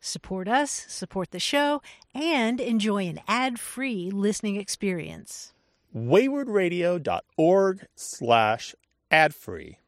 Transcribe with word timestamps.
Support 0.00 0.48
us, 0.48 0.70
support 0.88 1.30
the 1.30 1.38
show, 1.38 1.82
and 2.14 2.58
enjoy 2.58 3.06
an 3.06 3.20
ad-free 3.28 4.10
listening 4.10 4.56
experience. 4.56 5.52
waywordradio.org 5.94 7.86
slash 7.94 8.74
ad-free. 9.10 9.78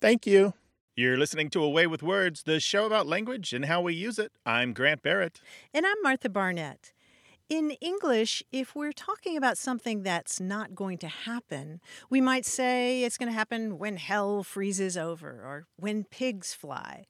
Thank 0.00 0.26
you. 0.26 0.52
You're 0.94 1.16
listening 1.16 1.48
to 1.50 1.64
A 1.64 1.70
Way 1.70 1.86
with 1.86 2.02
Words, 2.02 2.42
the 2.42 2.60
show 2.60 2.84
about 2.84 3.06
language 3.06 3.54
and 3.54 3.64
how 3.64 3.80
we 3.80 3.94
use 3.94 4.18
it. 4.18 4.30
I'm 4.44 4.74
Grant 4.74 5.02
Barrett. 5.02 5.40
And 5.72 5.86
I'm 5.86 5.96
Martha 6.02 6.28
Barnette. 6.28 6.92
In 7.48 7.70
English, 7.80 8.42
if 8.52 8.74
we're 8.74 8.92
talking 8.92 9.38
about 9.38 9.56
something 9.56 10.02
that's 10.02 10.38
not 10.38 10.74
going 10.74 10.98
to 10.98 11.08
happen, 11.08 11.80
we 12.10 12.20
might 12.20 12.44
say 12.44 13.04
it's 13.04 13.16
going 13.16 13.30
to 13.30 13.34
happen 13.34 13.78
when 13.78 13.96
hell 13.96 14.42
freezes 14.42 14.98
over 14.98 15.30
or 15.30 15.66
when 15.76 16.04
pigs 16.04 16.52
fly. 16.52 17.06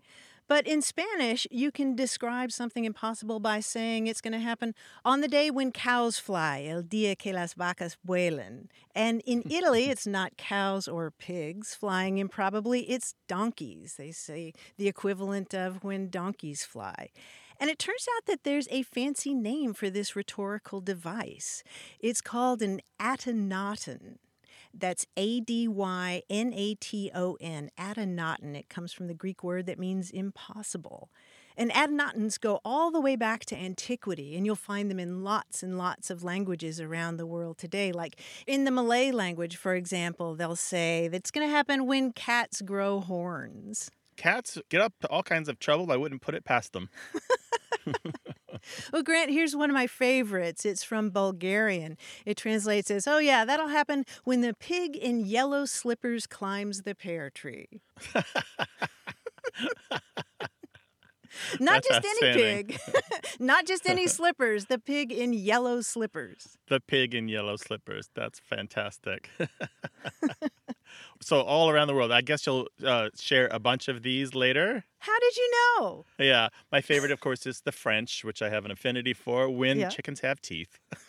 But 0.52 0.66
in 0.66 0.82
Spanish, 0.82 1.46
you 1.50 1.70
can 1.72 1.96
describe 1.96 2.52
something 2.52 2.84
impossible 2.84 3.40
by 3.40 3.60
saying 3.60 4.06
it's 4.06 4.20
going 4.20 4.34
to 4.34 4.38
happen 4.38 4.74
on 5.02 5.22
the 5.22 5.26
day 5.26 5.50
when 5.50 5.72
cows 5.72 6.18
fly, 6.18 6.66
el 6.68 6.82
día 6.82 7.16
que 7.16 7.32
las 7.32 7.54
vacas 7.54 7.96
vuelan. 8.06 8.66
And 8.94 9.22
in 9.24 9.44
Italy, 9.50 9.86
it's 9.88 10.06
not 10.06 10.36
cows 10.36 10.86
or 10.86 11.10
pigs 11.10 11.74
flying 11.74 12.18
improbably, 12.18 12.82
it's 12.82 13.14
donkeys. 13.28 13.94
They 13.96 14.12
say 14.12 14.52
the 14.76 14.88
equivalent 14.88 15.54
of 15.54 15.82
when 15.82 16.10
donkeys 16.10 16.66
fly. 16.66 17.08
And 17.58 17.70
it 17.70 17.78
turns 17.78 18.06
out 18.14 18.26
that 18.26 18.44
there's 18.44 18.68
a 18.70 18.82
fancy 18.82 19.32
name 19.32 19.72
for 19.72 19.88
this 19.88 20.14
rhetorical 20.14 20.82
device. 20.82 21.64
It's 21.98 22.20
called 22.20 22.60
an 22.60 22.82
adynaton. 23.00 24.18
That's 24.74 25.06
A 25.16 25.40
D 25.40 25.68
Y 25.68 26.22
N 26.30 26.52
A 26.54 26.74
T 26.74 27.10
O 27.14 27.36
N, 27.40 27.70
Adynaton. 27.78 28.56
It 28.56 28.68
comes 28.68 28.92
from 28.92 29.06
the 29.06 29.14
Greek 29.14 29.42
word 29.42 29.66
that 29.66 29.78
means 29.78 30.10
impossible. 30.10 31.10
And 31.56 31.70
adynatons 31.70 32.40
go 32.40 32.60
all 32.64 32.90
the 32.90 33.00
way 33.00 33.14
back 33.16 33.44
to 33.46 33.56
antiquity, 33.56 34.36
and 34.36 34.46
you'll 34.46 34.56
find 34.56 34.90
them 34.90 34.98
in 34.98 35.22
lots 35.22 35.62
and 35.62 35.76
lots 35.76 36.10
of 36.10 36.24
languages 36.24 36.80
around 36.80 37.16
the 37.16 37.26
world 37.26 37.58
today. 37.58 37.92
Like 37.92 38.16
in 38.46 38.64
the 38.64 38.70
Malay 38.70 39.10
language, 39.10 39.56
for 39.56 39.74
example, 39.74 40.34
they'll 40.34 40.56
say 40.56 41.08
that's 41.08 41.30
going 41.30 41.46
to 41.46 41.52
happen 41.52 41.86
when 41.86 42.12
cats 42.12 42.62
grow 42.62 43.00
horns. 43.00 43.90
Cats 44.16 44.58
get 44.68 44.80
up 44.80 44.94
to 45.00 45.08
all 45.08 45.22
kinds 45.22 45.48
of 45.48 45.58
trouble. 45.58 45.90
I 45.92 45.96
wouldn't 45.96 46.22
put 46.22 46.34
it 46.34 46.44
past 46.44 46.72
them. 46.72 46.88
Well, 48.92 49.02
Grant, 49.02 49.30
here's 49.30 49.56
one 49.56 49.70
of 49.70 49.74
my 49.74 49.86
favorites. 49.86 50.64
It's 50.64 50.84
from 50.84 51.10
Bulgarian. 51.10 51.96
It 52.24 52.36
translates 52.36 52.90
as, 52.90 53.06
Oh, 53.08 53.18
yeah, 53.18 53.44
that'll 53.44 53.68
happen 53.68 54.04
when 54.24 54.40
the 54.40 54.54
pig 54.54 54.96
in 54.96 55.20
yellow 55.20 55.64
slippers 55.64 56.26
climbs 56.26 56.82
the 56.82 56.94
pear 56.94 57.30
tree. 57.30 57.68
Not 61.60 61.82
just 61.82 62.04
any 62.04 62.32
pig, 62.34 62.78
not 63.40 63.66
just 63.66 63.88
any 63.88 64.06
slippers, 64.06 64.66
the 64.66 64.78
pig 64.78 65.10
in 65.12 65.32
yellow 65.32 65.80
slippers. 65.80 66.56
The 66.68 66.80
pig 66.80 67.14
in 67.14 67.28
yellow 67.28 67.56
slippers. 67.56 68.10
That's 68.14 68.38
fantastic. 68.38 69.30
so, 71.20 71.40
all 71.40 71.70
around 71.70 71.88
the 71.88 71.94
world, 71.94 72.12
I 72.12 72.20
guess 72.20 72.46
you'll 72.46 72.68
uh, 72.84 73.08
share 73.18 73.48
a 73.50 73.58
bunch 73.58 73.88
of 73.88 74.02
these 74.02 74.34
later. 74.34 74.84
How 74.98 75.18
did 75.18 75.36
you 75.36 75.50
know? 75.78 76.04
Yeah. 76.18 76.48
My 76.70 76.80
favorite, 76.80 77.10
of 77.10 77.20
course, 77.20 77.46
is 77.46 77.62
the 77.62 77.72
French, 77.72 78.24
which 78.24 78.42
I 78.42 78.50
have 78.50 78.64
an 78.64 78.70
affinity 78.70 79.14
for 79.14 79.48
when 79.50 79.78
Yeah. 79.78 79.88
chickens 79.88 80.20
have 80.20 80.40
teeth. 80.40 80.78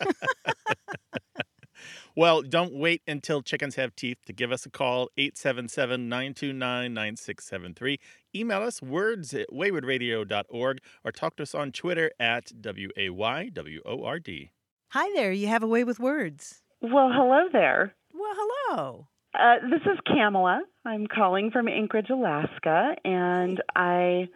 well, 2.16 2.42
don't 2.42 2.74
wait 2.74 3.02
until 3.06 3.42
chickens 3.42 3.74
have 3.76 3.94
teeth 3.96 4.18
to 4.26 4.32
give 4.32 4.52
us 4.52 4.66
a 4.66 4.70
call 4.70 5.08
877 5.16 6.08
929 6.08 6.94
9673. 6.94 7.98
Email 8.34 8.62
us 8.62 8.82
words 8.82 9.34
at 9.34 9.48
waywordradio.org 9.52 10.78
or 11.04 11.12
talk 11.12 11.36
to 11.36 11.42
us 11.42 11.54
on 11.54 11.72
Twitter 11.72 12.10
at 12.18 12.52
W 12.60 12.88
A 12.96 13.10
Y 13.10 13.50
W 13.52 13.80
O 13.84 14.04
R 14.04 14.18
D. 14.18 14.50
Hi 14.90 15.10
there, 15.14 15.32
you 15.32 15.48
have 15.48 15.62
a 15.62 15.68
way 15.68 15.82
with 15.84 15.98
words. 15.98 16.62
Well, 16.80 17.10
hello 17.12 17.48
there. 17.52 17.94
Well, 18.12 18.32
hello. 18.36 19.08
Uh, 19.34 19.56
this 19.68 19.80
is 19.82 19.98
Kamala. 20.06 20.62
I'm 20.84 21.06
calling 21.06 21.50
from 21.50 21.66
Anchorage, 21.66 22.10
Alaska, 22.10 22.94
and 23.04 23.60
I 23.74 24.28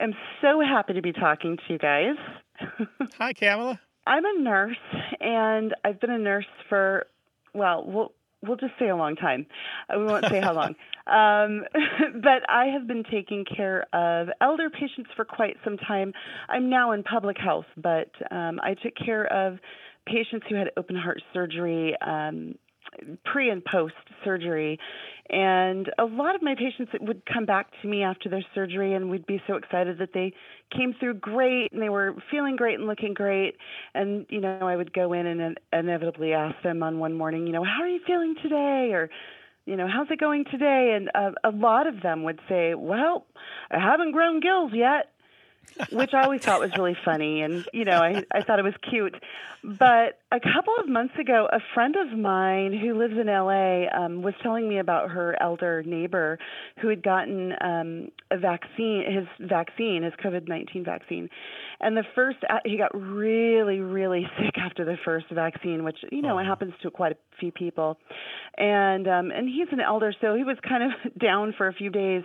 am 0.00 0.14
so 0.40 0.60
happy 0.60 0.94
to 0.94 1.02
be 1.02 1.12
talking 1.12 1.56
to 1.56 1.72
you 1.72 1.78
guys. 1.78 2.16
Hi, 3.18 3.32
Kamala. 3.32 3.78
I'm 4.06 4.24
a 4.24 4.40
nurse, 4.42 4.76
and 5.20 5.74
I've 5.84 6.00
been 6.00 6.10
a 6.10 6.18
nurse 6.18 6.46
for, 6.68 7.06
well, 7.54 7.84
we'll, 7.86 8.12
we'll 8.42 8.56
just 8.56 8.72
say 8.78 8.88
a 8.88 8.96
long 8.96 9.16
time. 9.16 9.46
Uh, 9.88 9.98
We 9.98 10.04
won't 10.06 10.26
say 10.28 10.40
how 10.40 10.54
long. 10.54 10.74
Um, 11.06 11.64
but 12.22 12.48
I 12.48 12.66
have 12.66 12.86
been 12.86 13.02
taking 13.10 13.44
care 13.44 13.84
of 13.92 14.28
elder 14.40 14.70
patients 14.70 15.10
for 15.16 15.24
quite 15.24 15.56
some 15.64 15.76
time. 15.76 16.12
I'm 16.48 16.70
now 16.70 16.92
in 16.92 17.02
public 17.02 17.36
health, 17.36 17.64
but 17.76 18.10
um, 18.30 18.60
I 18.62 18.74
took 18.80 18.92
care 18.94 19.24
of 19.24 19.58
patients 20.06 20.46
who 20.48 20.54
had 20.54 20.70
open 20.76 20.94
heart 20.94 21.20
surgery. 21.34 21.96
Um, 22.00 22.54
pre 23.24 23.50
and 23.50 23.64
post 23.64 23.94
surgery. 24.24 24.78
And 25.28 25.88
a 25.98 26.04
lot 26.04 26.34
of 26.34 26.42
my 26.42 26.56
patients 26.56 26.90
would 27.00 27.22
come 27.24 27.46
back 27.46 27.68
to 27.82 27.88
me 27.88 28.02
after 28.02 28.28
their 28.28 28.44
surgery, 28.52 28.94
and 28.94 29.08
we'd 29.08 29.26
be 29.26 29.40
so 29.46 29.54
excited 29.54 29.98
that 29.98 30.12
they 30.12 30.32
came 30.76 30.94
through 30.98 31.14
great 31.14 31.72
and 31.72 31.80
they 31.80 31.88
were 31.88 32.16
feeling 32.30 32.56
great 32.56 32.78
and 32.78 32.88
looking 32.88 33.14
great. 33.14 33.56
And, 33.94 34.26
you 34.28 34.40
know, 34.40 34.58
I 34.62 34.74
would 34.74 34.92
go 34.92 35.12
in 35.12 35.26
and 35.26 35.58
inevitably 35.72 36.32
ask 36.32 36.56
them 36.64 36.82
on 36.82 36.98
one 36.98 37.14
morning, 37.14 37.46
you 37.46 37.52
know, 37.52 37.64
how 37.64 37.82
are 37.82 37.88
you 37.88 38.00
feeling 38.04 38.34
today? 38.42 38.90
Or, 38.92 39.08
you 39.66 39.76
know, 39.76 39.86
how's 39.86 40.10
it 40.10 40.18
going 40.18 40.46
today? 40.50 40.96
And 40.96 41.10
uh, 41.14 41.38
a 41.44 41.50
lot 41.50 41.86
of 41.86 42.02
them 42.02 42.24
would 42.24 42.40
say, 42.48 42.74
well, 42.74 43.24
I 43.70 43.78
haven't 43.78 44.12
grown 44.12 44.40
gills 44.40 44.72
yet 44.74 45.12
which 45.90 46.12
I 46.14 46.22
always 46.24 46.42
thought 46.42 46.60
was 46.60 46.70
really 46.76 46.96
funny, 47.04 47.42
and 47.42 47.66
you 47.72 47.84
know, 47.84 47.98
I 47.98 48.24
I 48.32 48.42
thought 48.42 48.58
it 48.58 48.64
was 48.64 48.74
cute. 48.88 49.14
But 49.62 50.18
a 50.32 50.40
couple 50.40 50.72
of 50.78 50.88
months 50.88 51.14
ago, 51.20 51.46
a 51.52 51.58
friend 51.74 51.94
of 51.96 52.18
mine 52.18 52.72
who 52.72 52.98
lives 52.98 53.12
in 53.20 53.26
LA 53.26 53.84
um, 53.94 54.22
was 54.22 54.32
telling 54.42 54.66
me 54.68 54.78
about 54.78 55.10
her 55.10 55.36
elder 55.40 55.82
neighbor 55.84 56.38
who 56.80 56.88
had 56.88 57.02
gotten 57.02 57.52
um, 57.60 58.08
a 58.30 58.38
vaccine, 58.38 59.04
his 59.06 59.48
vaccine, 59.48 60.02
his 60.02 60.14
COVID 60.24 60.48
nineteen 60.48 60.84
vaccine, 60.84 61.28
and 61.80 61.96
the 61.96 62.04
first 62.14 62.38
uh, 62.48 62.58
he 62.64 62.78
got 62.78 62.90
really 62.98 63.80
really 63.80 64.26
sick 64.38 64.56
after 64.58 64.84
the 64.84 64.96
first 65.04 65.26
vaccine, 65.30 65.84
which 65.84 65.98
you 66.10 66.22
know 66.22 66.36
Oh. 66.36 66.38
it 66.38 66.44
happens 66.46 66.72
to 66.82 66.90
quite 66.90 67.12
a 67.12 67.16
few 67.38 67.52
people, 67.52 67.98
and 68.56 69.06
um, 69.08 69.30
and 69.30 69.48
he's 69.48 69.68
an 69.72 69.80
elder, 69.80 70.14
so 70.20 70.34
he 70.34 70.44
was 70.44 70.56
kind 70.66 70.84
of 70.84 71.18
down 71.18 71.54
for 71.56 71.66
a 71.68 71.72
few 71.74 71.90
days. 71.90 72.22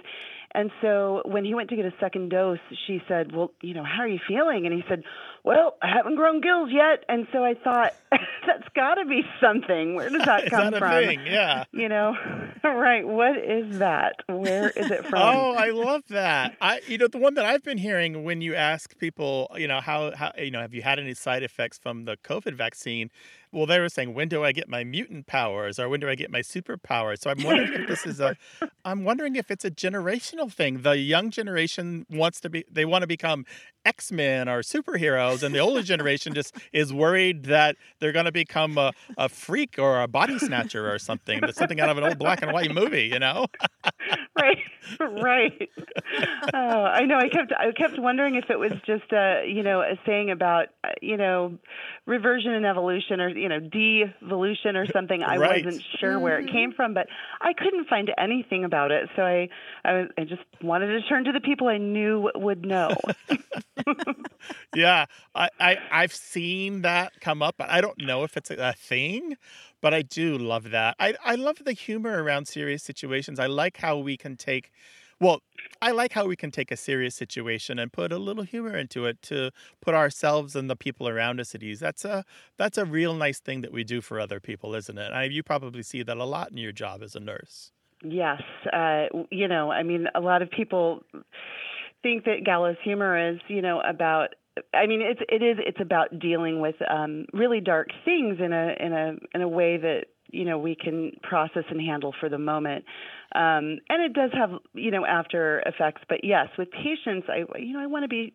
And 0.55 0.71
so 0.81 1.21
when 1.25 1.43
he 1.45 1.53
went 1.53 1.69
to 1.69 1.75
get 1.75 1.85
a 1.85 1.93
second 1.99 2.29
dose, 2.29 2.59
she 2.87 3.01
said, 3.07 3.35
"Well, 3.35 3.51
you 3.61 3.73
know, 3.73 3.83
how 3.83 4.03
are 4.03 4.07
you 4.07 4.19
feeling?" 4.27 4.65
And 4.65 4.73
he 4.73 4.83
said, 4.87 5.03
"Well, 5.43 5.77
I 5.81 5.89
haven't 5.89 6.15
grown 6.15 6.41
gills 6.41 6.69
yet." 6.71 7.03
And 7.09 7.27
so 7.33 7.43
I 7.43 7.53
thought, 7.55 7.93
that's 8.11 8.67
got 8.75 8.95
to 8.95 9.05
be 9.05 9.21
something. 9.41 9.95
Where 9.95 10.09
does 10.09 10.25
that 10.25 10.45
come 10.49 10.71
that 10.71 10.73
a 10.75 10.79
from? 10.79 11.03
thing? 11.03 11.19
Yeah. 11.25 11.65
You 11.71 11.89
know, 11.89 12.13
right? 12.63 13.05
What 13.05 13.37
is 13.37 13.79
that? 13.79 14.15
Where 14.27 14.69
is 14.69 14.89
it 14.91 15.05
from? 15.05 15.21
Oh, 15.21 15.53
I 15.53 15.71
love 15.71 16.03
that. 16.09 16.55
I, 16.61 16.81
you 16.87 16.97
know, 16.97 17.07
the 17.07 17.17
one 17.17 17.33
that 17.35 17.45
I've 17.45 17.63
been 17.63 17.77
hearing 17.77 18.23
when 18.23 18.41
you 18.41 18.55
ask 18.55 18.97
people, 18.97 19.51
you 19.57 19.67
know, 19.67 19.81
how, 19.81 20.15
how, 20.15 20.31
you 20.37 20.51
know, 20.51 20.61
have 20.61 20.73
you 20.73 20.81
had 20.81 20.99
any 20.99 21.13
side 21.13 21.43
effects 21.43 21.77
from 21.77 22.05
the 22.05 22.17
COVID 22.17 22.53
vaccine? 22.53 23.09
Well, 23.55 23.65
they 23.65 23.79
were 23.79 23.87
saying, 23.87 24.13
when 24.13 24.27
do 24.27 24.43
I 24.43 24.51
get 24.51 24.67
my 24.67 24.83
mutant 24.83 25.27
powers 25.27 25.79
or 25.79 25.87
when 25.87 26.01
do 26.01 26.09
I 26.09 26.15
get 26.15 26.29
my 26.29 26.41
superpowers? 26.41 27.21
So 27.21 27.29
I'm 27.29 27.41
wondering 27.41 27.71
if 27.71 27.87
this 27.87 28.05
is 28.05 28.19
a, 28.19 28.35
I'm 28.85 29.05
wondering 29.05 29.37
if 29.37 29.49
it's 29.49 29.63
a 29.63 29.71
generational 29.71 30.51
thing. 30.51 30.81
The 30.81 30.97
young 30.97 31.31
generation 31.31 32.05
wants 32.09 32.41
to 32.41 32.49
be, 32.49 32.65
they 32.69 32.83
want 32.83 33.03
to 33.03 33.07
become 33.07 33.45
X 33.85 34.11
Men 34.11 34.49
or 34.49 34.61
superheroes, 34.61 35.41
and 35.41 35.55
the 35.55 35.59
older 35.59 35.83
generation 35.83 36.33
just 36.33 36.57
is 36.73 36.91
worried 36.91 37.43
that 37.45 37.77
they're 37.99 38.11
going 38.11 38.25
to 38.25 38.31
become 38.31 38.77
a, 38.77 38.91
a 39.17 39.29
freak 39.29 39.79
or 39.79 40.01
a 40.01 40.07
body 40.07 40.37
snatcher 40.37 40.91
or 40.91 40.99
something. 40.99 41.39
That's 41.39 41.57
something 41.57 41.79
out 41.79 41.89
of 41.89 41.97
an 41.97 42.03
old 42.03 42.19
black 42.19 42.41
and 42.41 42.51
white 42.51 42.73
movie, 42.73 43.05
you 43.05 43.19
know? 43.19 43.45
right, 44.41 44.57
right. 44.99 45.69
Oh, 46.53 46.57
I 46.57 47.05
know. 47.05 47.17
I 47.17 47.29
kept 47.29 47.51
I 47.57 47.71
kept 47.71 47.99
wondering 47.99 48.35
if 48.35 48.45
it 48.49 48.57
was 48.59 48.71
just 48.85 49.11
a 49.11 49.43
you 49.47 49.63
know 49.63 49.81
a 49.81 49.95
saying 50.05 50.31
about 50.31 50.67
uh, 50.83 50.89
you 51.01 51.17
know 51.17 51.57
reversion 52.05 52.51
and 52.51 52.65
evolution 52.65 53.19
or 53.21 53.29
you 53.29 53.49
know 53.49 53.59
devolution 53.59 54.75
or 54.75 54.87
something. 54.93 55.23
I 55.23 55.39
Right. 55.39 55.39
wasn't 55.39 55.81
sure 55.99 56.19
where 56.19 56.39
it 56.39 56.47
came 56.47 56.71
from, 56.73 56.93
but 56.93 57.07
I 57.41 57.53
couldn't 57.53 57.87
find 57.87 58.11
anything 58.17 58.63
about 58.63 58.91
it. 58.91 59.09
So 59.15 59.23
I 59.23 59.49
I, 59.83 59.93
was, 59.93 60.07
I 60.17 60.23
just 60.23 60.41
wanted 60.61 60.87
to 60.87 61.01
turn 61.07 61.25
to 61.25 61.31
the 61.31 61.41
people 61.41 61.67
I 61.67 61.77
knew 61.77 62.29
would 62.35 62.65
know. 62.65 63.01
yeah, 64.73 65.05
I, 65.33 65.49
I 65.59 65.77
I've 65.89 66.13
seen 66.13 66.81
that 66.81 67.13
come 67.19 67.41
up. 67.41 67.55
I 67.59 67.81
don't 67.81 67.99
know 67.99 68.23
if 68.23 68.37
it's 68.37 68.51
a, 68.51 68.55
a 68.55 68.73
thing, 68.73 69.37
but 69.81 69.93
I 69.93 70.01
do 70.01 70.37
love 70.37 70.71
that. 70.71 70.95
I 70.99 71.15
I 71.23 71.35
love 71.35 71.63
the 71.63 71.73
humor 71.73 72.23
around 72.23 72.47
serious 72.47 72.83
situations. 72.83 73.39
I 73.39 73.47
like 73.47 73.77
how 73.77 73.97
we 73.97 74.17
can 74.17 74.35
take 74.37 74.71
well, 75.19 75.41
I 75.81 75.91
like 75.91 76.11
how 76.11 76.25
we 76.25 76.35
can 76.35 76.51
take 76.51 76.71
a 76.71 76.77
serious 76.77 77.15
situation 77.15 77.79
and 77.79 77.91
put 77.91 78.11
a 78.11 78.17
little 78.17 78.43
humor 78.43 78.75
into 78.75 79.05
it 79.05 79.21
to 79.23 79.51
put 79.81 79.93
ourselves 79.93 80.55
and 80.55 80.69
the 80.69 80.75
people 80.75 81.07
around 81.07 81.39
us 81.39 81.55
at 81.55 81.63
ease. 81.63 81.79
That's 81.79 82.03
a 82.03 82.25
that's 82.57 82.77
a 82.77 82.85
real 82.85 83.13
nice 83.13 83.39
thing 83.39 83.61
that 83.61 83.71
we 83.71 83.83
do 83.83 84.01
for 84.01 84.19
other 84.19 84.39
people, 84.39 84.75
isn't 84.75 84.97
it? 84.97 85.11
I, 85.13 85.25
you 85.25 85.43
probably 85.43 85.83
see 85.83 86.03
that 86.03 86.17
a 86.17 86.25
lot 86.25 86.51
in 86.51 86.57
your 86.57 86.73
job 86.73 87.01
as 87.01 87.15
a 87.15 87.19
nurse. 87.19 87.71
Yes, 88.03 88.41
uh, 88.73 89.05
you 89.31 89.47
know, 89.47 89.71
I 89.71 89.83
mean, 89.83 90.07
a 90.13 90.19
lot 90.19 90.41
of 90.41 90.51
people 90.51 91.03
think 92.03 92.25
that 92.25 92.43
gallows 92.43 92.75
humor 92.83 93.31
is, 93.31 93.39
you 93.47 93.61
know, 93.61 93.81
about. 93.81 94.35
I 94.73 94.87
mean, 94.87 95.01
it's 95.01 95.21
it 95.29 95.43
is 95.43 95.57
it's 95.59 95.81
about 95.81 96.19
dealing 96.19 96.61
with 96.61 96.75
um, 96.89 97.25
really 97.33 97.59
dark 97.59 97.89
things 98.05 98.37
in 98.39 98.53
a 98.53 98.75
in 98.79 98.93
a 98.93 99.13
in 99.33 99.41
a 99.41 99.47
way 99.47 99.77
that 99.77 100.05
you 100.31 100.45
know 100.45 100.57
we 100.57 100.75
can 100.75 101.11
process 101.23 101.63
and 101.69 101.81
handle 101.81 102.13
for 102.19 102.29
the 102.29 102.37
moment. 102.37 102.85
Um, 103.33 103.79
and 103.89 104.01
it 104.03 104.13
does 104.13 104.31
have 104.33 104.51
you 104.73 104.91
know 104.91 105.05
after 105.05 105.59
effects, 105.65 106.01
but 106.07 106.23
yes, 106.23 106.47
with 106.57 106.69
patients, 106.71 107.27
I 107.29 107.43
you 107.59 107.73
know 107.73 107.81
I 107.81 107.87
want 107.87 108.03
to 108.03 108.09
be 108.09 108.33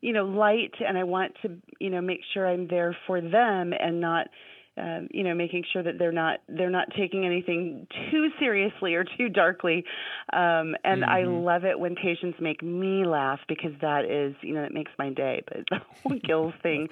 you 0.00 0.12
know 0.12 0.24
light 0.24 0.74
and 0.86 0.96
I 0.96 1.04
want 1.04 1.32
to 1.42 1.56
you 1.80 1.90
know 1.90 2.00
make 2.00 2.20
sure 2.32 2.46
I'm 2.46 2.68
there 2.68 2.96
for 3.06 3.20
them 3.20 3.72
and 3.78 4.00
not 4.00 4.28
um, 4.76 5.08
you 5.10 5.24
know, 5.24 5.34
making 5.34 5.64
sure 5.72 5.82
that 5.82 5.98
they're 5.98 6.12
not 6.12 6.40
they're 6.48 6.70
not 6.70 6.88
taking 6.96 7.24
anything 7.24 7.86
too 8.10 8.28
seriously 8.38 8.94
or 8.94 9.04
too 9.04 9.28
darkly. 9.28 9.84
Um, 10.32 10.74
and 10.84 11.04
I 11.04 11.22
Mhm. 11.22 11.26
love 11.26 11.64
it 11.64 11.78
when 11.78 11.94
patients 11.94 12.38
make 12.40 12.62
me 12.62 13.04
laugh 13.06 13.40
because 13.48 13.72
that 13.80 14.04
is, 14.04 14.34
you 14.42 14.54
know, 14.54 14.62
it 14.64 14.72
makes 14.74 14.92
my 14.98 15.10
day. 15.10 15.42
But 15.46 15.58
the 15.70 15.78
whole 16.02 16.18
Gills 16.26 16.54
thing 16.62 16.88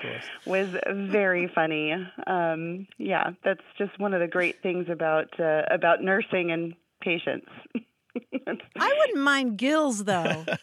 was 0.47 0.69
very 1.11 1.51
funny. 1.55 1.93
Um, 2.27 2.87
yeah, 2.99 3.31
that's 3.45 3.61
just 3.79 3.99
one 3.99 4.15
of 4.15 4.21
the 4.21 4.29
great 4.29 4.63
things 4.63 4.87
about 4.91 5.39
uh, 5.39 5.63
about 5.71 6.03
nursing 6.03 6.51
and 6.53 6.75
patients. 7.01 7.49
I 8.77 8.95
wouldn't 8.99 9.19
mind 9.25 9.59
gills 9.59 10.05
though. 10.05 10.45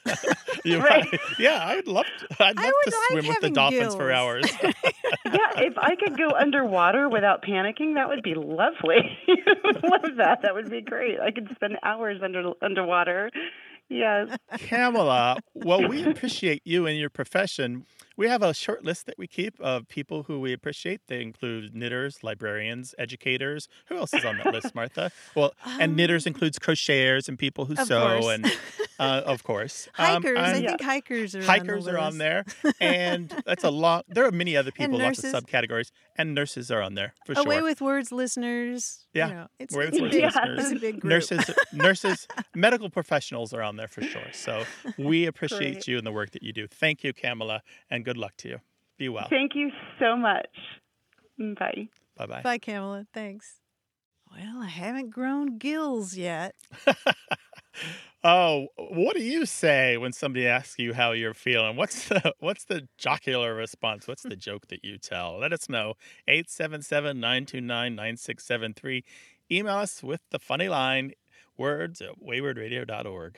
You 0.63 0.77
Right. 0.79 1.05
might- 1.11 1.19
yeah, 1.39 1.57
I 1.63 1.75
would 1.77 1.87
love 1.87 2.05
to. 2.19 2.43
I'd 2.43 2.55
I 2.59 2.65
love 2.65 2.73
would 2.85 2.91
to 2.91 2.97
like 2.97 3.07
swim 3.09 3.15
with 3.15 3.25
the 3.25 3.31
having 3.33 3.53
dolphins 3.53 3.95
for 3.95 4.11
hours. 4.11 4.45
yeah, 4.63 4.73
if 5.57 5.75
I 5.75 5.95
could 5.95 6.15
go 6.17 6.29
underwater 6.29 7.09
without 7.09 7.41
panicking, 7.43 7.95
that 7.95 8.07
would 8.09 8.21
be 8.21 8.35
lovely. 8.35 9.17
love 9.83 10.17
that. 10.17 10.43
That 10.43 10.53
would 10.53 10.69
be 10.69 10.81
great. 10.81 11.19
I 11.19 11.31
could 11.31 11.49
spend 11.55 11.77
hours 11.81 12.21
under 12.23 12.51
underwater. 12.61 13.31
Yes. 13.89 14.37
Kamala, 14.59 15.39
well, 15.55 15.87
we 15.87 16.03
appreciate 16.05 16.61
you 16.63 16.85
and 16.85 16.97
your 16.99 17.09
profession. 17.09 17.85
We 18.17 18.27
have 18.27 18.41
a 18.43 18.53
short 18.53 18.83
list 18.83 19.05
that 19.07 19.17
we 19.17 19.27
keep 19.27 19.59
of 19.59 19.87
people 19.87 20.23
who 20.23 20.39
we 20.39 20.53
appreciate. 20.53 21.01
They 21.07 21.21
include 21.21 21.73
knitters, 21.75 22.23
librarians, 22.23 22.93
educators. 22.97 23.67
Who 23.87 23.97
else 23.97 24.13
is 24.13 24.25
on 24.25 24.37
that 24.37 24.53
list, 24.53 24.75
Martha? 24.75 25.11
Well, 25.35 25.53
and 25.79 25.95
knitters 25.95 26.25
includes 26.27 26.59
crocheters 26.59 27.27
and 27.29 27.37
people 27.39 27.65
who 27.65 27.75
Um, 27.77 27.85
sew, 27.85 28.19
course. 28.19 28.33
and 28.35 28.45
uh, 28.99 29.21
of 29.25 29.43
course, 29.43 29.87
Um, 29.97 30.05
hikers. 30.23 30.37
I 30.37 30.51
and 30.51 30.65
think 30.67 30.81
hikers 30.81 31.35
are 31.35 31.43
hikers 31.43 31.87
on 31.87 31.95
are 31.95 31.99
on 31.99 32.17
there, 32.17 32.45
and 32.79 33.29
that's 33.45 33.63
a 33.63 33.71
long. 33.71 34.03
There 34.07 34.25
are 34.25 34.31
many 34.31 34.55
other 34.57 34.71
people, 34.71 34.99
lots 34.99 35.23
of 35.23 35.33
subcategories, 35.33 35.91
and 36.17 36.35
nurses 36.35 36.69
are 36.69 36.81
on 36.81 36.95
there 36.95 37.13
for 37.25 37.31
Away 37.33 37.41
sure. 37.43 37.51
Away 37.53 37.61
with 37.63 37.81
words, 37.81 38.11
listeners. 38.11 39.07
Yeah, 39.13 39.27
You 39.27 39.33
know, 39.33 39.47
it's, 39.59 39.75
Away 39.75 39.85
with 39.89 40.01
Words 40.01 40.13
big, 40.15 40.23
listeners. 40.23 40.59
It's 40.59 40.71
a 40.71 40.75
big 40.79 40.99
group. 41.01 41.11
nurses 41.11 41.49
nurses 41.73 42.27
medical 42.55 42.89
professionals 42.89 43.53
are 43.53 43.61
on 43.61 43.75
there 43.75 43.89
for 43.89 44.01
sure 44.01 44.31
so 44.31 44.63
we 44.97 45.25
appreciate 45.25 45.73
Great. 45.73 45.87
you 45.89 45.97
and 45.97 46.07
the 46.07 46.13
work 46.13 46.31
that 46.31 46.41
you 46.43 46.53
do 46.53 46.65
thank 46.65 47.03
you 47.03 47.11
kamala 47.11 47.61
and 47.89 48.00
good 48.03 48.17
luck 48.17 48.35
to 48.37 48.49
you 48.49 48.59
be 48.97 49.09
well 49.09 49.27
Thank 49.29 49.55
you 49.55 49.71
so 49.99 50.15
much. 50.15 50.47
Bye. 51.37 51.87
bye-bye 52.17 52.41
Bye, 52.43 52.57
Kamala. 52.59 53.07
Thanks. 53.13 53.55
Well, 54.31 54.61
I 54.61 54.67
haven't 54.67 55.09
grown 55.09 55.57
gills 55.57 56.15
yet. 56.15 56.55
oh 58.23 58.67
what 58.75 59.15
do 59.15 59.23
you 59.23 59.45
say 59.45 59.97
when 59.97 60.13
somebody 60.13 60.45
asks 60.47 60.77
you 60.77 60.93
how 60.93 61.11
you're 61.11 61.33
feeling 61.33 61.75
what's 61.75 62.07
the 62.09 62.33
what's 62.39 62.65
the 62.65 62.87
jocular 62.97 63.55
response 63.55 64.07
what's 64.07 64.21
the 64.23 64.35
joke 64.35 64.67
that 64.67 64.83
you 64.83 64.97
tell 64.97 65.39
let 65.39 65.53
us 65.53 65.69
know 65.69 65.93
877-929-9673 66.27 69.03
email 69.51 69.77
us 69.77 70.03
with 70.03 70.21
the 70.29 70.39
funny 70.39 70.69
line 70.69 71.13
words 71.57 72.01
at 72.01 72.21
waywordradio.org 72.21 73.37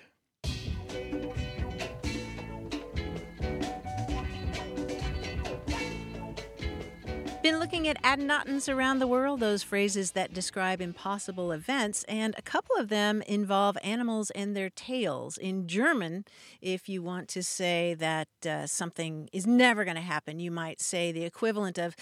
Been 7.43 7.59
looking 7.59 7.89
at 7.89 8.01
adynatons 8.03 8.73
around 8.73 8.99
the 8.99 9.07
world, 9.07 9.41
those 9.41 9.63
phrases 9.63 10.11
that 10.11 10.33
describe 10.33 10.79
impossible 10.79 11.51
events, 11.51 12.05
and 12.07 12.33
a 12.37 12.41
couple 12.41 12.77
of 12.77 12.87
them 12.87 13.21
involve 13.23 13.77
animals 13.83 14.29
and 14.29 14.55
their 14.55 14.69
tails. 14.69 15.37
In 15.37 15.67
German, 15.67 16.23
if 16.61 16.87
you 16.87 17.03
want 17.03 17.27
to 17.27 17.43
say 17.43 17.95
that 17.95 18.29
uh, 18.47 18.65
something 18.65 19.27
is 19.33 19.45
never 19.45 19.83
going 19.83 19.97
to 19.97 20.01
happen, 20.01 20.39
you 20.39 20.51
might 20.51 20.79
say 20.79 21.11
the 21.11 21.25
equivalent 21.25 21.77
of, 21.77 21.97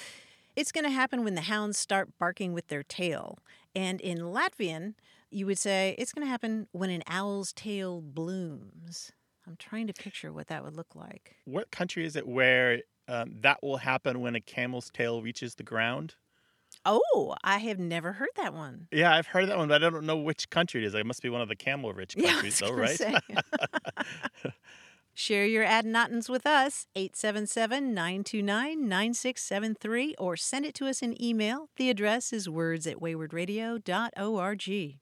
it's 0.55 0.71
going 0.71 0.83
to 0.83 0.91
happen 0.91 1.23
when 1.23 1.33
the 1.33 1.41
hounds 1.41 1.79
start 1.79 2.19
barking 2.19 2.53
with 2.53 2.67
their 2.67 2.83
tail. 2.83 3.39
And 3.73 3.99
in 3.99 4.19
Latvian, 4.19 4.93
you 5.31 5.47
would 5.47 5.57
say, 5.57 5.95
it's 5.97 6.13
going 6.13 6.23
to 6.23 6.29
happen 6.29 6.67
when 6.71 6.91
an 6.91 7.01
owl's 7.07 7.51
tail 7.51 7.99
blooms. 7.99 9.11
Trying 9.71 9.87
to 9.87 9.93
picture 9.93 10.33
what 10.33 10.47
that 10.47 10.65
would 10.65 10.75
look 10.75 10.95
like. 10.95 11.37
what 11.45 11.71
country 11.71 12.05
is 12.05 12.17
it 12.17 12.27
where 12.27 12.81
um, 13.07 13.37
that 13.39 13.63
will 13.63 13.77
happen 13.77 14.19
when 14.19 14.35
a 14.35 14.41
camel's 14.41 14.89
tail 14.89 15.21
reaches 15.21 15.55
the 15.55 15.63
ground 15.63 16.15
Oh, 16.85 17.35
I 17.41 17.59
have 17.59 17.79
never 17.79 18.11
heard 18.13 18.31
that 18.35 18.53
one. 18.53 18.87
Yeah, 18.91 19.15
I've 19.15 19.27
heard 19.27 19.47
that 19.47 19.57
one, 19.57 19.69
but 19.69 19.81
I 19.81 19.89
don't 19.89 20.05
know 20.05 20.17
which 20.17 20.49
country 20.49 20.83
it 20.83 20.87
is. 20.87 20.93
It 20.93 21.05
must 21.05 21.21
be 21.21 21.29
one 21.29 21.41
of 21.41 21.47
the 21.47 21.55
camel-rich 21.55 22.17
countries, 22.17 22.61
was 22.61 22.69
though, 22.69 22.75
right? 22.75 22.99
Share 25.13 25.45
your 25.45 25.65
adynatons 25.65 26.29
with 26.29 26.45
us, 26.45 26.87
877 26.95 27.93
929 27.93 28.89
9673, 28.89 30.15
or 30.17 30.35
send 30.35 30.65
it 30.65 30.73
to 30.75 30.87
us 30.87 31.01
in 31.01 31.21
email. 31.21 31.69
The 31.77 31.89
address 31.89 32.33
is 32.33 32.49
words 32.49 32.87
at 32.87 32.97
waywordradio.org. 32.97 34.99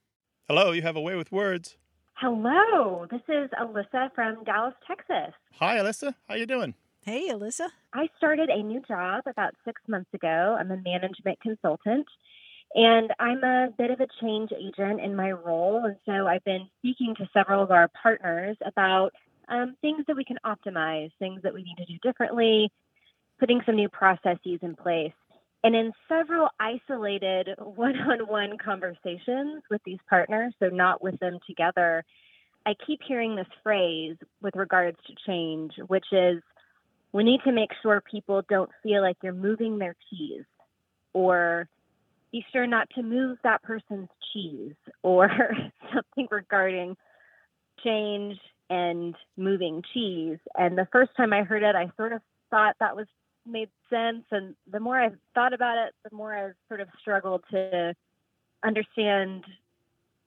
Hello, 0.47 0.71
you 0.71 0.81
have 0.81 0.95
a 0.95 1.01
way 1.01 1.15
with 1.15 1.31
words. 1.31 1.77
Hello, 2.21 3.07
this 3.09 3.21
is 3.29 3.49
Alyssa 3.51 4.13
from 4.13 4.43
Dallas, 4.43 4.73
Texas. 4.85 5.33
Hi, 5.53 5.77
Alyssa. 5.77 6.13
How 6.27 6.35
you 6.35 6.45
doing? 6.45 6.73
Hey, 7.05 7.29
Alyssa. 7.29 7.69
I 7.93 8.09
started 8.17 8.49
a 8.49 8.61
new 8.61 8.81
job 8.89 9.23
about 9.25 9.53
six 9.63 9.81
months 9.87 10.13
ago. 10.13 10.57
I'm 10.59 10.69
a 10.69 10.75
management 10.75 11.39
consultant, 11.39 12.05
and 12.75 13.13
I'm 13.21 13.41
a 13.45 13.69
bit 13.77 13.89
of 13.91 14.01
a 14.01 14.07
change 14.19 14.49
agent 14.51 14.99
in 14.99 15.15
my 15.15 15.31
role. 15.31 15.85
And 15.85 15.95
so 16.05 16.27
I've 16.27 16.43
been 16.43 16.67
speaking 16.79 17.15
to 17.19 17.29
several 17.31 17.63
of 17.63 17.71
our 17.71 17.89
partners 18.03 18.57
about 18.65 19.11
um, 19.47 19.77
things 19.79 20.03
that 20.07 20.17
we 20.17 20.25
can 20.25 20.39
optimize, 20.45 21.11
things 21.19 21.41
that 21.43 21.53
we 21.53 21.63
need 21.63 21.77
to 21.77 21.85
do 21.85 21.97
differently, 22.03 22.69
putting 23.39 23.61
some 23.65 23.77
new 23.77 23.87
processes 23.87 24.59
in 24.61 24.75
place. 24.75 25.13
And 25.63 25.75
in 25.75 25.91
several 26.07 26.49
isolated 26.59 27.49
one 27.57 27.97
on 27.97 28.27
one 28.27 28.57
conversations 28.57 29.63
with 29.69 29.81
these 29.85 29.99
partners, 30.09 30.53
so 30.59 30.67
not 30.69 31.03
with 31.03 31.19
them 31.19 31.39
together, 31.47 32.03
I 32.65 32.75
keep 32.85 33.01
hearing 33.05 33.35
this 33.35 33.47
phrase 33.63 34.15
with 34.41 34.55
regards 34.55 34.97
to 35.07 35.13
change, 35.27 35.73
which 35.87 36.05
is 36.11 36.41
we 37.11 37.23
need 37.23 37.41
to 37.45 37.51
make 37.51 37.71
sure 37.81 38.01
people 38.01 38.43
don't 38.47 38.69
feel 38.83 39.01
like 39.01 39.17
you're 39.21 39.33
moving 39.33 39.79
their 39.79 39.95
cheese 40.09 40.45
or 41.13 41.67
be 42.31 42.45
sure 42.53 42.67
not 42.67 42.89
to 42.91 43.01
move 43.01 43.39
that 43.43 43.63
person's 43.63 44.09
cheese 44.31 44.75
or 45.01 45.29
something 45.93 46.27
regarding 46.29 46.95
change 47.83 48.37
and 48.69 49.15
moving 49.35 49.81
cheese. 49.93 50.37
And 50.55 50.77
the 50.77 50.87
first 50.91 51.11
time 51.17 51.33
I 51.33 51.43
heard 51.43 51.63
it, 51.63 51.75
I 51.75 51.89
sort 51.97 52.13
of 52.13 52.21
thought 52.51 52.75
that 52.79 52.95
was 52.95 53.07
made 53.49 53.69
sense. 53.89 54.25
And 54.31 54.55
the 54.71 54.79
more 54.79 54.99
I've 54.99 55.17
thought 55.33 55.53
about 55.53 55.77
it, 55.77 55.93
the 56.09 56.15
more 56.15 56.35
I've 56.35 56.55
sort 56.67 56.81
of 56.81 56.87
struggled 57.01 57.43
to 57.51 57.93
understand 58.63 59.45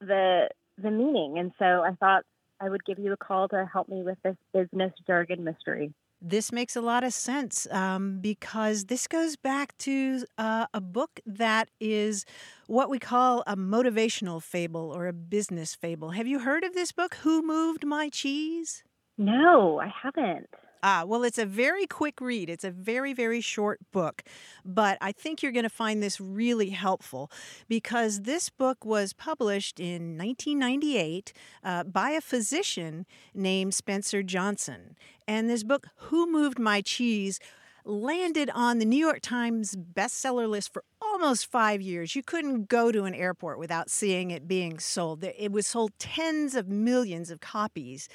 the 0.00 0.48
the 0.78 0.90
meaning. 0.90 1.38
And 1.38 1.52
so 1.58 1.82
I 1.82 1.92
thought 2.00 2.24
I 2.60 2.68
would 2.68 2.84
give 2.84 2.98
you 2.98 3.12
a 3.12 3.16
call 3.16 3.48
to 3.48 3.68
help 3.70 3.88
me 3.88 4.02
with 4.02 4.18
this 4.22 4.36
business 4.54 4.92
jargon 5.06 5.44
mystery. 5.44 5.92
This 6.24 6.52
makes 6.52 6.76
a 6.76 6.80
lot 6.80 7.02
of 7.02 7.12
sense 7.12 7.66
um, 7.72 8.20
because 8.20 8.84
this 8.84 9.08
goes 9.08 9.34
back 9.34 9.76
to 9.78 10.24
uh, 10.38 10.66
a 10.72 10.80
book 10.80 11.18
that 11.26 11.68
is 11.80 12.24
what 12.68 12.88
we 12.88 13.00
call 13.00 13.42
a 13.44 13.56
motivational 13.56 14.40
fable 14.40 14.92
or 14.94 15.08
a 15.08 15.12
business 15.12 15.74
fable. 15.74 16.10
Have 16.10 16.28
you 16.28 16.38
heard 16.38 16.62
of 16.62 16.74
this 16.74 16.92
book, 16.92 17.16
Who 17.22 17.42
Moved 17.42 17.84
My 17.84 18.08
Cheese? 18.08 18.84
No, 19.18 19.80
I 19.80 19.88
haven't. 19.88 20.48
Ah, 20.84 21.04
well, 21.06 21.22
it's 21.22 21.38
a 21.38 21.46
very 21.46 21.86
quick 21.86 22.20
read. 22.20 22.50
It's 22.50 22.64
a 22.64 22.70
very, 22.70 23.12
very 23.12 23.40
short 23.40 23.78
book, 23.92 24.24
but 24.64 24.98
I 25.00 25.12
think 25.12 25.40
you're 25.40 25.52
going 25.52 25.62
to 25.62 25.68
find 25.68 26.02
this 26.02 26.20
really 26.20 26.70
helpful 26.70 27.30
because 27.68 28.22
this 28.22 28.50
book 28.50 28.84
was 28.84 29.12
published 29.12 29.78
in 29.78 30.18
1998 30.18 31.32
uh, 31.62 31.84
by 31.84 32.10
a 32.10 32.20
physician 32.20 33.06
named 33.32 33.74
Spencer 33.74 34.24
Johnson. 34.24 34.96
And 35.28 35.48
this 35.48 35.62
book, 35.62 35.86
Who 36.08 36.30
Moved 36.30 36.58
My 36.58 36.80
Cheese, 36.80 37.38
landed 37.84 38.50
on 38.50 38.78
the 38.78 38.84
New 38.84 38.98
York 38.98 39.20
Times 39.22 39.76
bestseller 39.76 40.48
list 40.48 40.72
for 40.72 40.84
almost 41.00 41.46
five 41.46 41.80
years. 41.80 42.16
You 42.16 42.22
couldn't 42.22 42.68
go 42.68 42.90
to 42.90 43.04
an 43.04 43.14
airport 43.14 43.58
without 43.58 43.88
seeing 43.88 44.32
it 44.32 44.48
being 44.48 44.78
sold. 44.80 45.22
It 45.22 45.52
was 45.52 45.66
sold 45.66 45.92
tens 46.00 46.54
of 46.56 46.68
millions 46.68 47.30
of 47.30 47.40
copies. 47.40 48.08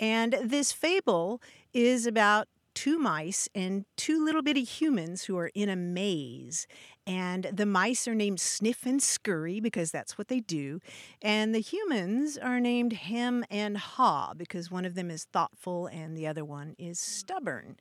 And 0.00 0.36
this 0.42 0.70
fable 0.72 1.42
is 1.78 2.08
about 2.08 2.48
two 2.74 2.98
mice 2.98 3.48
and 3.54 3.84
two 3.96 4.24
little 4.24 4.42
bitty 4.42 4.64
humans 4.64 5.24
who 5.24 5.38
are 5.38 5.52
in 5.54 5.68
a 5.68 5.76
maze. 5.76 6.66
And 7.06 7.44
the 7.52 7.66
mice 7.66 8.08
are 8.08 8.16
named 8.16 8.40
Sniff 8.40 8.84
and 8.84 9.00
Scurry 9.00 9.60
because 9.60 9.92
that's 9.92 10.18
what 10.18 10.26
they 10.26 10.40
do. 10.40 10.80
And 11.22 11.54
the 11.54 11.60
humans 11.60 12.36
are 12.36 12.58
named 12.58 12.94
Hem 12.94 13.44
and 13.48 13.76
Haw 13.76 14.34
because 14.36 14.72
one 14.72 14.84
of 14.84 14.96
them 14.96 15.08
is 15.08 15.28
thoughtful 15.32 15.86
and 15.86 16.16
the 16.16 16.26
other 16.26 16.44
one 16.44 16.74
is 16.78 16.98
stubborn. 16.98 17.76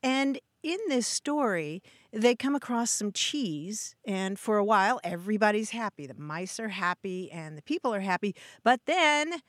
And 0.00 0.38
in 0.62 0.78
this 0.88 1.08
story, 1.08 1.82
they 2.12 2.36
come 2.36 2.54
across 2.54 2.90
some 2.90 3.12
cheese, 3.12 3.96
and 4.06 4.38
for 4.38 4.58
a 4.58 4.64
while, 4.64 5.00
everybody's 5.02 5.70
happy. 5.70 6.06
The 6.06 6.14
mice 6.14 6.60
are 6.60 6.68
happy 6.68 7.32
and 7.32 7.58
the 7.58 7.62
people 7.62 7.92
are 7.92 8.00
happy. 8.00 8.36
But 8.62 8.82
then 8.86 9.40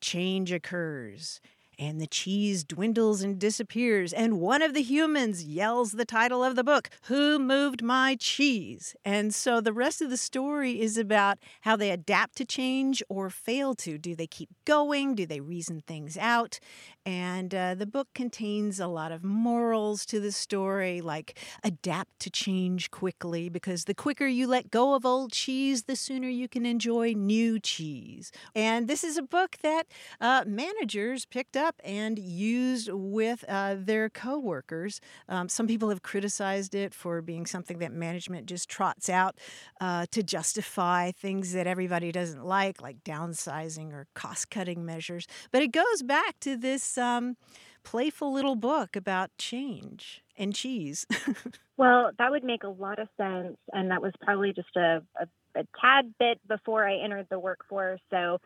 change 0.00 0.52
occurs 0.52 1.40
and 1.78 2.00
the 2.00 2.06
cheese 2.06 2.64
dwindles 2.64 3.22
and 3.22 3.38
disappears, 3.38 4.12
and 4.12 4.40
one 4.40 4.62
of 4.62 4.74
the 4.74 4.82
humans 4.82 5.44
yells 5.44 5.92
the 5.92 6.04
title 6.04 6.42
of 6.42 6.56
the 6.56 6.64
book, 6.64 6.88
Who 7.02 7.38
Moved 7.38 7.82
My 7.82 8.16
Cheese? 8.18 8.94
And 9.04 9.34
so 9.34 9.60
the 9.60 9.72
rest 9.72 10.00
of 10.00 10.10
the 10.10 10.16
story 10.16 10.80
is 10.80 10.96
about 10.96 11.38
how 11.62 11.76
they 11.76 11.90
adapt 11.90 12.36
to 12.36 12.44
change 12.44 13.02
or 13.08 13.30
fail 13.30 13.74
to. 13.74 13.98
Do 13.98 14.14
they 14.14 14.26
keep 14.26 14.50
going? 14.64 15.14
Do 15.14 15.26
they 15.26 15.40
reason 15.40 15.82
things 15.86 16.16
out? 16.16 16.58
And 17.04 17.54
uh, 17.54 17.74
the 17.74 17.86
book 17.86 18.08
contains 18.14 18.80
a 18.80 18.88
lot 18.88 19.12
of 19.12 19.22
morals 19.22 20.04
to 20.06 20.18
the 20.18 20.32
story, 20.32 21.00
like 21.00 21.38
adapt 21.62 22.18
to 22.20 22.30
change 22.30 22.90
quickly, 22.90 23.48
because 23.48 23.84
the 23.84 23.94
quicker 23.94 24.26
you 24.26 24.46
let 24.46 24.70
go 24.70 24.94
of 24.94 25.04
old 25.04 25.32
cheese, 25.32 25.84
the 25.84 25.94
sooner 25.94 26.28
you 26.28 26.48
can 26.48 26.66
enjoy 26.66 27.12
new 27.12 27.60
cheese. 27.60 28.32
And 28.54 28.88
this 28.88 29.04
is 29.04 29.16
a 29.16 29.22
book 29.22 29.56
that 29.62 29.86
uh, 30.20 30.44
managers 30.46 31.26
picked 31.26 31.56
up 31.56 31.65
and 31.84 32.18
used 32.18 32.90
with 32.92 33.44
uh, 33.48 33.76
their 33.78 34.08
coworkers. 34.08 35.00
Um, 35.28 35.48
some 35.48 35.66
people 35.66 35.88
have 35.88 36.02
criticized 36.02 36.74
it 36.74 36.94
for 36.94 37.20
being 37.22 37.46
something 37.46 37.78
that 37.78 37.92
management 37.92 38.46
just 38.46 38.68
trots 38.68 39.08
out 39.08 39.36
uh, 39.80 40.06
to 40.10 40.22
justify 40.22 41.10
things 41.10 41.52
that 41.52 41.66
everybody 41.66 42.12
doesn't 42.12 42.44
like, 42.44 42.80
like 42.80 43.02
downsizing 43.04 43.92
or 43.92 44.06
cost 44.14 44.50
cutting 44.50 44.84
measures. 44.84 45.26
But 45.50 45.62
it 45.62 45.72
goes 45.72 46.02
back 46.02 46.40
to 46.40 46.56
this 46.56 46.96
um, 46.98 47.36
playful 47.84 48.32
little 48.32 48.56
book 48.56 48.96
about 48.96 49.30
change 49.38 50.22
and 50.36 50.54
cheese. 50.54 51.06
well, 51.76 52.10
that 52.18 52.30
would 52.30 52.44
make 52.44 52.64
a 52.64 52.68
lot 52.68 52.98
of 52.98 53.08
sense. 53.16 53.56
And 53.72 53.90
that 53.90 54.02
was 54.02 54.12
probably 54.20 54.52
just 54.52 54.74
a, 54.76 55.02
a, 55.20 55.26
a 55.54 55.64
tad 55.80 56.14
bit 56.18 56.40
before 56.48 56.86
I 56.86 56.96
entered 56.98 57.26
the 57.30 57.38
workforce. 57.38 58.00
So 58.10 58.40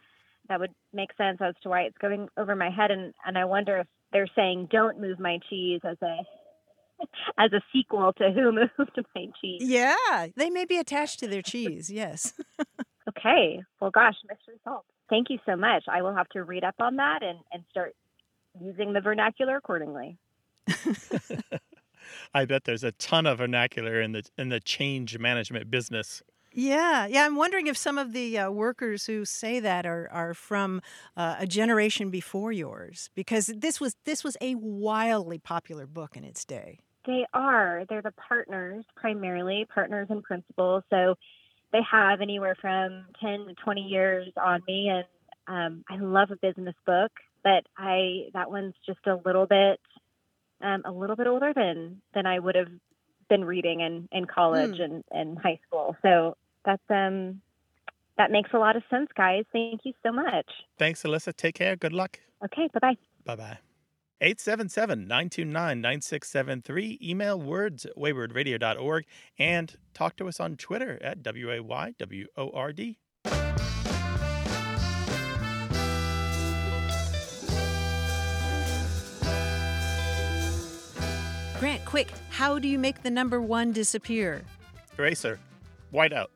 that 0.50 0.60
would 0.60 0.74
make 0.92 1.10
sense 1.16 1.38
as 1.40 1.54
to 1.62 1.70
why 1.70 1.82
it's 1.82 1.96
going 1.98 2.28
over 2.36 2.54
my 2.54 2.68
head 2.68 2.90
and 2.90 3.14
and 3.24 3.38
I 3.38 3.46
wonder 3.46 3.78
if 3.78 3.86
they're 4.12 4.28
saying 4.36 4.68
don't 4.70 5.00
move 5.00 5.18
my 5.18 5.38
cheese 5.48 5.80
as 5.84 5.96
a 6.02 6.18
as 7.38 7.52
a 7.52 7.62
sequel 7.72 8.12
to 8.14 8.30
who 8.30 8.52
moved 8.78 9.06
my 9.14 9.26
cheese. 9.40 9.62
Yeah, 9.62 10.26
they 10.36 10.50
may 10.50 10.66
be 10.66 10.76
attached 10.76 11.20
to 11.20 11.28
their 11.28 11.40
cheese. 11.40 11.90
Yes. 11.90 12.34
okay. 13.08 13.62
Well, 13.80 13.90
gosh, 13.90 14.16
mystery 14.28 14.60
solved. 14.64 14.86
Thank 15.08 15.30
you 15.30 15.38
so 15.46 15.56
much. 15.56 15.84
I 15.88 16.02
will 16.02 16.14
have 16.14 16.28
to 16.30 16.44
read 16.44 16.64
up 16.64 16.74
on 16.80 16.96
that 16.96 17.22
and 17.22 17.38
and 17.52 17.62
start 17.70 17.94
using 18.60 18.92
the 18.92 19.00
vernacular 19.00 19.56
accordingly. 19.56 20.18
I 22.34 22.44
bet 22.44 22.64
there's 22.64 22.84
a 22.84 22.92
ton 22.92 23.26
of 23.26 23.38
vernacular 23.38 24.00
in 24.00 24.12
the 24.12 24.24
in 24.36 24.48
the 24.48 24.60
change 24.60 25.18
management 25.18 25.70
business. 25.70 26.22
Yeah, 26.52 27.06
yeah. 27.06 27.24
I'm 27.26 27.36
wondering 27.36 27.68
if 27.68 27.76
some 27.76 27.96
of 27.96 28.12
the 28.12 28.38
uh, 28.38 28.50
workers 28.50 29.06
who 29.06 29.24
say 29.24 29.60
that 29.60 29.86
are 29.86 30.08
are 30.10 30.34
from 30.34 30.82
uh, 31.16 31.36
a 31.38 31.46
generation 31.46 32.10
before 32.10 32.50
yours, 32.50 33.10
because 33.14 33.46
this 33.46 33.80
was 33.80 33.94
this 34.04 34.24
was 34.24 34.36
a 34.40 34.56
wildly 34.56 35.38
popular 35.38 35.86
book 35.86 36.16
in 36.16 36.24
its 36.24 36.44
day. 36.44 36.80
They 37.06 37.24
are. 37.32 37.84
They're 37.88 38.02
the 38.02 38.12
partners 38.12 38.84
primarily, 38.96 39.66
partners 39.72 40.08
and 40.10 40.22
principals. 40.22 40.82
So 40.90 41.14
they 41.72 41.80
have 41.88 42.20
anywhere 42.20 42.56
from 42.60 43.06
ten 43.20 43.46
to 43.46 43.54
twenty 43.54 43.82
years 43.82 44.28
on 44.36 44.60
me, 44.66 44.88
and 44.88 45.04
um, 45.46 45.84
I 45.88 45.98
love 45.98 46.30
a 46.32 46.36
business 46.36 46.74
book, 46.84 47.12
but 47.44 47.64
I 47.78 48.30
that 48.34 48.50
one's 48.50 48.74
just 48.84 49.06
a 49.06 49.14
little 49.24 49.46
bit 49.46 49.80
um, 50.60 50.82
a 50.84 50.90
little 50.90 51.16
bit 51.16 51.28
older 51.28 51.52
than 51.54 52.02
than 52.12 52.26
I 52.26 52.40
would 52.40 52.56
have 52.56 52.72
been 53.28 53.44
reading 53.44 53.80
in, 53.80 54.08
in 54.10 54.24
college 54.26 54.78
mm. 54.78 54.84
and, 54.84 55.04
and 55.12 55.38
high 55.38 55.60
school. 55.64 55.96
So 56.02 56.36
that's 56.64 56.82
um 56.90 57.40
that 58.18 58.30
makes 58.30 58.50
a 58.52 58.58
lot 58.58 58.76
of 58.76 58.82
sense, 58.90 59.08
guys. 59.16 59.44
Thank 59.52 59.80
you 59.84 59.92
so 60.04 60.12
much. 60.12 60.46
Thanks, 60.78 61.02
Alyssa. 61.02 61.34
Take 61.34 61.54
care. 61.54 61.74
Good 61.76 61.92
luck. 61.92 62.20
Okay, 62.44 62.68
bye 62.74 62.80
bye. 62.80 62.96
Bye 63.24 63.36
bye. 63.36 63.58
877 64.22 65.08
929 65.08 65.80
9673. 65.80 66.98
Email 67.02 67.40
words 67.40 67.86
at 67.86 67.96
waywordradio.org 67.96 69.06
and 69.38 69.76
talk 69.94 70.16
to 70.16 70.28
us 70.28 70.38
on 70.38 70.56
Twitter 70.56 70.98
at 71.02 71.22
W 71.22 71.50
A 71.50 71.62
Y 71.62 71.94
W 71.98 72.26
O 72.36 72.50
R 72.50 72.72
D. 72.72 72.98
Grant, 81.58 81.84
quick, 81.84 82.10
how 82.30 82.58
do 82.58 82.68
you 82.68 82.78
make 82.78 83.02
the 83.02 83.10
number 83.10 83.40
one 83.40 83.70
disappear? 83.72 84.42
Eraser. 84.98 85.38
White 85.90 86.12
out. 86.12 86.30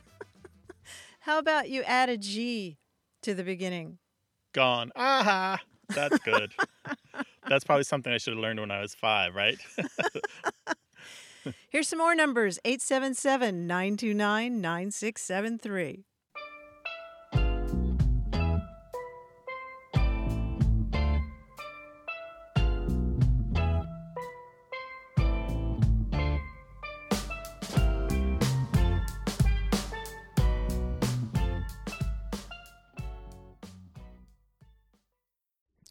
how 1.20 1.38
about 1.38 1.68
you 1.68 1.82
add 1.82 2.08
a 2.08 2.16
G 2.16 2.78
to 3.22 3.34
the 3.34 3.44
beginning? 3.44 3.98
Gone. 4.52 4.92
Aha. 4.96 5.60
That's 5.88 6.18
good. 6.18 6.52
That's 7.48 7.64
probably 7.64 7.84
something 7.84 8.12
I 8.12 8.18
should 8.18 8.32
have 8.32 8.40
learned 8.40 8.60
when 8.60 8.70
I 8.70 8.80
was 8.80 8.94
five, 8.94 9.34
right? 9.34 9.58
Here's 11.68 11.88
some 11.88 11.98
more 11.98 12.14
numbers 12.14 12.58
877 12.64 13.66
929 13.66 14.60
9673. 14.60 16.04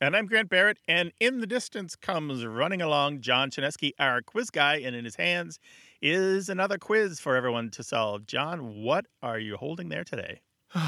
And 0.00 0.16
I'm 0.16 0.26
Grant 0.26 0.50
Barrett, 0.50 0.78
and 0.88 1.12
in 1.20 1.40
the 1.40 1.46
distance 1.46 1.94
comes 1.94 2.44
running 2.44 2.82
along 2.82 3.20
John 3.20 3.48
Chaneski, 3.48 3.92
our 3.98 4.22
quiz 4.22 4.50
guy, 4.50 4.76
and 4.76 4.96
in 4.96 5.04
his 5.04 5.14
hands 5.16 5.60
is 6.02 6.48
another 6.48 6.78
quiz 6.78 7.20
for 7.20 7.36
everyone 7.36 7.70
to 7.70 7.84
solve. 7.84 8.26
John, 8.26 8.82
what 8.82 9.06
are 9.22 9.38
you 9.38 9.56
holding 9.56 9.88
there 9.88 10.04
today? 10.04 10.40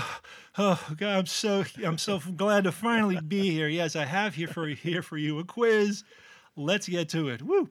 Oh 0.58 0.82
God, 0.96 1.18
I'm 1.18 1.26
so 1.26 1.64
I'm 1.84 1.98
so 1.98 2.18
glad 2.34 2.64
to 2.64 2.72
finally 2.72 3.20
be 3.20 3.50
here. 3.50 3.68
Yes, 3.68 3.94
I 3.94 4.06
have 4.06 4.34
here 4.34 4.48
for 4.48 4.66
here 4.68 5.02
for 5.02 5.18
you 5.18 5.38
a 5.38 5.44
quiz. 5.44 6.02
Let's 6.56 6.88
get 6.88 7.10
to 7.10 7.28
it. 7.28 7.42
Woo! 7.42 7.68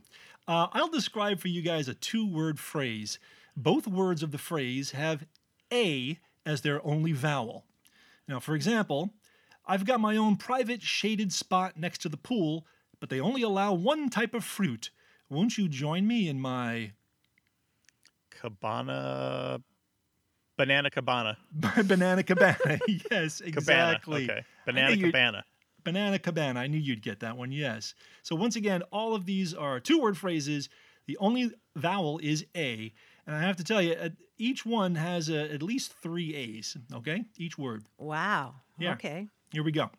Uh, 0.48 0.68
I'll 0.72 0.88
describe 0.88 1.40
for 1.40 1.48
you 1.48 1.64
guys 1.64 1.88
a 1.88 1.96
two-word 1.96 2.60
phrase. 2.60 3.18
Both 3.58 3.88
words 3.88 4.22
of 4.22 4.30
the 4.30 4.38
phrase 4.38 4.92
have 4.92 5.26
a 5.74 6.20
as 6.46 6.62
their 6.62 6.86
only 6.86 7.12
vowel. 7.12 7.66
Now, 8.28 8.40
for 8.40 8.54
example, 8.54 9.10
I've 9.68 9.86
got 9.86 10.00
my 10.00 10.16
own 10.18 10.36
private 10.36 10.82
shaded 10.82 11.34
spot 11.34 11.78
next 11.78 12.00
to 12.02 12.10
the 12.10 12.18
pool, 12.18 12.66
but 13.00 13.10
they 13.10 13.20
only 13.20 13.42
allow 13.42 13.74
one 13.74 14.10
type 14.10 14.34
of 14.34 14.44
fruit. 14.44 14.92
Won't 15.30 15.58
you 15.58 15.68
join 15.68 16.08
me 16.08 16.28
in 16.28 16.40
my 16.40 16.92
Cabana. 18.30 19.62
Banana 20.58 20.90
Cabana. 20.90 21.38
banana 21.86 22.24
cabana? 22.24 22.80
yes, 23.12 23.40
Cabana. 23.40 23.50
exactly. 23.50 24.24
Okay. 24.24 24.44
Banana 24.66 24.88
think 24.90 25.02
Cabana. 25.06 25.44
Banana 25.84 26.18
cabana. 26.18 26.60
I 26.60 26.68
knew 26.68 26.80
you'd 26.80 27.02
get 27.02 27.20
that 27.20 27.38
one. 27.38 27.52
Yes. 27.52 27.94
So 28.24 28.36
once 28.36 28.56
again, 28.56 28.82
all 28.92 29.14
of 29.14 29.26
these 29.26 29.54
are 29.54 29.80
two-word 29.80 30.18
phrases. 30.18 30.70
The 31.08 31.18
only 31.18 31.52
vowel 31.76 32.20
is 32.24 32.46
a, 32.56 32.92
and 33.28 33.36
I 33.36 33.42
have 33.42 33.58
to 33.58 33.64
tell 33.64 33.82
you, 33.82 33.94
uh, 33.94 34.10
each 34.38 34.66
one 34.66 34.96
has 34.96 35.30
uh, 35.30 35.48
at 35.52 35.62
least 35.62 35.94
three 36.02 36.34
a's. 36.34 36.76
Okay, 36.94 37.26
each 37.38 37.58
word. 37.58 37.86
Wow. 37.98 38.56
Yeah. 38.80 38.94
Okay. 38.94 39.28
Here 39.56 39.64
we 39.64 39.72
go. 39.72 39.90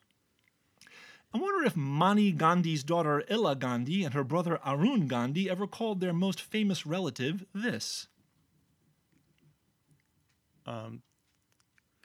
I 1.32 1.38
wonder 1.38 1.64
if 1.64 1.74
Mani 1.74 2.30
Gandhi's 2.30 2.84
daughter 2.84 3.24
Ela 3.26 3.56
Gandhi 3.56 4.04
and 4.04 4.12
her 4.12 4.22
brother 4.22 4.60
Arun 4.62 5.08
Gandhi 5.08 5.48
ever 5.48 5.66
called 5.66 6.00
their 6.00 6.12
most 6.12 6.42
famous 6.42 6.84
relative 6.84 7.42
this. 7.54 8.06
Um, 10.66 11.00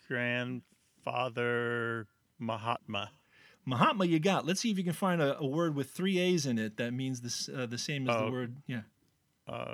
grandfather 0.07 2.07
Mahatma. 2.39 3.11
Mahatma, 3.65 4.05
you 4.05 4.19
got. 4.19 4.45
Let's 4.45 4.61
see 4.61 4.71
if 4.71 4.77
you 4.77 4.85
can 4.85 4.93
find 4.93 5.21
a, 5.21 5.37
a 5.39 5.45
word 5.45 5.75
with 5.75 5.89
three 5.89 6.19
a's 6.19 6.45
in 6.45 6.57
it 6.57 6.77
that 6.77 6.93
means 6.93 7.19
this 7.19 7.49
uh, 7.49 7.65
the 7.65 7.77
same 7.77 8.09
as 8.09 8.15
Oh. 8.15 8.27
the 8.27 8.31
word. 8.31 8.55
Yeah. 8.65 8.81
Uh, 9.45 9.73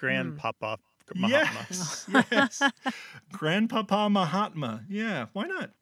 Grandpapa 0.00 0.78
Mahatma. 1.14 1.66
Yes, 1.68 2.06
yes. 2.32 2.62
Grandpapa 3.32 4.08
Mahatma. 4.08 4.84
Yeah, 4.88 5.26
why 5.34 5.44
not? 5.46 5.72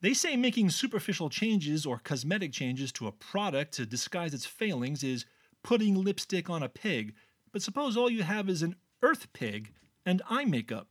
They 0.00 0.14
say 0.14 0.36
making 0.36 0.70
superficial 0.70 1.28
changes 1.28 1.84
or 1.84 1.98
cosmetic 1.98 2.52
changes 2.52 2.92
to 2.92 3.06
a 3.08 3.12
product 3.12 3.72
to 3.74 3.86
disguise 3.86 4.32
its 4.32 4.46
failings 4.46 5.02
is 5.02 5.24
putting 5.62 5.96
lipstick 5.96 6.48
on 6.48 6.62
a 6.62 6.68
pig. 6.68 7.14
But 7.52 7.62
suppose 7.62 7.96
all 7.96 8.08
you 8.10 8.22
have 8.22 8.48
is 8.48 8.62
an 8.62 8.76
earth 9.02 9.32
pig 9.32 9.72
and 10.06 10.22
eye 10.30 10.44
makeup. 10.44 10.88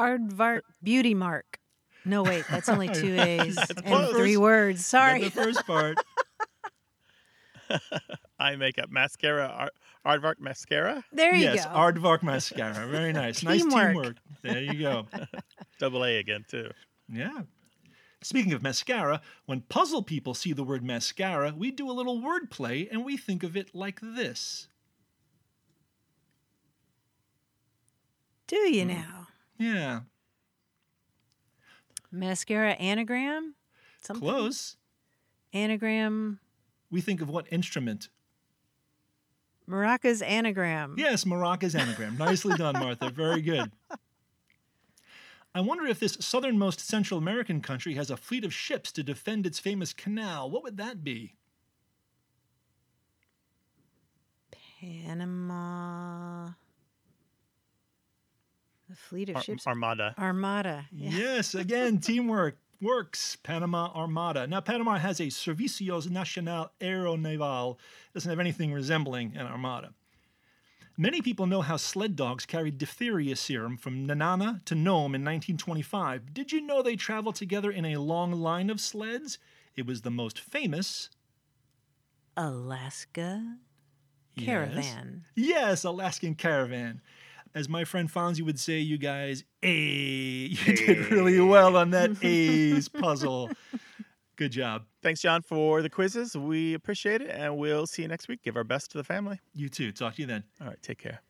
Aardvark 0.00 0.62
Beauty 0.82 1.14
Mark. 1.14 1.60
No, 2.04 2.22
wait, 2.22 2.44
that's 2.50 2.68
only 2.68 2.88
two 2.92 3.14
A's 3.20 3.56
and 3.58 3.84
close. 3.84 4.10
three 4.10 4.36
words. 4.36 4.84
Sorry. 4.84 5.24
The 5.24 5.30
first 5.30 5.66
part. 5.66 5.96
Eye 8.40 8.56
makeup. 8.56 8.90
Mascara. 8.90 9.68
Ar- 10.04 10.18
Aardvark 10.18 10.40
mascara. 10.40 11.04
There 11.12 11.34
you 11.34 11.42
yes, 11.42 11.64
go. 11.64 11.70
Yes, 11.70 11.78
Aardvark 11.78 12.22
mascara. 12.22 12.86
Very 12.86 13.12
nice. 13.12 13.42
nice 13.42 13.62
Teamwork. 13.62 13.92
teamwork. 13.92 14.16
There 14.42 14.62
you 14.62 14.80
go. 14.80 15.06
Double 15.78 16.04
A 16.04 16.18
again, 16.18 16.44
too. 16.48 16.70
Yeah. 17.08 17.42
Speaking 18.22 18.52
of 18.52 18.62
mascara, 18.62 19.22
when 19.46 19.62
puzzle 19.62 20.02
people 20.02 20.34
see 20.34 20.52
the 20.52 20.64
word 20.64 20.84
mascara, 20.84 21.54
we 21.56 21.70
do 21.70 21.90
a 21.90 21.92
little 21.92 22.20
wordplay 22.20 22.86
and 22.90 23.04
we 23.04 23.16
think 23.16 23.42
of 23.42 23.56
it 23.56 23.74
like 23.74 23.98
this. 24.02 24.68
Do 28.46 28.56
you 28.56 28.82
hmm. 28.82 28.88
now? 28.88 29.26
Yeah, 29.58 30.00
Mascara 32.10 32.72
anagram? 32.72 33.54
Something? 34.02 34.28
close. 34.28 34.76
Anagram. 35.52 36.40
We 36.90 37.00
think 37.00 37.20
of 37.20 37.28
what 37.28 37.46
instrument? 37.52 38.08
Maracas 39.70 40.20
anagram. 40.26 40.96
Yes, 40.98 41.24
maracas 41.24 41.78
anagram. 41.78 42.18
Nicely 42.18 42.56
done, 42.56 42.74
Martha. 42.74 43.10
Very 43.10 43.40
good. 43.40 43.70
I 45.54 45.60
wonder 45.60 45.86
if 45.86 46.00
this 46.00 46.16
southernmost 46.20 46.80
Central 46.80 47.18
American 47.18 47.60
country 47.60 47.94
has 47.94 48.10
a 48.10 48.16
fleet 48.16 48.44
of 48.44 48.52
ships 48.54 48.92
to 48.92 49.02
defend 49.02 49.46
its 49.46 49.58
famous 49.58 49.92
canal. 49.92 50.50
What 50.50 50.62
would 50.62 50.76
that 50.76 51.02
be? 51.02 51.34
Panama. 54.80 56.50
The 58.88 58.96
fleet 58.96 59.28
of 59.28 59.36
Ar- 59.36 59.42
ships. 59.42 59.66
Armada. 59.66 60.14
Armada. 60.18 60.86
Yeah. 60.92 61.10
Yes, 61.10 61.54
again, 61.54 61.98
teamwork 61.98 62.56
works. 62.80 63.36
Panama 63.36 63.90
Armada. 63.94 64.46
Now, 64.46 64.60
Panama 64.60 64.98
has 64.98 65.20
a 65.20 65.24
Servicios 65.26 66.10
Nacional 66.10 66.70
Aeronaval. 66.80 67.78
Doesn't 68.14 68.30
have 68.30 68.40
anything 68.40 68.72
resembling 68.72 69.36
an 69.36 69.46
armada. 69.46 69.92
Many 70.96 71.22
people 71.22 71.46
know 71.46 71.62
how 71.62 71.76
sled 71.78 72.14
dogs 72.14 72.44
carried 72.44 72.76
diphtheria 72.76 73.34
serum 73.36 73.76
from 73.78 74.06
Nenana 74.06 74.62
to 74.66 74.74
Nome 74.74 75.14
in 75.14 75.22
1925. 75.22 76.34
Did 76.34 76.52
you 76.52 76.60
know 76.60 76.82
they 76.82 76.96
traveled 76.96 77.36
together 77.36 77.70
in 77.70 77.86
a 77.86 77.96
long 77.96 78.32
line 78.32 78.68
of 78.68 78.80
sleds? 78.80 79.38
It 79.76 79.86
was 79.86 80.02
the 80.02 80.10
most 80.10 80.38
famous 80.38 81.08
Alaska 82.36 83.56
Yes. 84.36 84.46
caravan. 84.46 85.24
Yes, 85.34 85.84
Alaskan 85.84 86.34
caravan. 86.34 87.00
As 87.54 87.68
my 87.68 87.84
friend 87.84 88.10
Fonzie 88.10 88.42
would 88.42 88.60
say, 88.60 88.78
you 88.78 88.96
guys, 88.96 89.44
eh, 89.62 89.68
A, 89.68 89.70
you 90.50 90.76
did 90.76 90.98
eh. 90.98 91.06
really 91.10 91.40
well 91.40 91.76
on 91.76 91.90
that 91.90 92.12
A's 92.24 92.88
puzzle. 92.88 93.50
Good 94.36 94.52
job. 94.52 94.84
Thanks, 95.02 95.20
John, 95.20 95.42
for 95.42 95.82
the 95.82 95.90
quizzes. 95.90 96.36
We 96.36 96.74
appreciate 96.74 97.20
it, 97.20 97.30
and 97.30 97.58
we'll 97.58 97.86
see 97.86 98.02
you 98.02 98.08
next 98.08 98.28
week. 98.28 98.42
Give 98.42 98.56
our 98.56 98.64
best 98.64 98.90
to 98.92 98.98
the 98.98 99.04
family. 99.04 99.40
You 99.54 99.68
too. 99.68 99.92
Talk 99.92 100.14
to 100.14 100.22
you 100.22 100.26
then. 100.26 100.44
All 100.60 100.68
right, 100.68 100.82
take 100.82 100.98
care. 100.98 101.20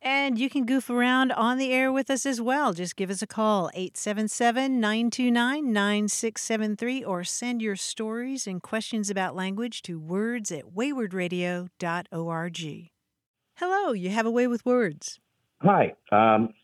And 0.00 0.38
you 0.38 0.48
can 0.48 0.64
goof 0.64 0.88
around 0.88 1.32
on 1.32 1.58
the 1.58 1.72
air 1.72 1.92
with 1.92 2.08
us 2.08 2.24
as 2.24 2.40
well. 2.40 2.72
Just 2.72 2.96
give 2.96 3.10
us 3.10 3.20
a 3.20 3.26
call, 3.26 3.68
877 3.74 4.80
929 4.80 5.72
9673, 5.72 7.04
or 7.04 7.24
send 7.24 7.60
your 7.60 7.76
stories 7.76 8.46
and 8.46 8.62
questions 8.62 9.10
about 9.10 9.34
language 9.34 9.82
to 9.82 9.98
words 9.98 10.52
at 10.52 10.74
waywordradio.org. 10.74 12.90
Hello, 13.56 13.92
you 13.92 14.10
have 14.10 14.26
a 14.26 14.30
way 14.30 14.46
with 14.46 14.64
words. 14.64 15.18
Hi, 15.62 15.92
um, 16.12 16.54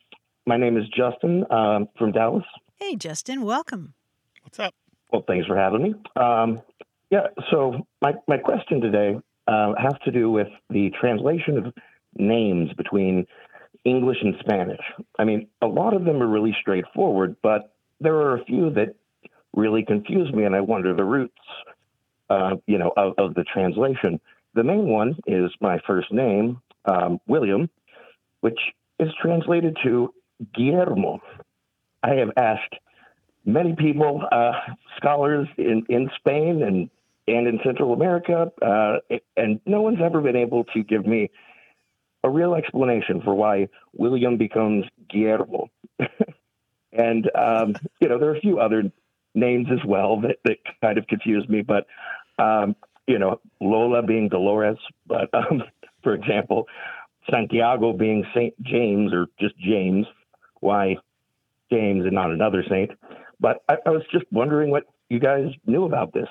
my 0.47 0.57
name 0.57 0.77
is 0.77 0.85
Justin 0.97 1.45
um, 1.51 1.89
from 1.99 2.13
Dallas. 2.13 2.45
Hey, 2.77 2.95
Justin, 2.95 3.43
welcome. 3.43 3.95
What's 4.43 4.61
up? 4.61 4.73
Well, 5.13 5.25
thanks 5.27 5.49
for 5.49 5.57
having 5.57 5.83
me. 5.83 5.95
Um, 6.15 6.63
yeah, 7.11 7.27
so 7.51 7.87
my, 8.01 8.13
my 8.29 8.39
question 8.39 8.81
today 8.81 9.17
uh, 9.49 9.73
has 9.83 9.95
to 10.05 10.13
do 10.13 10.31
with 10.31 10.47
the 10.71 10.93
translation 11.01 11.59
of 11.59 11.75
names 12.17 12.73
between 12.77 13.27
English 13.85 14.19
and 14.23 14.37
Spanish. 14.39 14.81
I 15.19 15.25
mean, 15.25 15.49
a 15.61 15.67
lot 15.67 15.93
of 15.95 16.05
them 16.05 16.23
are 16.23 16.29
really 16.29 16.57
straightforward, 16.61 17.35
but 17.43 17.75
there 18.01 18.15
are 18.15 18.37
a 18.37 18.45
few 18.45 18.71
that 18.75 18.95
really 19.57 19.85
confuse 19.85 20.33
me, 20.33 20.45
and 20.45 20.55
I 20.55 20.61
wonder 20.61 20.95
the 20.95 21.05
roots, 21.05 21.35
uh, 22.31 22.57
you 22.67 22.79
know, 22.79 22.93
of, 22.97 23.15
of 23.19 23.35
the 23.35 23.43
translation. 23.43 24.21
The 24.55 24.63
main 24.63 24.87
one 24.87 25.17
is 25.27 25.51
my 25.61 25.81
first 25.85 26.13
name, 26.13 26.61
um, 26.85 27.19
William, 27.27 27.69
which 28.41 28.59
is 28.99 29.09
translated 29.21 29.77
to 29.85 30.13
Guillermo. 30.55 31.21
I 32.03 32.15
have 32.15 32.31
asked 32.37 32.75
many 33.45 33.75
people, 33.75 34.23
uh, 34.31 34.53
scholars 34.97 35.49
in, 35.59 35.85
in 35.89 36.11
Spain 36.17 36.63
and, 36.63 36.91
and 37.27 37.47
in 37.47 37.59
Central 37.65 37.93
America, 37.93 38.53
uh, 38.63 38.99
and 39.37 39.61
no 39.67 39.83
one's 39.83 40.01
ever 40.03 40.21
been 40.21 40.37
able 40.37 40.65
to 40.65 40.83
give 40.83 41.07
me 41.07 41.31
a 42.23 42.31
real 42.31 42.55
explanation 42.55 43.21
for 43.23 43.35
why 43.35 43.69
William 43.93 44.39
becomes 44.39 44.85
Guillermo. 45.11 45.69
and, 46.93 47.31
um, 47.35 47.75
you 48.01 48.09
know, 48.09 48.19
there 48.19 48.31
are 48.31 48.37
a 48.37 48.41
few 48.41 48.59
other 48.59 48.91
names 49.35 49.69
as 49.71 49.85
well 49.87 50.21
that, 50.23 50.39
that 50.45 50.59
kind 50.81 50.97
of 50.97 51.07
confuse 51.07 51.47
me, 51.49 51.63
but, 51.63 51.87
um, 52.39 52.77
you 53.07 53.19
know, 53.19 53.41
Lola 53.61 54.03
being 54.03 54.29
Dolores, 54.29 54.79
but, 55.07 55.29
um, 55.35 55.63
for 56.03 56.15
example, 56.15 56.67
Santiago 57.31 57.93
being 57.93 58.25
St. 58.35 58.55
James 58.63 59.13
or 59.13 59.27
just 59.41 59.57
James, 59.59 60.07
why 60.61 60.97
James 61.71 62.05
and 62.05 62.13
not 62.13 62.31
another 62.31 62.65
saint? 62.69 62.91
But 63.41 63.63
I, 63.69 63.77
I 63.87 63.91
was 63.91 64.03
just 64.13 64.25
wondering 64.31 64.71
what 64.71 64.85
you 65.09 65.19
guys 65.19 65.47
knew 65.67 65.85
about 65.85 66.13
this. 66.13 66.29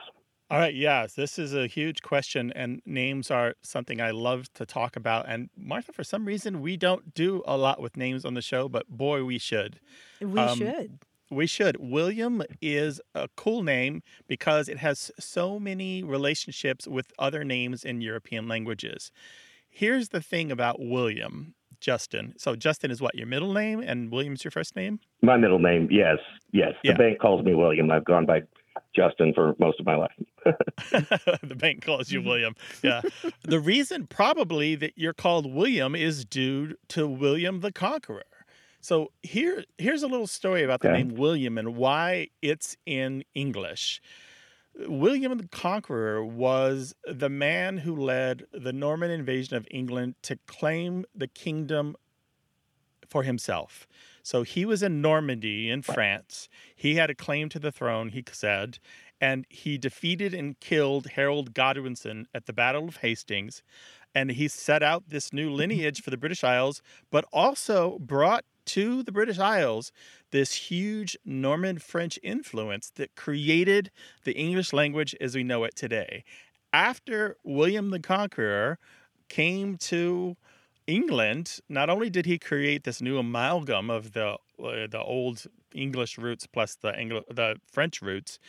All 0.49 0.59
right, 0.59 0.75
yes, 0.75 1.15
this 1.15 1.39
is 1.39 1.55
a 1.55 1.65
huge 1.65 2.03
question, 2.03 2.51
and 2.55 2.81
names 2.85 3.31
are 3.31 3.55
something 3.63 3.99
I 3.99 4.11
love 4.11 4.53
to 4.53 4.65
talk 4.67 4.95
about. 4.95 5.25
And 5.27 5.49
Martha, 5.57 5.91
for 5.91 6.03
some 6.03 6.25
reason, 6.25 6.61
we 6.61 6.77
don't 6.77 7.13
do 7.15 7.41
a 7.47 7.57
lot 7.57 7.81
with 7.81 7.97
names 7.97 8.23
on 8.23 8.35
the 8.35 8.41
show, 8.41 8.69
but 8.69 8.87
boy, 8.87 9.23
we 9.23 9.39
should. 9.39 9.79
We 10.21 10.39
Um, 10.39 10.57
should. 10.59 10.99
We 11.31 11.47
should. 11.47 11.77
William 11.79 12.43
is 12.61 13.01
a 13.15 13.29
cool 13.35 13.63
name 13.63 14.03
because 14.27 14.69
it 14.69 14.77
has 14.77 15.09
so 15.19 15.59
many 15.59 16.03
relationships 16.03 16.87
with 16.87 17.11
other 17.17 17.43
names 17.43 17.83
in 17.83 18.01
European 18.01 18.47
languages. 18.47 19.11
Here's 19.73 20.09
the 20.09 20.21
thing 20.21 20.51
about 20.51 20.79
William, 20.79 21.55
Justin. 21.79 22.35
So, 22.37 22.55
Justin 22.55 22.91
is 22.91 23.01
what, 23.01 23.15
your 23.15 23.25
middle 23.25 23.53
name 23.53 23.79
and 23.79 24.11
William's 24.11 24.43
your 24.43 24.51
first 24.51 24.75
name? 24.75 24.99
My 25.23 25.35
middle 25.35 25.57
name, 25.59 25.87
yes, 25.89 26.17
yes. 26.51 26.73
The 26.83 26.89
Yeah. 26.89 26.97
bank 26.97 27.19
calls 27.19 27.43
me 27.43 27.55
William. 27.55 27.89
I've 27.89 28.05
gone 28.05 28.27
by 28.27 28.43
Justin 28.95 29.33
for 29.33 29.55
most 29.57 29.79
of 29.79 29.85
my 29.87 29.95
life. 29.95 30.11
the 30.45 31.55
bank 31.57 31.83
calls 31.83 32.11
you 32.11 32.19
mm-hmm. 32.19 32.29
William. 32.29 32.55
Yeah. 32.83 33.01
the 33.41 33.59
reason 33.59 34.05
probably 34.05 34.75
that 34.75 34.93
you're 34.95 35.13
called 35.13 35.51
William 35.51 35.95
is 35.95 36.23
due 36.23 36.75
to 36.89 37.07
William 37.07 37.61
the 37.61 37.71
Conqueror. 37.71 38.23
So 38.79 39.11
here 39.23 39.63
here's 39.77 40.03
a 40.03 40.07
little 40.07 40.27
story 40.27 40.61
about 40.63 40.81
the 40.81 40.89
Okay. 40.89 40.97
name 41.03 41.15
William 41.15 41.57
and 41.57 41.75
why 41.75 42.27
it's 42.41 42.77
in 42.85 43.23
English. 43.33 44.01
William 44.75 45.37
the 45.37 45.47
Conqueror 45.47 46.25
was 46.25 46.95
the 47.05 47.29
man 47.29 47.77
who 47.77 47.95
led 47.95 48.45
the 48.51 48.73
Norman 48.73 49.11
invasion 49.11 49.55
of 49.55 49.67
England 49.69 50.15
to 50.23 50.37
claim 50.47 51.05
the 51.13 51.27
kingdom 51.27 51.95
for 53.07 53.23
himself. 53.23 53.87
So 54.23 54.43
he 54.43 54.65
was 54.65 54.81
in 54.81 55.01
Normandy 55.01 55.69
in 55.69 55.81
France. 55.81 56.49
He 56.75 56.95
had 56.95 57.09
a 57.09 57.15
claim 57.15 57.49
to 57.49 57.59
the 57.59 57.71
throne, 57.71 58.09
he 58.09 58.23
said, 58.31 58.79
and 59.21 59.45
he 59.49 59.77
defeated 59.77 60.33
and 60.33 60.59
killed 60.59 61.07
Harold 61.07 61.53
Godwinson 61.53 62.27
at 62.33 62.45
the 62.45 62.53
Battle 62.53 62.87
of 62.87 62.97
Hastings. 62.97 63.61
And 64.15 64.31
he 64.31 64.47
set 64.47 64.81
out 64.81 65.09
this 65.09 65.31
new 65.31 65.47
mm-hmm. 65.47 65.57
lineage 65.57 66.01
for 66.01 66.09
the 66.09 66.17
British 66.17 66.43
Isles, 66.43 66.81
but 67.11 67.25
also 67.31 67.99
brought 67.99 68.45
to 68.65 69.03
the 69.03 69.11
British 69.11 69.39
Isles 69.39 69.91
this 70.31 70.53
huge 70.53 71.17
Norman 71.25 71.77
French 71.77 72.17
influence 72.23 72.91
that 72.95 73.15
created 73.15 73.91
the 74.23 74.33
English 74.33 74.73
language 74.73 75.15
as 75.21 75.35
we 75.35 75.43
know 75.43 75.63
it 75.63 75.75
today. 75.75 76.23
After 76.71 77.37
William 77.43 77.91
the 77.91 77.99
Conqueror 77.99 78.79
came 79.29 79.77
to 79.77 80.35
England, 80.87 81.59
not 81.69 81.89
only 81.89 82.09
did 82.09 82.25
he 82.25 82.37
create 82.37 82.83
this 82.83 83.01
new 83.01 83.17
amalgam 83.17 83.89
of 83.89 84.13
the 84.13 84.37
uh, 84.59 84.87
the 84.87 85.01
old 85.01 85.45
English 85.73 86.17
roots 86.17 86.47
plus 86.47 86.75
the 86.75 86.89
Anglo- 86.89 87.25
the 87.29 87.57
French 87.65 88.01
roots, 88.01 88.39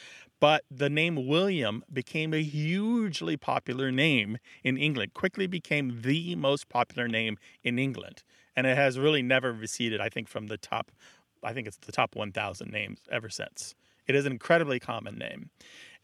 but 0.40 0.64
the 0.70 0.90
name 0.90 1.26
William 1.26 1.84
became 1.92 2.34
a 2.34 2.42
hugely 2.42 3.36
popular 3.36 3.90
name 3.90 4.38
in 4.62 4.76
England. 4.76 5.14
Quickly 5.14 5.46
became 5.46 6.02
the 6.02 6.34
most 6.36 6.68
popular 6.68 7.08
name 7.08 7.38
in 7.62 7.78
England, 7.78 8.22
and 8.54 8.66
it 8.66 8.76
has 8.76 8.98
really 8.98 9.22
never 9.22 9.52
receded. 9.52 10.00
I 10.00 10.08
think 10.08 10.28
from 10.28 10.48
the 10.48 10.58
top, 10.58 10.90
I 11.42 11.52
think 11.52 11.66
it's 11.66 11.78
the 11.78 11.92
top 11.92 12.14
1,000 12.14 12.70
names 12.70 13.00
ever 13.10 13.28
since. 13.28 13.74
It 14.06 14.14
is 14.14 14.26
an 14.26 14.32
incredibly 14.32 14.78
common 14.78 15.16
name. 15.16 15.50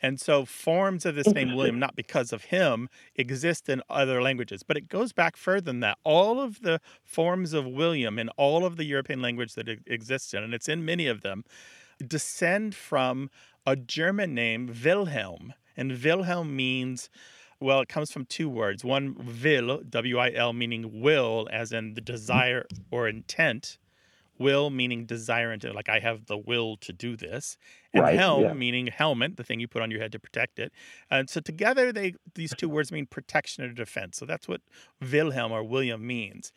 And 0.03 0.21
so 0.21 0.45
forms 0.45 1.05
of 1.05 1.15
this 1.15 1.29
name 1.29 1.55
William, 1.55 1.79
not 1.79 1.95
because 1.97 2.33
of 2.33 2.45
him, 2.45 2.89
exist 3.17 3.69
in 3.69 3.83
other 3.91 4.23
languages. 4.23 4.63
But 4.63 4.77
it 4.77 4.89
goes 4.89 5.13
back 5.13 5.37
further 5.37 5.61
than 5.61 5.81
that. 5.81 5.99
All 6.05 6.41
of 6.41 6.63
the 6.63 6.81
forms 7.05 7.53
of 7.53 7.67
William 7.67 8.19
in 8.19 8.29
all 8.31 8.65
of 8.65 8.77
the 8.77 8.85
European 8.85 9.21
language 9.21 9.55
that 9.55 9.69
it 9.69 9.81
exists 9.87 10.33
in, 10.33 10.43
and 10.43 10.55
it's 10.55 10.69
in 10.69 10.85
many 10.85 11.07
of 11.07 11.21
them, 11.21 11.45
descend 12.07 12.75
from 12.75 13.31
a 13.67 13.77
German 13.77 14.35
name, 14.35 14.75
Wilhelm. 14.85 15.53
And 15.77 16.03
Wilhelm 16.03 16.57
means, 16.57 17.11
well, 17.61 17.81
it 17.81 17.89
comes 17.89 18.11
from 18.11 18.25
two 18.25 18.49
words. 18.49 18.85
One, 18.85 19.15
will, 19.43 19.83
W 19.89 20.19
I 20.19 20.33
L, 20.33 20.53
meaning 20.55 21.03
will, 21.03 21.47
as 21.53 21.73
in 21.73 21.95
the 21.95 22.01
mm-hmm. 22.01 22.13
desire 22.13 22.67
or 22.91 23.07
intent. 23.07 23.77
Will 24.41 24.71
meaning 24.71 25.07
desire 25.07 25.53
and 25.53 25.63
like 25.75 25.89
I 25.89 26.01
have 26.01 26.27
the 26.27 26.39
will 26.39 26.77
to 26.79 26.93
do 26.93 27.17
this, 27.17 27.57
and 27.95 28.07
Right, 28.07 28.09
helm 28.09 28.41
yeah. 28.41 28.55
meaning 28.59 28.89
helmet, 28.89 29.37
the 29.37 29.45
thing 29.45 29.61
you 29.61 29.69
put 29.69 29.83
on 29.83 29.91
your 29.93 30.01
head 30.01 30.13
to 30.13 30.19
protect 30.21 30.59
it. 30.59 30.73
And 31.11 31.31
so 31.31 31.41
together, 31.41 31.93
they 31.93 32.15
these 32.35 32.55
two 32.55 32.69
words 32.69 32.91
mean 32.91 33.07
protection 33.07 33.65
or 33.65 33.73
defense. 33.73 34.19
So 34.19 34.27
that's 34.27 34.49
what 34.49 34.63
Wilhelm 35.01 35.53
or 35.53 35.63
William 35.63 36.07
means. 36.07 36.53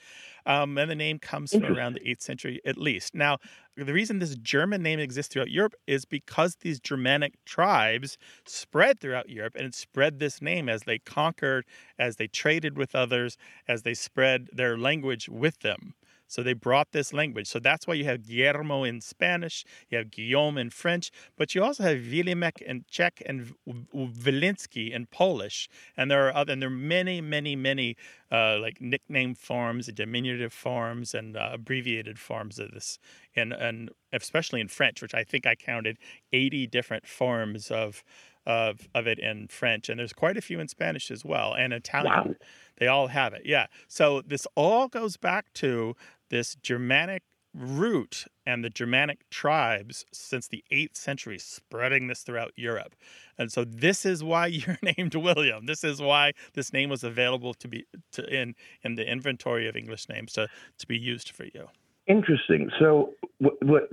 Um, 0.46 0.78
and 0.78 0.90
the 0.90 0.96
name 0.96 1.20
comes 1.20 1.54
from 1.54 1.78
around 1.78 1.94
the 1.94 2.10
eighth 2.10 2.22
century 2.22 2.60
at 2.66 2.78
least. 2.78 3.14
Now, 3.16 3.38
the 3.76 3.94
reason 3.94 4.20
this 4.20 4.36
German 4.36 4.84
name 4.84 5.00
exists 5.00 5.34
throughout 5.34 5.52
Europe 5.52 5.74
is 5.88 6.06
because 6.06 6.58
these 6.58 6.80
Germanic 6.80 7.34
tribes 7.46 8.18
spread 8.46 9.00
throughout 9.00 9.30
Europe 9.30 9.56
and 9.56 9.66
it 9.66 9.76
spread 9.76 10.20
this 10.20 10.42
name 10.42 10.70
as 10.70 10.84
they 10.84 11.00
conquered, 11.00 11.66
as 11.98 12.18
they 12.18 12.28
traded 12.28 12.78
with 12.78 12.96
others, 12.96 13.38
as 13.68 13.84
they 13.84 13.94
spread 13.94 14.50
their 14.54 14.78
language 14.78 15.30
with 15.30 15.60
them. 15.60 15.96
So 16.28 16.42
they 16.42 16.54
brought 16.54 16.92
this 16.92 17.14
language. 17.14 17.48
So 17.48 17.60
that's 17.60 17.86
why 17.86 17.94
you 17.96 18.06
have 18.06 18.28
Guillermo 18.28 18.84
in 18.84 19.02
Spanish, 19.02 19.66
you 19.90 19.98
have 19.98 20.12
Guillaume 20.12 20.58
in 20.58 20.70
French, 20.70 21.12
but 21.38 21.54
you 21.54 21.64
also 21.64 21.84
have 21.84 21.98
Wilemek 21.98 22.62
in 22.62 22.86
Czech 22.90 23.22
and 23.26 23.54
Wilinski 23.94 24.92
in 24.92 25.06
Polish. 25.08 25.70
And 25.96 26.10
there 26.10 26.28
are 26.28 26.36
other, 26.36 26.54
and 26.54 26.62
there 26.62 26.70
are 26.70 26.72
many, 26.72 27.22
many, 27.22 27.56
many 27.56 27.96
uh, 28.32 28.58
like 28.60 28.82
nickname 28.82 29.36
forms, 29.36 29.88
diminutive 29.88 30.52
forms, 30.52 31.14
and 31.14 31.38
uh, 31.38 31.50
abbreviated 31.54 32.18
forms 32.18 32.58
of 32.58 32.72
this, 32.72 32.98
and 33.36 33.54
and 33.54 33.92
especially 34.12 34.60
in 34.60 34.68
French, 34.68 35.02
which 35.02 35.14
I 35.14 35.24
think 35.24 35.46
I 35.46 35.54
counted 35.54 35.98
80 36.32 36.68
different 36.68 37.08
forms 37.08 37.70
of 37.70 38.04
of 38.46 38.88
of 38.94 39.08
it 39.08 39.20
in 39.20 39.48
French, 39.48 39.90
and 39.90 40.00
there's 40.00 40.14
quite 40.14 40.38
a 40.38 40.42
few 40.42 40.60
in 40.60 40.68
Spanish 40.68 41.12
as 41.12 41.24
well, 41.24 41.54
and 41.54 41.74
Italian. 41.74 42.30
Wow. 42.30 42.36
They 42.78 42.88
all 42.88 43.08
have 43.08 43.34
it. 43.34 43.44
Yeah. 43.46 43.68
So 43.88 44.22
this 44.22 44.48
all 44.56 44.88
goes 44.88 45.16
back 45.16 45.54
to 45.56 45.96
this 46.30 46.56
Germanic 46.56 47.24
root 47.54 48.26
and 48.46 48.64
the 48.64 48.70
Germanic 48.70 49.30
tribes 49.30 50.06
since 50.12 50.48
the 50.48 50.64
8th 50.72 50.98
century 50.98 51.38
spreading 51.38 52.08
this 52.08 52.24
throughout 52.24 52.52
Europe. 52.56 52.96
And 53.38 53.52
so 53.52 53.64
this 53.64 54.06
is 54.06 54.24
why 54.24 54.48
you're 54.48 54.80
named 54.82 55.16
William. 55.16 55.66
This 55.66 55.84
is 55.84 56.02
why 56.02 56.34
this 56.54 56.74
name 56.74 56.90
was 56.90 57.04
available 57.04 57.54
to 57.56 57.68
be 57.68 57.86
to 58.14 58.26
in 58.26 58.56
in 58.82 58.96
the 58.96 59.10
inventory 59.10 59.68
of 59.68 59.76
English 59.76 60.10
names 60.10 60.34
to 60.34 60.48
to 60.80 60.88
be 60.88 60.98
used 60.98 61.30
for 61.30 61.46
you. 61.46 61.68
Interesting. 62.06 62.70
So, 62.80 63.14
what, 63.38 63.64
what 63.64 63.90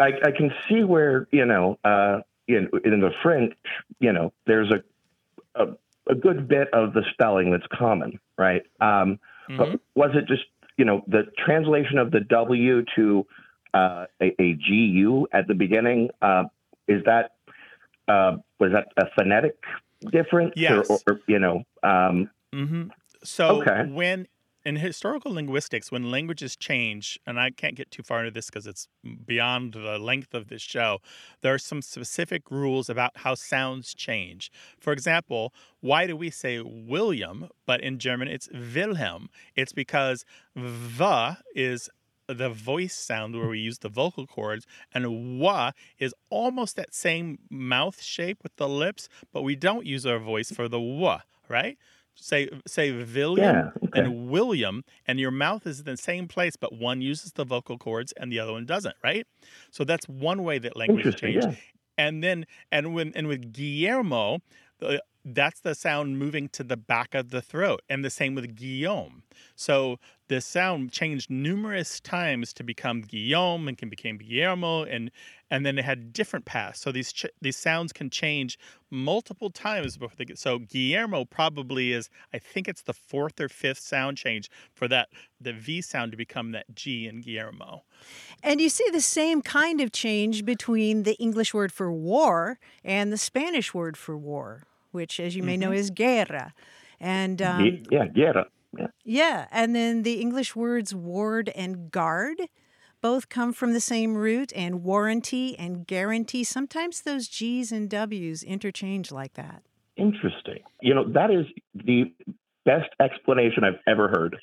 I, 0.00 0.08
I 0.24 0.30
can 0.32 0.52
see 0.68 0.82
where 0.82 1.28
you 1.30 1.46
know, 1.46 1.78
uh, 1.84 2.20
in 2.48 2.68
in 2.84 3.00
the 3.00 3.10
French, 3.22 3.54
you 4.00 4.12
know, 4.12 4.32
there's 4.46 4.70
a, 4.70 4.82
a 5.62 5.66
a 6.08 6.14
good 6.14 6.48
bit 6.48 6.68
of 6.74 6.92
the 6.92 7.02
spelling 7.12 7.50
that's 7.50 7.66
common, 7.72 8.18
right? 8.38 8.62
Um, 8.80 9.18
But 9.48 9.68
Mhm. 9.70 9.80
was 9.94 10.10
it 10.14 10.26
just 10.26 10.44
you 10.76 10.84
know 10.84 11.04
the 11.06 11.24
translation 11.44 11.98
of 11.98 12.10
the 12.10 12.20
W 12.20 12.84
to 12.96 13.26
uh, 13.72 14.06
a, 14.20 14.34
a 14.40 14.52
GU 14.54 15.26
at 15.32 15.46
the 15.48 15.54
beginning? 15.54 16.10
Uh, 16.22 16.44
is 16.88 17.02
that 17.04 17.32
uh, 18.08 18.36
was 18.58 18.72
that 18.72 18.88
a 18.96 19.06
phonetic 19.16 19.56
difference? 20.12 20.52
Yes. 20.56 20.86
Or, 20.88 20.98
or 21.06 21.20
you 21.26 21.38
know, 21.38 21.64
um, 21.82 22.30
hmm 22.52 22.84
So 23.22 23.60
Okay. 23.62 23.86
when 23.88 24.28
in 24.64 24.76
historical 24.76 25.32
linguistics, 25.32 25.92
when 25.92 26.10
languages 26.10 26.56
change, 26.56 27.18
and 27.26 27.38
I 27.38 27.50
can't 27.50 27.74
get 27.76 27.90
too 27.90 28.02
far 28.02 28.20
into 28.20 28.30
this 28.30 28.46
because 28.46 28.66
it's 28.66 28.88
beyond 29.26 29.74
the 29.74 29.98
length 29.98 30.32
of 30.34 30.48
this 30.48 30.62
show, 30.62 31.00
there 31.42 31.52
are 31.52 31.58
some 31.58 31.82
specific 31.82 32.50
rules 32.50 32.88
about 32.88 33.18
how 33.18 33.34
sounds 33.34 33.94
change. 33.94 34.50
For 34.78 34.92
example, 34.92 35.52
why 35.80 36.06
do 36.06 36.16
we 36.16 36.30
say 36.30 36.60
William, 36.60 37.48
but 37.66 37.80
in 37.82 37.98
German 37.98 38.28
it's 38.28 38.48
Wilhelm? 38.52 39.28
It's 39.54 39.72
because 39.72 40.24
the 40.54 41.36
is 41.54 41.90
the 42.26 42.48
voice 42.48 42.94
sound 42.94 43.36
where 43.36 43.48
we 43.48 43.58
use 43.58 43.80
the 43.80 43.88
vocal 43.90 44.26
cords, 44.26 44.66
and 44.94 45.38
wa 45.38 45.72
is 45.98 46.14
almost 46.30 46.76
that 46.76 46.94
same 46.94 47.38
mouth 47.50 48.00
shape 48.00 48.38
with 48.42 48.56
the 48.56 48.68
lips, 48.68 49.08
but 49.30 49.42
we 49.42 49.54
don't 49.54 49.84
use 49.84 50.06
our 50.06 50.18
voice 50.18 50.50
for 50.50 50.66
the 50.68 50.80
wa, 50.80 51.20
right? 51.50 51.76
Say 52.16 52.48
say 52.66 52.92
William 52.92 53.44
Yeah, 53.44 53.70
okay. 53.84 54.00
and 54.00 54.28
William, 54.30 54.84
and 55.06 55.18
your 55.18 55.30
mouth 55.32 55.66
is 55.66 55.80
in 55.80 55.86
the 55.86 55.96
same 55.96 56.28
place, 56.28 56.56
but 56.56 56.72
one 56.72 57.00
uses 57.02 57.32
the 57.32 57.44
vocal 57.44 57.76
cords 57.76 58.12
and 58.12 58.30
the 58.32 58.38
other 58.38 58.52
one 58.52 58.66
doesn't, 58.66 58.94
right? 59.02 59.26
So 59.70 59.84
that's 59.84 60.08
one 60.08 60.42
way 60.44 60.58
that 60.58 60.76
language 60.76 61.06
interesting. 61.06 61.40
change. 61.40 61.44
Yeah. 61.44 61.54
And 61.98 62.22
then 62.22 62.46
and 62.72 62.94
when 62.94 63.12
and 63.14 63.26
with 63.26 63.52
Guillermo, 63.52 64.40
that's 65.24 65.60
the 65.60 65.74
sound 65.74 66.18
moving 66.18 66.48
to 66.50 66.62
the 66.62 66.76
back 66.76 67.14
of 67.14 67.30
the 67.30 67.40
throat, 67.42 67.82
and 67.88 68.04
the 68.04 68.10
same 68.10 68.34
with 68.34 68.54
Guillaume. 68.56 69.22
So 69.56 69.98
the 70.28 70.40
sound 70.40 70.90
changed 70.90 71.30
numerous 71.30 72.00
times 72.00 72.52
to 72.54 72.64
become 72.64 73.02
Guillaume 73.02 73.68
and 73.68 73.76
can 73.76 73.88
become 73.88 74.18
Guillermo, 74.18 74.84
and 74.84 75.10
and 75.50 75.64
then 75.64 75.78
it 75.78 75.84
had 75.84 76.12
different 76.12 76.44
paths. 76.46 76.80
So 76.80 76.90
these 76.90 77.12
ch- 77.12 77.26
these 77.40 77.56
sounds 77.56 77.92
can 77.92 78.10
change 78.10 78.58
multiple 78.90 79.50
times 79.50 79.96
before 79.96 80.16
they 80.16 80.24
get. 80.24 80.38
So 80.38 80.58
Guillermo 80.58 81.24
probably 81.24 81.92
is, 81.92 82.08
I 82.32 82.38
think 82.38 82.68
it's 82.68 82.82
the 82.82 82.94
fourth 82.94 83.40
or 83.40 83.48
fifth 83.48 83.80
sound 83.80 84.16
change 84.16 84.50
for 84.72 84.88
that 84.88 85.08
the 85.40 85.52
V 85.52 85.82
sound 85.82 86.12
to 86.12 86.16
become 86.16 86.52
that 86.52 86.74
G 86.74 87.06
in 87.06 87.20
Guillermo. 87.20 87.82
And 88.42 88.60
you 88.60 88.68
see 88.68 88.88
the 88.90 89.00
same 89.00 89.42
kind 89.42 89.80
of 89.80 89.92
change 89.92 90.44
between 90.44 91.02
the 91.02 91.14
English 91.14 91.52
word 91.52 91.72
for 91.72 91.92
war 91.92 92.58
and 92.82 93.12
the 93.12 93.18
Spanish 93.18 93.74
word 93.74 93.96
for 93.96 94.16
war, 94.16 94.62
which, 94.92 95.20
as 95.20 95.36
you 95.36 95.42
may 95.42 95.56
know, 95.56 95.72
is 95.72 95.90
guerra. 95.90 96.54
And 97.00 97.42
um, 97.42 97.64
Ye- 97.64 97.82
yeah, 97.90 98.04
yeah, 98.14 98.44
yeah. 98.78 98.86
yeah, 99.04 99.46
and 99.50 99.74
then 99.74 100.02
the 100.02 100.20
English 100.20 100.54
words 100.56 100.94
ward 100.94 101.50
and 101.54 101.90
guard 101.90 102.40
both 103.04 103.28
come 103.28 103.52
from 103.52 103.74
the 103.74 103.80
same 103.80 104.14
root, 104.14 104.50
and 104.56 104.82
warranty 104.82 105.58
and 105.58 105.86
guarantee. 105.86 106.42
Sometimes 106.42 107.02
those 107.02 107.28
G's 107.28 107.70
and 107.70 107.90
W's 107.90 108.42
interchange 108.42 109.12
like 109.12 109.34
that. 109.34 109.62
Interesting. 109.96 110.60
You 110.80 110.94
know, 110.94 111.04
that 111.12 111.30
is 111.30 111.44
the 111.74 112.04
best 112.64 112.88
explanation 113.00 113.62
I've 113.62 113.78
ever 113.86 114.08
heard. 114.08 114.36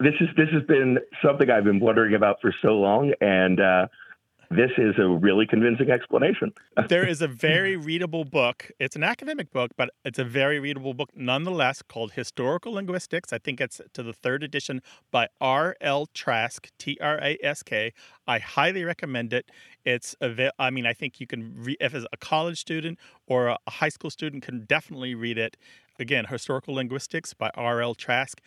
This 0.00 0.14
is 0.18 0.28
this 0.34 0.48
has 0.54 0.62
been 0.62 0.98
something 1.22 1.50
I've 1.50 1.64
been 1.64 1.78
wondering 1.78 2.14
about 2.14 2.40
for 2.40 2.54
so 2.62 2.68
long, 2.68 3.12
and 3.20 3.60
uh, 3.60 3.86
this 4.54 4.70
is 4.78 4.94
a 4.98 5.06
really 5.06 5.46
convincing 5.46 5.90
explanation. 5.90 6.52
there 6.88 7.06
is 7.06 7.20
a 7.20 7.28
very 7.28 7.76
readable 7.76 8.24
book. 8.24 8.70
It's 8.78 8.96
an 8.96 9.02
academic 9.02 9.50
book, 9.50 9.72
but 9.76 9.90
it's 10.04 10.18
a 10.18 10.24
very 10.24 10.58
readable 10.60 10.94
book 10.94 11.10
nonetheless 11.14 11.82
called 11.82 12.12
Historical 12.12 12.72
Linguistics. 12.74 13.32
I 13.32 13.38
think 13.38 13.60
it's 13.60 13.80
to 13.92 14.02
the 14.02 14.12
third 14.12 14.42
edition 14.42 14.82
by 15.10 15.28
R.L. 15.40 16.06
Trask, 16.14 16.70
T 16.78 16.96
R 17.00 17.18
A 17.22 17.38
S 17.42 17.62
K. 17.62 17.92
I 18.26 18.38
highly 18.38 18.84
recommend 18.84 19.32
it. 19.32 19.50
It's 19.84 20.14
a, 20.20 20.50
I 20.58 20.70
mean, 20.70 20.86
I 20.86 20.92
think 20.92 21.20
you 21.20 21.26
can, 21.26 21.54
re- 21.56 21.76
if 21.80 21.94
as 21.94 22.06
a 22.12 22.16
college 22.16 22.60
student 22.60 22.98
or 23.26 23.48
a 23.48 23.58
high 23.68 23.88
school 23.88 24.10
student, 24.10 24.42
can 24.42 24.64
definitely 24.64 25.14
read 25.14 25.38
it. 25.38 25.56
Again, 25.98 26.26
Historical 26.26 26.74
Linguistics 26.74 27.34
by 27.34 27.50
R.L. 27.54 27.94
Trask. 27.94 28.40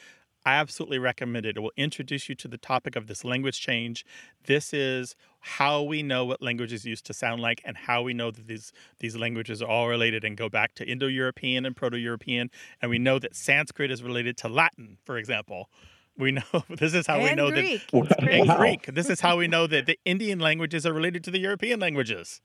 I 0.48 0.56
absolutely 0.56 0.98
recommend 0.98 1.46
it. 1.46 1.58
It 1.58 1.60
will 1.60 1.74
introduce 1.76 2.30
you 2.30 2.36
to 2.36 2.48
the 2.48 2.58
topic 2.58 2.96
of 2.96 3.08
this 3.08 3.26
language 3.26 3.60
change. 3.60 4.06
This 4.46 4.74
is 4.74 5.14
how 5.42 5.84
we 5.84 6.02
know 6.02 6.24
what 6.24 6.42
languages 6.42 6.86
used 6.86 7.06
to 7.08 7.14
sound 7.14 7.42
like 7.42 7.62
and 7.66 7.76
how 7.76 8.02
we 8.02 8.14
know 8.14 8.32
that 8.32 8.48
these 8.48 8.72
these 9.00 9.18
languages 9.18 9.62
are 9.62 9.68
all 9.68 9.90
related 9.90 10.24
and 10.24 10.38
go 10.38 10.48
back 10.48 10.74
to 10.76 10.88
Indo-European 10.88 11.66
and 11.66 11.76
Proto-European. 11.76 12.50
And 12.82 12.90
we 12.90 12.98
know 12.98 13.20
that 13.20 13.36
Sanskrit 13.36 13.92
is 13.92 14.02
related 14.02 14.38
to 14.38 14.48
Latin, 14.48 15.00
for 15.04 15.18
example. 15.18 15.70
We 16.18 16.32
know 16.40 16.44
this 16.70 16.94
is 16.94 17.08
how 17.08 17.16
and 17.16 17.24
we 17.26 17.36
know 17.36 17.52
Greek. 17.52 17.86
that 17.92 18.24
and 18.24 18.48
Wow. 18.48 18.58
Greek. 18.58 18.86
This 18.86 19.10
is 19.10 19.20
how 19.20 19.36
we 19.36 19.50
know 19.50 19.68
that 19.68 19.86
the 19.86 20.00
Indian 20.06 20.40
languages 20.40 20.86
are 20.86 20.94
related 20.94 21.26
to 21.26 21.32
the 21.32 21.40
European 21.40 21.82
languages. 21.82 22.40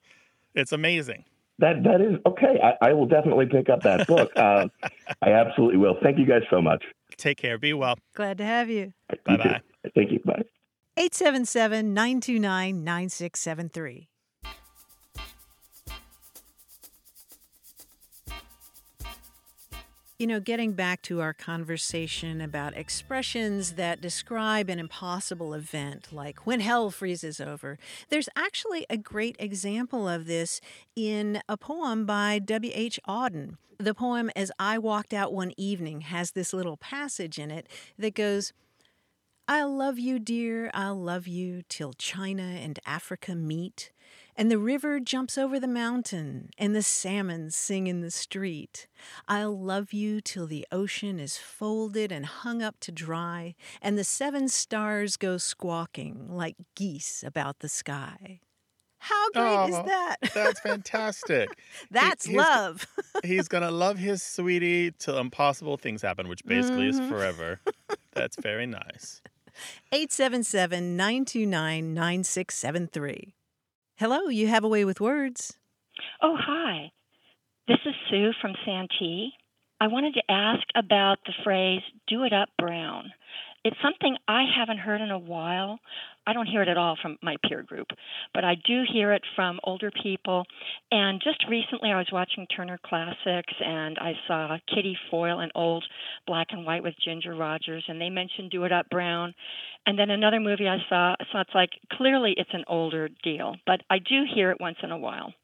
It's 0.57 0.73
amazing. 0.73 1.25
That 1.61 1.85
that 1.85 2.01
is 2.01 2.19
okay. 2.27 2.59
I, 2.61 2.89
I 2.89 2.93
will 2.95 3.07
definitely 3.07 3.47
pick 3.47 3.71
up 3.71 3.85
that 3.85 4.09
book. 4.09 4.33
Uh, 4.35 4.67
I 5.23 5.31
absolutely 5.31 5.77
will. 5.77 5.95
Thank 6.03 6.19
you 6.19 6.27
guys 6.27 6.43
so 6.51 6.61
much. 6.61 6.83
Take 7.23 7.39
care. 7.39 7.57
Be 7.57 7.73
well. 7.73 7.95
Glad 8.15 8.39
to 8.39 8.45
have 8.45 8.69
you. 8.69 8.95
You 9.09 9.19
Bye 9.25 9.37
bye. 9.37 9.61
Thank 9.95 10.11
you. 10.11 10.19
Bye. 10.25 10.43
877 10.97 11.95
929 11.95 12.83
9673. 12.83 14.09
You 20.23 20.29
know, 20.29 20.39
getting 20.39 20.75
back 20.75 21.03
to 21.03 21.21
our 21.21 21.33
conversation 21.35 22.41
about 22.41 22.77
expressions 22.77 23.73
that 23.73 24.01
describe 24.01 24.71
an 24.71 24.79
impossible 24.79 25.53
event, 25.53 26.13
like 26.13 26.47
when 26.47 26.61
hell 26.61 26.93
freezes 26.93 27.41
over, 27.41 27.77
there's 28.09 28.29
actually 28.37 28.87
a 28.89 28.97
great 28.97 29.35
example 29.41 30.07
of 30.07 30.27
this 30.27 30.61
in 30.95 31.43
a 31.49 31.57
poem 31.57 32.07
by 32.07 32.39
W.H. 32.39 33.01
Auden. 33.09 33.57
The 33.79 33.95
poem, 33.95 34.31
As 34.37 34.53
I 34.61 34.79
Walked 34.79 35.13
Out 35.13 35.33
One 35.33 35.55
Evening, 35.57 36.03
has 36.03 36.31
this 36.31 36.53
little 36.53 36.77
passage 36.77 37.37
in 37.37 37.51
it 37.51 37.67
that 37.99 38.15
goes, 38.15 38.53
I'll 39.49 39.77
love 39.77 39.99
you, 39.99 40.21
dear, 40.21 40.71
I'll 40.73 40.95
love 40.95 41.27
you 41.27 41.63
till 41.69 41.95
China 41.95 42.45
and 42.45 42.79
Africa 42.87 43.35
meet, 43.35 43.91
and 44.37 44.51
the 44.51 44.59
river 44.59 44.99
jumps 45.01 45.37
over 45.37 45.61
the 45.61 45.69
mountain, 45.69 46.51
and 46.59 46.75
the 46.75 46.83
salmon 46.83 47.51
sing 47.51 47.87
in 47.87 48.01
the 48.01 48.11
street. 48.11 48.87
I'll 49.29 49.59
love 49.59 49.93
you 49.93 50.21
till 50.21 50.47
the 50.47 50.67
ocean 50.73 51.19
is 51.21 51.37
folded 51.37 52.11
and 52.13 52.25
hung 52.27 52.63
up 52.63 52.81
to 52.81 52.93
dry, 52.93 53.55
and 53.81 53.99
the 53.99 54.05
seven 54.05 54.49
stars 54.49 55.17
go 55.17 55.37
squawking 55.39 56.29
like 56.31 56.57
geese 56.75 57.23
about 57.23 57.59
the 57.61 57.69
sky. 57.69 58.41
How 58.99 59.31
great 59.31 59.69
is 59.71 59.75
Oh, 59.77 59.83
that? 59.87 60.17
That's 60.33 60.61
fantastic. 60.71 61.49
That's 61.91 62.25
he's- 62.25 62.37
love. 62.39 62.87
He's 63.25 63.49
gonna 63.49 63.71
love 63.73 63.99
his 63.99 64.23
sweetie 64.23 64.93
till 64.93 65.19
impossible 65.19 65.77
things 65.77 66.03
happen, 66.03 66.29
which 66.29 66.45
basically 66.45 66.87
Mhm. 66.91 67.01
is 67.03 67.09
forever. 67.11 67.61
That's 68.13 68.37
very 68.41 68.67
nice. 68.67 69.21
877 69.93 70.97
929 70.97 71.95
9673. 71.95 73.35
Hello, 74.03 74.27
you 74.27 74.49
have 74.49 74.65
a 74.65 74.69
way 74.69 74.85
with 74.85 75.01
words. 75.01 75.57
Oh, 76.21 76.35
hi. 76.37 76.91
This 77.69 77.79
is 77.87 77.95
Sue 78.11 78.33
from 78.41 78.57
Santee. 78.65 79.31
I 79.81 79.87
wanted 79.87 80.15
to 80.15 80.29
ask 80.29 80.65
about 80.75 81.19
the 81.25 81.33
phrase 81.45 81.83
do 82.09 82.25
it 82.25 82.33
up 82.33 82.49
brown. 82.59 83.13
It's 83.65 83.77
something 83.81 84.17
I 84.27 84.43
haven't 84.59 84.79
heard 84.79 85.01
in 85.01 85.13
a 85.13 85.19
while. 85.19 85.79
I 86.27 86.33
don't 86.33 86.47
hear 86.47 86.63
it 86.63 86.69
at 86.69 86.77
all 86.77 86.97
from 87.01 87.17
my 87.23 87.37
peer 87.49 87.63
group, 87.63 87.89
but 88.35 88.45
I 88.45 88.55
do 88.55 88.83
hear 88.93 89.13
it 89.13 89.23
from 89.37 89.61
older 89.63 89.91
people. 90.03 90.45
And 90.91 91.21
just 91.23 91.45
recently, 91.49 91.91
I 91.91 91.99
was 91.99 92.09
watching 92.13 92.47
Turner 92.47 92.79
Classics 92.85 93.55
and 93.65 93.99
I 93.99 94.13
saw 94.27 94.59
Kitty 94.73 94.97
Foyle 95.11 95.41
in 95.41 95.51
old 95.55 95.85
black 96.27 96.49
and 96.51 96.65
white 96.65 96.83
with 96.83 96.95
Ginger 97.05 97.35
Rogers, 97.35 97.85
and 97.87 98.01
they 98.01 98.11
mentioned 98.11 98.51
Do 98.51 98.65
It 98.65 98.73
Up 98.73 98.89
Brown. 98.91 99.33
And 99.87 99.99
then 99.99 100.11
another 100.11 100.41
movie 100.41 100.69
I 100.69 100.79
saw, 100.89 101.15
so 101.33 101.41
it's 101.41 101.55
like 101.55 101.71
clearly 101.93 102.35
it's 102.37 102.51
an 102.53 102.65
older 102.69 103.09
deal, 103.23 103.57
but 103.67 103.81
I 103.91 103.99
do 103.99 104.25
hear 104.33 104.51
it 104.51 104.61
once 104.61 104.79
in 104.83 104.91
a 104.91 104.99
while. 104.99 105.35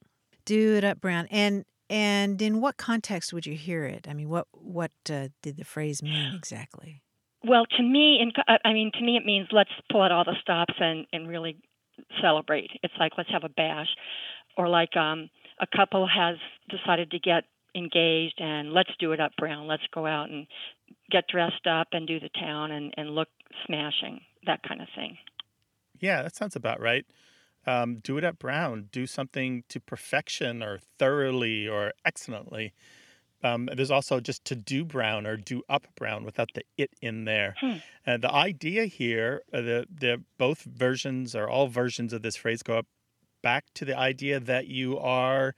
Do 0.45 0.77
it 0.77 0.85
up, 0.85 1.01
Brown. 1.01 1.27
And 1.31 1.65
and 1.91 2.41
in 2.43 2.61
what 2.61 2.77
context 2.77 3.33
would 3.33 3.47
you 3.47 3.55
hear 3.55 3.85
it? 3.85 4.07
I 4.09 4.15
mean, 4.15 4.29
what 4.29 4.47
what 4.53 4.93
uh, 5.11 5.29
did 5.43 5.57
the 5.57 5.65
phrase 5.65 6.03
mean 6.03 6.35
exactly? 6.35 7.03
Well, 7.45 7.67
to 7.67 7.83
me, 7.83 8.19
in, 8.21 8.33
I 8.65 8.73
mean, 8.73 8.91
to 8.95 9.01
me, 9.03 9.17
it 9.17 9.25
means 9.25 9.49
let's 9.53 9.71
pull 9.91 10.03
out 10.03 10.13
all 10.13 10.25
the 10.25 10.37
stops 10.41 10.75
and 10.79 11.07
and 11.13 11.29
really 11.29 11.57
celebrate. 12.21 12.71
It's 12.83 12.95
like 12.99 13.13
let's 13.17 13.31
have 13.31 13.45
a 13.45 13.49
bash, 13.49 13.89
or 14.57 14.69
like 14.69 14.97
um, 14.97 15.31
a 15.61 15.67
couple 15.77 16.07
has 16.07 16.37
decided 16.69 17.11
to 17.13 17.19
get 17.19 17.45
engaged 17.75 18.41
and 18.41 18.73
let's 18.73 18.91
do 18.99 19.13
it 19.13 19.21
up 19.21 19.33
brown. 19.37 19.67
Let's 19.67 19.83
go 19.95 20.07
out 20.07 20.31
and 20.31 20.47
get 21.11 21.29
dressed 21.29 21.67
up 21.67 21.89
and 21.93 22.07
do 22.07 22.19
the 22.19 22.31
town 22.31 22.73
and 22.73 22.93
and 22.97 23.15
look 23.15 23.29
smashing. 23.67 24.21
That 24.47 24.63
kind 24.67 24.81
of 24.81 24.89
thing. 24.95 25.19
Yeah, 26.01 26.23
that 26.23 26.37
sounds 26.37 26.57
about 26.57 26.81
right. 26.81 27.05
Um, 27.67 27.97
do 27.97 28.17
it 28.19 28.25
up 28.25 28.39
brown. 28.39 28.89
Do 28.93 29.07
something 29.07 29.65
to 29.69 29.81
perfection 29.81 30.63
or 30.63 30.79
thoroughly 30.99 31.69
or 31.69 31.93
excellently. 32.05 32.73
Um, 33.43 33.69
there's 33.75 33.91
also 33.91 34.21
just 34.21 34.45
to 34.47 34.57
do 34.57 34.85
brown 34.85 35.27
or 35.27 35.37
do 35.37 35.63
up 35.69 35.87
brown 35.97 36.25
without 36.25 36.53
the 36.55 36.63
it 36.77 36.91
in 37.01 37.25
there. 37.25 37.57
Hmm. 37.57 37.79
And 38.07 38.23
the 38.23 38.33
idea 38.33 38.87
here, 38.87 39.43
uh, 39.53 39.61
the 39.61 39.87
the 39.91 40.25
both 40.39 40.63
versions 40.63 41.35
or 41.37 41.49
all 41.49 41.69
versions 41.69 42.13
of 42.13 42.23
this 42.23 42.37
phrase 42.37 42.63
go 42.63 42.79
up 42.79 42.87
back 43.43 43.67
to 43.75 43.85
the 43.85 43.97
idea 43.99 44.41
that 44.41 44.69
you 44.69 44.99
are 44.99 45.55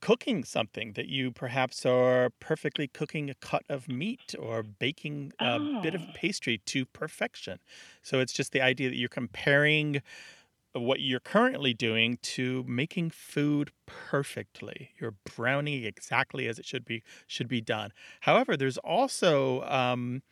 cooking 0.00 0.44
something 0.44 0.92
that 0.92 1.08
you 1.08 1.32
perhaps 1.32 1.84
are 1.84 2.30
perfectly 2.38 2.86
cooking 2.86 3.28
a 3.30 3.34
cut 3.34 3.64
of 3.68 3.88
meat 3.88 4.32
or 4.38 4.62
baking 4.62 5.32
a 5.40 5.60
bit 5.80 5.92
of 5.94 6.04
Oh. 6.04 6.12
pastry 6.12 6.58
to 6.66 6.86
perfection. 6.86 7.58
So 8.02 8.20
it's 8.20 8.32
just 8.32 8.52
the 8.52 8.60
idea 8.60 8.90
that 8.90 8.96
you're 8.96 9.08
comparing 9.08 10.00
what 10.74 11.00
you're 11.00 11.20
currently 11.20 11.74
doing 11.74 12.18
to 12.22 12.62
making 12.64 13.10
food 13.10 13.72
perfectly. 13.86 14.90
You're 15.00 15.16
browning 15.36 15.84
exactly 15.84 16.46
as 16.48 16.58
it 16.58 16.66
should 16.66 16.84
be 16.84 17.02
should 17.26 17.48
be 17.48 17.60
done. 17.60 17.92
However, 18.20 18.56
there's 18.56 18.78
also 18.78 19.62
um, 19.62 20.22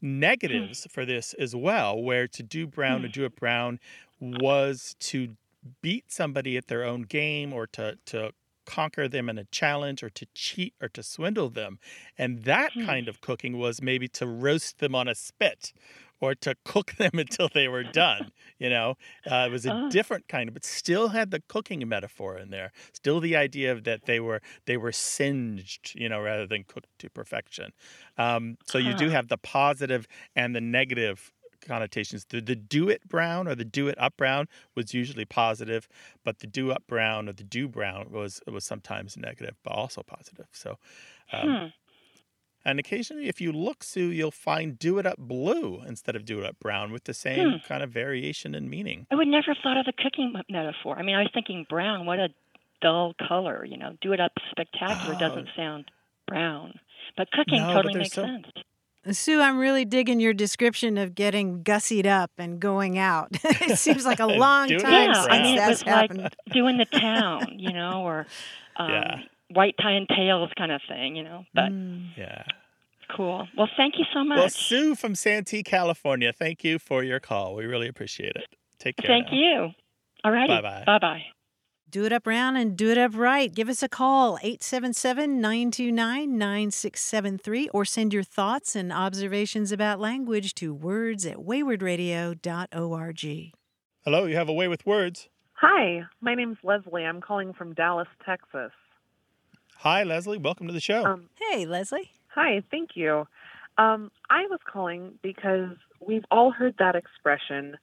negatives 0.00 0.86
for 0.90 1.04
this 1.04 1.34
as 1.34 1.54
well, 1.54 2.00
where 2.02 2.28
to 2.28 2.42
do 2.42 2.66
brown 2.66 3.04
or 3.04 3.08
do 3.08 3.24
it 3.24 3.36
brown 3.36 3.80
was 4.20 4.96
to 5.00 5.36
beat 5.82 6.10
somebody 6.10 6.56
at 6.56 6.68
their 6.68 6.84
own 6.84 7.02
game 7.02 7.52
or 7.52 7.66
to 7.66 7.98
to 8.06 8.32
conquer 8.66 9.08
them 9.08 9.28
in 9.28 9.38
a 9.38 9.44
challenge 9.46 10.02
or 10.02 10.10
to 10.10 10.26
cheat 10.34 10.74
or 10.80 10.88
to 10.88 11.02
swindle 11.02 11.50
them. 11.50 11.78
And 12.16 12.44
that 12.44 12.72
Hmm. 12.74 12.78
kind 12.78 13.08
of 13.08 13.20
cooking 13.20 13.58
was 13.58 13.82
maybe 13.82 14.06
to 14.08 14.26
roast 14.26 14.78
them 14.78 14.94
on 14.94 15.08
a 15.08 15.14
spit 15.14 15.72
or 16.20 16.34
to 16.36 16.54
cook 16.64 16.92
them 16.98 17.12
until 17.14 17.48
they 17.48 17.68
were 17.68 17.84
done. 17.84 18.30
You 18.58 18.70
know, 18.70 18.96
uh, 19.30 19.44
it 19.48 19.50
was 19.50 19.66
a 19.66 19.72
Oh. 19.72 19.90
different 19.90 20.28
kind 20.28 20.48
of, 20.48 20.54
but 20.54 20.64
still 20.64 21.08
had 21.08 21.30
the 21.30 21.40
cooking 21.48 21.86
metaphor 21.88 22.38
in 22.38 22.50
there. 22.50 22.72
Still 22.92 23.20
the 23.20 23.36
idea 23.36 23.72
of 23.72 23.84
that 23.84 24.04
they 24.06 24.20
were 24.20 24.40
they 24.66 24.76
were 24.76 24.92
singed, 24.92 25.92
you 25.94 26.08
know, 26.08 26.20
rather 26.20 26.46
than 26.46 26.64
cooked 26.64 26.88
to 27.00 27.10
perfection. 27.10 27.72
Um, 28.18 28.56
so 28.66 28.78
you 28.78 28.94
do 28.94 29.08
have 29.08 29.28
the 29.28 29.38
positive 29.38 30.06
and 30.36 30.54
the 30.54 30.60
negative 30.60 31.32
connotations. 31.60 32.24
The, 32.26 32.40
the 32.40 32.56
do 32.56 32.88
it 32.88 33.06
brown 33.06 33.46
or 33.46 33.54
the 33.54 33.64
do 33.64 33.88
it 33.88 33.98
up 33.98 34.16
brown 34.16 34.46
was 34.74 34.94
usually 34.94 35.24
positive, 35.26 35.88
but 36.24 36.38
the 36.38 36.46
do 36.46 36.70
up 36.70 36.86
brown 36.86 37.28
or 37.28 37.32
the 37.32 37.44
do 37.44 37.68
brown 37.68 38.10
was 38.10 38.40
was 38.46 38.64
sometimes 38.64 39.16
negative, 39.16 39.56
but 39.62 39.72
also 39.72 40.02
positive. 40.02 40.48
So, 40.52 40.76
um, 41.32 41.58
Hmm. 41.58 41.70
And 42.64 42.78
occasionally, 42.78 43.28
if 43.28 43.40
you 43.40 43.52
look, 43.52 43.82
Sue, 43.82 44.10
you'll 44.10 44.30
find 44.30 44.78
do 44.78 44.98
it 44.98 45.06
up 45.06 45.18
blue 45.18 45.82
instead 45.86 46.16
of 46.16 46.24
do 46.24 46.38
it 46.40 46.46
up 46.46 46.58
brown 46.60 46.92
with 46.92 47.04
the 47.04 47.14
same 47.14 47.50
Hmm. 47.50 47.56
kind 47.66 47.82
of 47.82 47.90
variation 47.90 48.54
in 48.54 48.68
meaning. 48.68 49.06
I 49.10 49.14
would 49.14 49.28
never 49.28 49.54
have 49.54 49.62
thought 49.62 49.76
of 49.78 49.86
the 49.86 49.92
cooking 49.92 50.34
metaphor. 50.48 50.98
I 50.98 51.02
mean, 51.02 51.14
I 51.16 51.20
was 51.22 51.30
thinking 51.32 51.66
brown. 51.68 52.06
What 52.06 52.18
a 52.18 52.28
dull 52.82 53.14
color, 53.28 53.64
you 53.64 53.76
know. 53.76 53.96
Do 54.00 54.12
it 54.12 54.20
up 54.20 54.32
spectacular 54.50 55.14
Oh. 55.16 55.18
doesn't 55.18 55.48
sound 55.56 55.90
brown, 56.26 56.78
but 57.16 57.30
cooking 57.32 57.60
No, 57.60 57.74
totally 57.74 57.94
there's 57.94 58.04
makes 58.04 58.14
so- 58.14 58.24
sense. 58.24 58.46
Sue, 59.12 59.40
I'm 59.40 59.56
really 59.58 59.86
digging 59.86 60.20
your 60.20 60.34
description 60.34 60.98
of 60.98 61.14
getting 61.14 61.64
gussied 61.64 62.04
up 62.04 62.30
and 62.36 62.60
going 62.60 62.98
out. 62.98 63.30
it 63.44 63.78
seems 63.78 64.04
like 64.04 64.20
a 64.20 64.26
long 64.46 64.68
time 64.68 64.78
yeah, 65.08 65.12
since 65.14 65.26
I 65.30 65.42
mean, 65.42 65.54
it 65.56 65.60
that's 65.60 65.70
was 65.70 65.86
like 65.86 66.10
happened. 66.10 66.36
doing 66.52 66.76
the 66.76 66.84
town, 67.00 67.58
you 67.58 67.72
know, 67.72 68.02
or 68.02 68.26
um, 68.76 68.90
Yeah. 68.90 69.16
White 69.52 69.74
tie 69.80 69.92
and 69.92 70.08
tails 70.08 70.50
kind 70.56 70.72
of 70.72 70.80
thing, 70.88 71.16
you 71.16 71.24
know. 71.24 71.44
But 71.54 71.70
Mm. 71.72 72.16
Yeah. 72.16 72.44
cool. 73.16 73.46
Well, 73.56 73.68
thank 73.76 73.94
you 73.98 74.04
so 74.14 74.24
much. 74.24 74.38
Well, 74.38 74.48
Sue 74.48 74.94
from 74.94 75.14
Santee, 75.14 75.62
California, 75.62 76.32
thank 76.32 76.64
you 76.64 76.78
for 76.78 77.02
your 77.02 77.20
call. 77.20 77.54
We 77.56 77.66
really 77.66 77.88
appreciate 77.88 78.36
it. 78.36 78.46
Take 78.78 78.96
care. 78.96 79.08
thank 79.08 79.26
now. 79.32 79.38
you. 79.38 79.70
All 80.24 80.32
right. 80.32 80.48
Bye-bye. 80.48 80.84
Bye 80.86 80.98
bye. 80.98 81.22
Do 81.90 82.04
it 82.04 82.12
up 82.12 82.24
round 82.24 82.56
and 82.56 82.76
do 82.76 82.90
it 82.92 82.98
up 82.98 83.16
right. 83.16 83.52
Give 83.52 83.68
us 83.68 83.82
a 83.82 83.88
call, 83.88 84.38
877 84.42 85.40
929 85.40 86.38
9673, 86.38 87.68
or 87.70 87.84
send 87.84 88.14
your 88.14 88.22
thoughts 88.22 88.76
and 88.76 88.92
observations 88.92 89.72
about 89.72 89.98
language 89.98 90.54
to 90.54 90.72
words 90.72 91.26
at 91.26 91.38
waywordradio.org. 91.38 93.52
Hello, 94.04 94.24
you 94.26 94.36
have 94.36 94.48
a 94.48 94.52
way 94.52 94.68
with 94.68 94.86
words. 94.86 95.28
Hi, 95.54 96.04
my 96.20 96.36
name's 96.36 96.58
Leslie. 96.62 97.04
I'm 97.04 97.20
calling 97.20 97.52
from 97.52 97.74
Dallas, 97.74 98.06
Texas. 98.24 98.70
Hi, 99.80 100.02
Leslie. 100.04 100.36
Welcome 100.36 100.66
to 100.66 100.74
the 100.74 100.80
show. 100.80 101.06
Um, 101.06 101.30
Hey, 101.50 101.64
Leslie. 101.64 102.10
hi, 102.28 102.62
thank 102.70 102.90
you. 102.96 103.26
Um, 103.78 104.10
I 104.28 104.42
was 104.50 104.60
calling 104.70 105.14
because 105.22 105.70
we've 106.06 106.24
all 106.30 106.50
heard 106.50 106.74
that 106.78 106.96
expression 106.96 107.76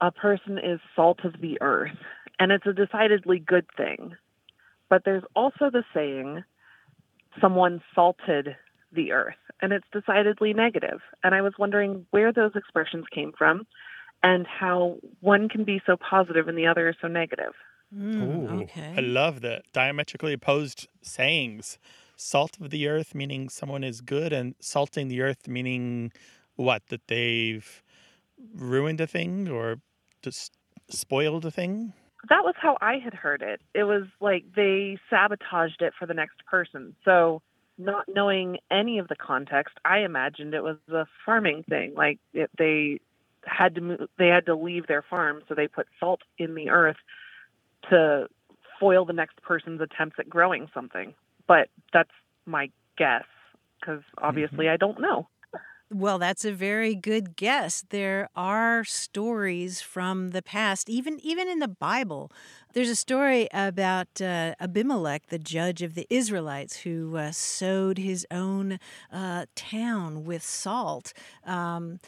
a 0.00 0.12
person 0.12 0.58
is 0.58 0.78
salt 0.94 1.24
of 1.24 1.40
the 1.40 1.60
earth, 1.60 1.96
and 2.38 2.52
it's 2.52 2.66
a 2.66 2.72
decidedly 2.72 3.40
good 3.40 3.66
thing. 3.76 4.14
But 4.88 5.02
there's 5.04 5.24
also 5.34 5.70
the 5.70 5.82
saying, 5.92 6.44
someone 7.40 7.82
salted 7.96 8.56
the 8.92 9.10
earth, 9.10 9.34
and 9.60 9.72
it's 9.72 9.86
decidedly 9.92 10.52
negative. 10.54 11.00
And 11.24 11.34
I 11.34 11.42
was 11.42 11.54
wondering 11.58 12.06
where 12.10 12.32
those 12.32 12.52
expressions 12.54 13.06
came 13.12 13.32
from 13.36 13.66
and 14.22 14.46
how 14.46 14.98
one 15.20 15.48
can 15.48 15.64
be 15.64 15.80
so 15.84 15.96
positive 15.96 16.46
and 16.46 16.56
the 16.56 16.66
other 16.66 16.88
is 16.88 16.96
so 17.00 17.08
negative. 17.08 17.54
Mm, 17.94 18.22
Ooh, 18.22 18.62
okay. 18.62 18.94
I 18.96 19.00
love 19.00 19.40
the 19.40 19.62
diametrically 19.72 20.32
opposed 20.32 20.88
sayings. 21.02 21.78
Salt 22.16 22.58
of 22.60 22.70
the 22.70 22.88
earth 22.88 23.14
meaning 23.14 23.48
someone 23.48 23.84
is 23.84 24.00
good, 24.00 24.32
and 24.32 24.54
salting 24.60 25.08
the 25.08 25.20
earth 25.22 25.48
meaning 25.48 26.12
what? 26.56 26.86
That 26.88 27.08
they've 27.08 27.82
ruined 28.54 29.00
a 29.00 29.06
thing 29.06 29.48
or 29.48 29.80
just 30.22 30.52
spoiled 30.88 31.44
a 31.44 31.50
thing? 31.50 31.92
that 32.28 32.44
was 32.44 32.54
how 32.56 32.78
I 32.80 32.98
had 32.98 33.14
heard 33.14 33.42
it. 33.42 33.60
It 33.74 33.84
was 33.84 34.04
like 34.20 34.44
they 34.54 34.98
sabotaged 35.10 35.82
it 35.82 35.92
for 35.98 36.06
the 36.06 36.14
next 36.14 36.44
person. 36.46 36.94
So, 37.04 37.42
not 37.78 38.04
knowing 38.06 38.58
any 38.70 38.98
of 38.98 39.08
the 39.08 39.16
context, 39.16 39.74
I 39.84 39.98
imagined 40.00 40.54
it 40.54 40.62
was 40.62 40.76
a 40.88 41.06
farming 41.24 41.64
thing. 41.68 41.94
Like 41.96 42.20
it, 42.32 42.50
they 42.56 43.00
had 43.44 43.74
to 43.74 43.80
move, 43.80 44.08
they 44.18 44.28
had 44.28 44.46
to 44.46 44.54
leave 44.54 44.86
their 44.86 45.02
farm, 45.02 45.42
so 45.48 45.54
they 45.54 45.66
put 45.66 45.88
salt 45.98 46.20
in 46.38 46.54
the 46.54 46.70
earth 46.70 46.98
to 47.90 48.28
foil 48.80 49.04
the 49.04 49.12
next 49.12 49.40
person's 49.42 49.80
attempts 49.80 50.16
at 50.18 50.28
growing 50.28 50.68
something. 50.74 51.14
But 51.46 51.68
that's 51.92 52.10
my 52.46 52.70
guess 52.96 53.24
because 53.80 54.02
obviously 54.18 54.68
I 54.68 54.76
don't 54.76 55.00
know. 55.00 55.28
Well, 55.94 56.18
that's 56.18 56.46
a 56.46 56.52
very 56.52 56.94
good 56.94 57.36
guess. 57.36 57.84
There 57.90 58.30
are 58.34 58.82
stories 58.82 59.82
from 59.82 60.30
the 60.30 60.40
past, 60.40 60.88
even 60.88 61.20
even 61.20 61.48
in 61.48 61.58
the 61.58 61.68
Bible. 61.68 62.32
There's 62.72 62.88
a 62.88 62.96
story 62.96 63.46
about 63.52 64.18
uh, 64.18 64.54
Abimelech, 64.58 65.26
the 65.26 65.38
judge 65.38 65.82
of 65.82 65.94
the 65.94 66.06
Israelites, 66.08 66.78
who 66.78 67.18
uh, 67.18 67.30
sowed 67.32 67.98
his 67.98 68.26
own 68.30 68.78
uh, 69.12 69.44
town 69.54 70.24
with 70.24 70.42
salt. 70.42 71.12
Um, 71.44 72.00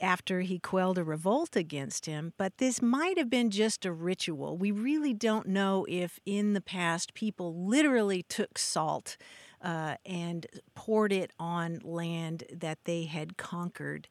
after 0.00 0.40
he 0.40 0.58
quelled 0.58 0.98
a 0.98 1.04
revolt 1.04 1.56
against 1.56 2.06
him, 2.06 2.32
but 2.36 2.58
this 2.58 2.80
might 2.80 3.18
have 3.18 3.30
been 3.30 3.50
just 3.50 3.84
a 3.84 3.92
ritual. 3.92 4.56
We 4.56 4.70
really 4.70 5.14
don't 5.14 5.48
know 5.48 5.86
if 5.88 6.18
in 6.24 6.52
the 6.52 6.60
past 6.60 7.14
people 7.14 7.66
literally 7.66 8.22
took 8.22 8.58
salt 8.58 9.16
uh, 9.62 9.96
and 10.04 10.46
poured 10.74 11.12
it 11.12 11.32
on 11.38 11.80
land 11.82 12.44
that 12.52 12.78
they 12.84 13.04
had 13.04 13.36
conquered. 13.36 14.08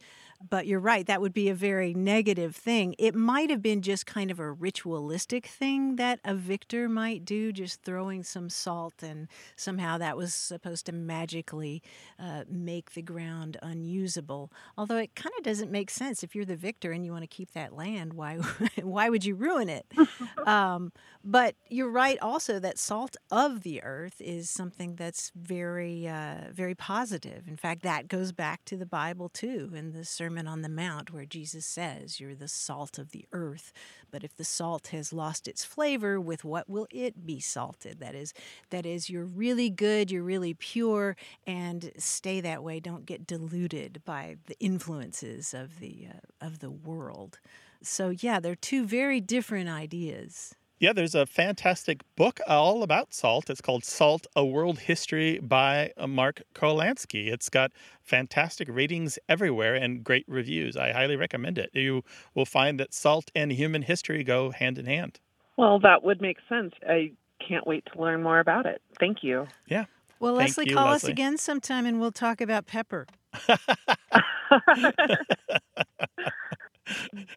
But 0.47 0.67
you're 0.67 0.79
right, 0.79 1.05
that 1.07 1.21
would 1.21 1.33
be 1.33 1.49
a 1.49 1.55
very 1.55 1.93
negative 1.93 2.55
thing. 2.55 2.95
It 2.99 3.15
might 3.15 3.49
have 3.49 3.61
been 3.61 3.81
just 3.81 4.05
kind 4.05 4.29
of 4.29 4.39
a 4.39 4.51
ritualistic 4.51 5.47
thing 5.47 5.95
that 5.95 6.19
a 6.23 6.35
victor 6.35 6.89
might 6.89 7.25
do, 7.25 7.51
just 7.51 7.81
throwing 7.83 8.21
some 8.23 8.49
salt, 8.49 9.01
and 9.01 9.27
somehow 9.55 9.97
that 9.97 10.17
was 10.17 10.33
supposed 10.33 10.85
to 10.87 10.91
magically 10.91 11.81
uh, 12.19 12.43
make 12.49 12.91
the 12.93 13.01
ground 13.01 13.57
unusable. 13.61 14.51
Although 14.77 14.97
it 14.97 15.15
kind 15.15 15.33
of 15.37 15.43
doesn't 15.43 15.71
make 15.71 15.89
sense 15.89 16.21
if 16.21 16.35
you're 16.35 16.45
the 16.45 16.55
victor 16.55 16.91
and 16.91 17.05
you 17.05 17.11
want 17.11 17.23
to 17.23 17.27
keep 17.27 17.51
that 17.53 17.73
land, 17.73 18.13
why, 18.13 18.35
why 18.81 19.09
would 19.09 19.25
you 19.25 19.35
ruin 19.35 19.69
it? 19.69 19.85
um, 20.45 20.91
but 21.23 21.55
you're 21.69 21.89
right 21.89 22.19
also 22.21 22.59
that 22.59 22.77
salt 22.77 23.15
of 23.31 23.63
the 23.63 23.81
earth 23.83 24.19
is 24.19 24.49
something 24.49 24.95
that's 24.95 25.31
very, 25.35 26.07
uh, 26.07 26.51
very 26.51 26.75
positive. 26.75 27.47
In 27.47 27.57
fact, 27.57 27.81
that 27.83 28.07
goes 28.07 28.31
back 28.31 28.63
to 28.65 28.77
the 28.77 28.85
Bible 28.85 29.29
too, 29.29 29.71
in 29.73 29.93
the 29.93 30.05
Sermon 30.05 30.34
on 30.37 30.61
the 30.61 30.69
Mount, 30.69 31.11
where 31.11 31.25
Jesus 31.25 31.65
says, 31.65 32.19
You're 32.19 32.35
the 32.35 32.47
salt 32.47 32.97
of 32.97 33.11
the 33.11 33.25
earth. 33.31 33.71
But 34.11 34.23
if 34.23 34.35
the 34.35 34.43
salt 34.43 34.87
has 34.87 35.13
lost 35.13 35.47
its 35.47 35.63
flavor, 35.65 36.19
with 36.19 36.43
what 36.43 36.69
will 36.69 36.87
it 36.91 37.25
be 37.25 37.39
salted? 37.39 37.99
That 37.99 38.15
is, 38.15 38.33
that 38.69 38.85
is, 38.85 39.09
you're 39.09 39.25
really 39.25 39.69
good, 39.69 40.11
you're 40.11 40.23
really 40.23 40.53
pure, 40.53 41.15
and 41.47 41.91
stay 41.97 42.41
that 42.41 42.63
way. 42.63 42.79
Don't 42.79 43.05
get 43.05 43.25
diluted 43.25 44.01
by 44.05 44.37
the 44.47 44.59
influences 44.59 45.53
of 45.53 45.79
the 45.79 46.07
uh, 46.09 46.45
of 46.45 46.59
the 46.59 46.71
world. 46.71 47.39
So 47.81 48.09
yeah, 48.09 48.39
they're 48.39 48.55
two 48.55 48.85
very 48.85 49.21
different 49.21 49.69
ideas. 49.69 50.55
Yeah, 50.85 50.93
there's 50.93 51.15
a 51.15 51.25
fantastic 51.25 52.03
book 52.15 52.39
all 52.47 52.83
about 52.83 53.11
salt. 53.11 53.49
It's 53.49 53.59
called 53.59 53.83
Salt: 53.83 54.27
A 54.35 54.45
World 54.45 54.77
History 54.77 55.39
by 55.39 55.91
uh, 55.97 56.05
Mark 56.05 56.43
Kurlansky. 56.53 57.33
It's 57.33 57.49
got 57.49 57.71
fantastic 58.03 58.67
ratings 58.69 59.17
everywhere 59.27 59.73
and 59.73 60.03
great 60.03 60.25
reviews. 60.27 60.77
I 60.77 60.91
highly 60.91 61.15
recommend 61.15 61.57
it. 61.57 61.71
You 61.73 62.03
will 62.35 62.45
find 62.45 62.79
that 62.79 62.93
salt 62.93 63.31
and 63.33 63.51
human 63.51 63.81
history 63.81 64.23
go 64.23 64.51
hand 64.51 64.77
in 64.77 64.85
hand. 64.85 65.19
Well, 65.57 65.79
that 65.79 66.03
would 66.03 66.21
make 66.21 66.37
sense. 66.47 66.75
I 66.87 67.13
can't 67.39 67.65
wait 67.65 67.83
to 67.91 67.99
learn 67.99 68.21
more 68.21 68.37
about 68.37 68.67
it. 68.67 68.79
Thank 68.99 69.23
you. 69.23 69.47
Yeah. 69.65 69.85
Well, 70.19 70.35
Thank 70.35 70.49
Leslie, 70.49 70.69
you, 70.69 70.75
call 70.75 70.89
us 70.89 71.05
again 71.05 71.39
sometime 71.39 71.87
and 71.87 71.99
we'll 71.99 72.11
talk 72.11 72.41
about 72.41 72.67
pepper. 72.67 73.07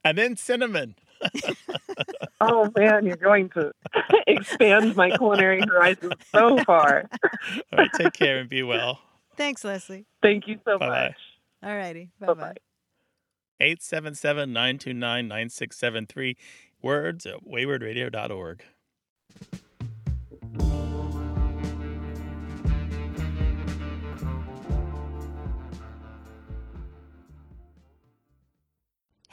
And 0.05 0.19
then 0.19 0.37
cinnamon. 0.37 0.95
oh 2.41 2.71
man, 2.77 3.07
you're 3.07 3.17
going 3.17 3.49
to 3.51 3.73
expand 4.27 4.97
my 4.97 5.11
culinary 5.11 5.63
horizons 5.67 6.13
so 6.33 6.59
far. 6.65 7.05
All 7.73 7.79
right, 7.79 7.91
take 7.95 8.13
care 8.13 8.39
and 8.39 8.49
be 8.49 8.63
well. 8.63 9.01
Thanks, 9.37 9.65
Leslie. 9.65 10.07
Thank 10.23 10.49
you 10.49 10.59
so 10.65 10.79
Bye-bye. 10.79 11.05
much. 11.09 11.17
All 11.71 11.77
righty. 11.77 12.11
Bye 12.21 12.27
Bye 12.29 12.35
bye. 12.35 12.41
bye. 12.41 12.55
877 13.61 14.53
929 14.53 15.29
9673. 15.29 16.37
Words 16.83 17.27
at 17.27 17.45
waywordradio.org. 17.45 18.63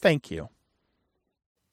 Thank 0.00 0.30
you. 0.30 0.48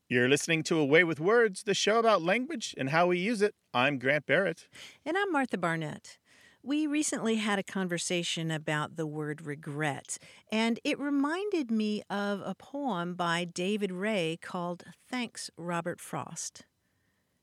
You're 0.09 0.27
listening 0.27 0.63
to 0.63 0.79
A 0.79 0.85
Way 0.85 1.05
with 1.05 1.19
Words, 1.19 1.63
the 1.63 1.73
show 1.73 1.97
about 1.97 2.21
language 2.21 2.75
and 2.77 2.89
how 2.89 3.07
we 3.07 3.19
use 3.19 3.41
it. 3.41 3.55
I'm 3.73 3.99
Grant 3.99 4.25
Barrett. 4.25 4.67
And 5.05 5.17
I'm 5.17 5.31
Martha 5.31 5.57
Barnette. 5.57 6.17
We 6.61 6.87
recently 6.87 7.35
had 7.35 7.57
a 7.57 7.63
conversation 7.63 8.51
about 8.51 8.97
the 8.97 9.07
word 9.07 9.45
regret, 9.45 10.17
and 10.51 10.77
it 10.83 10.99
reminded 10.99 11.71
me 11.71 12.03
of 12.09 12.41
a 12.43 12.53
poem 12.53 13.15
by 13.15 13.45
David 13.45 13.93
Ray 13.93 14.37
called 14.41 14.83
Thanks, 15.09 15.49
Robert 15.55 16.01
Frost. 16.01 16.65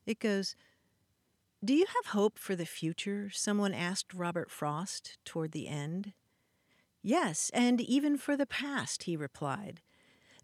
It 0.04 0.18
goes, 0.18 0.54
Do 1.64 1.72
you 1.72 1.86
have 1.86 2.12
hope 2.12 2.38
for 2.38 2.54
the 2.54 2.66
future? 2.66 3.30
Someone 3.32 3.72
asked 3.72 4.12
Robert 4.12 4.50
Frost 4.50 5.16
toward 5.24 5.52
the 5.52 5.68
end. 5.68 6.12
Yes, 7.02 7.50
and 7.54 7.80
even 7.80 8.18
for 8.18 8.36
the 8.36 8.46
past, 8.46 9.04
he 9.04 9.16
replied 9.16 9.80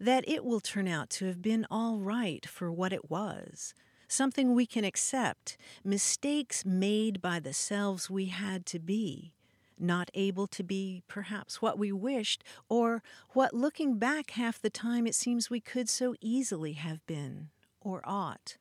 that 0.01 0.26
it 0.26 0.44
will 0.44 0.61
turn 0.61 0.88
out 0.88 1.11
to 1.11 1.26
have 1.26 1.42
been 1.42 1.66
all 1.70 1.98
right 1.98 2.46
for 2.46 2.72
what 2.72 2.92
it 2.92 3.11
was, 3.11 3.74
something 4.09 4.55
we 4.55 4.66
can 4.66 4.84
accept, 4.84 5.59
mistakes 5.84 6.64
made 6.64 7.20
by 7.20 7.38
the 7.38 7.53
selves 7.53 8.09
we 8.09 8.26
had 8.26 8.64
to 8.64 8.78
be, 8.78 9.34
not 9.78 10.11
able 10.14 10.46
to 10.46 10.62
be 10.62 11.03
perhaps 11.07 11.61
what 11.61 11.78
we 11.78 11.92
wished, 11.92 12.42
or 12.68 13.03
what 13.30 13.53
looking 13.53 13.98
back 13.98 14.30
half 14.30 14.61
the 14.61 14.70
time 14.70 15.07
it 15.07 15.14
seems 15.14 15.51
we 15.51 15.61
could 15.61 15.88
so 15.88 16.14
easily 16.20 16.72
have 16.72 17.07
been, 17.07 17.51
or 17.80 18.01
ought. 18.05 18.57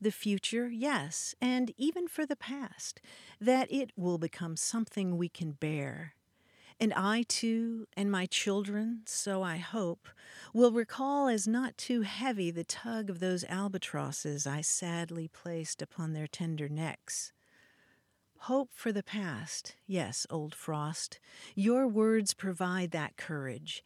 The 0.00 0.12
future, 0.12 0.68
yes, 0.68 1.34
and 1.40 1.72
even 1.76 2.08
for 2.08 2.24
the 2.24 2.36
past, 2.36 3.00
that 3.40 3.70
it 3.70 3.92
will 3.96 4.18
become 4.18 4.56
something 4.56 5.16
we 5.16 5.28
can 5.28 5.52
bear 5.52 6.14
and 6.82 6.92
I 6.94 7.22
too, 7.28 7.86
and 7.96 8.10
my 8.10 8.26
children, 8.26 9.02
so 9.04 9.40
I 9.40 9.58
hope, 9.58 10.08
will 10.52 10.72
recall 10.72 11.28
as 11.28 11.46
not 11.46 11.78
too 11.78 12.00
heavy 12.00 12.50
the 12.50 12.64
tug 12.64 13.08
of 13.08 13.20
those 13.20 13.44
albatrosses 13.44 14.48
I 14.48 14.62
sadly 14.62 15.28
placed 15.28 15.80
upon 15.80 16.12
their 16.12 16.26
tender 16.26 16.68
necks. 16.68 17.32
Hope 18.36 18.70
for 18.74 18.90
the 18.90 19.04
past, 19.04 19.76
yes, 19.86 20.26
old 20.28 20.56
Frost, 20.56 21.20
your 21.54 21.86
words 21.86 22.34
provide 22.34 22.90
that 22.90 23.16
courage, 23.16 23.84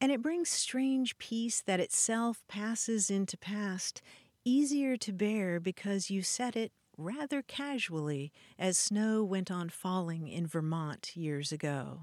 and 0.00 0.10
it 0.10 0.20
brings 0.20 0.48
strange 0.48 1.18
peace 1.18 1.60
that 1.60 1.78
itself 1.78 2.42
passes 2.48 3.08
into 3.08 3.36
past, 3.36 4.02
easier 4.44 4.96
to 4.96 5.12
bear 5.12 5.60
because 5.60 6.10
you 6.10 6.22
said 6.22 6.56
it 6.56 6.72
rather 6.98 7.42
casually 7.42 8.32
as 8.58 8.76
snow 8.76 9.22
went 9.22 9.48
on 9.48 9.68
falling 9.68 10.26
in 10.26 10.44
Vermont 10.44 11.16
years 11.16 11.52
ago. 11.52 12.00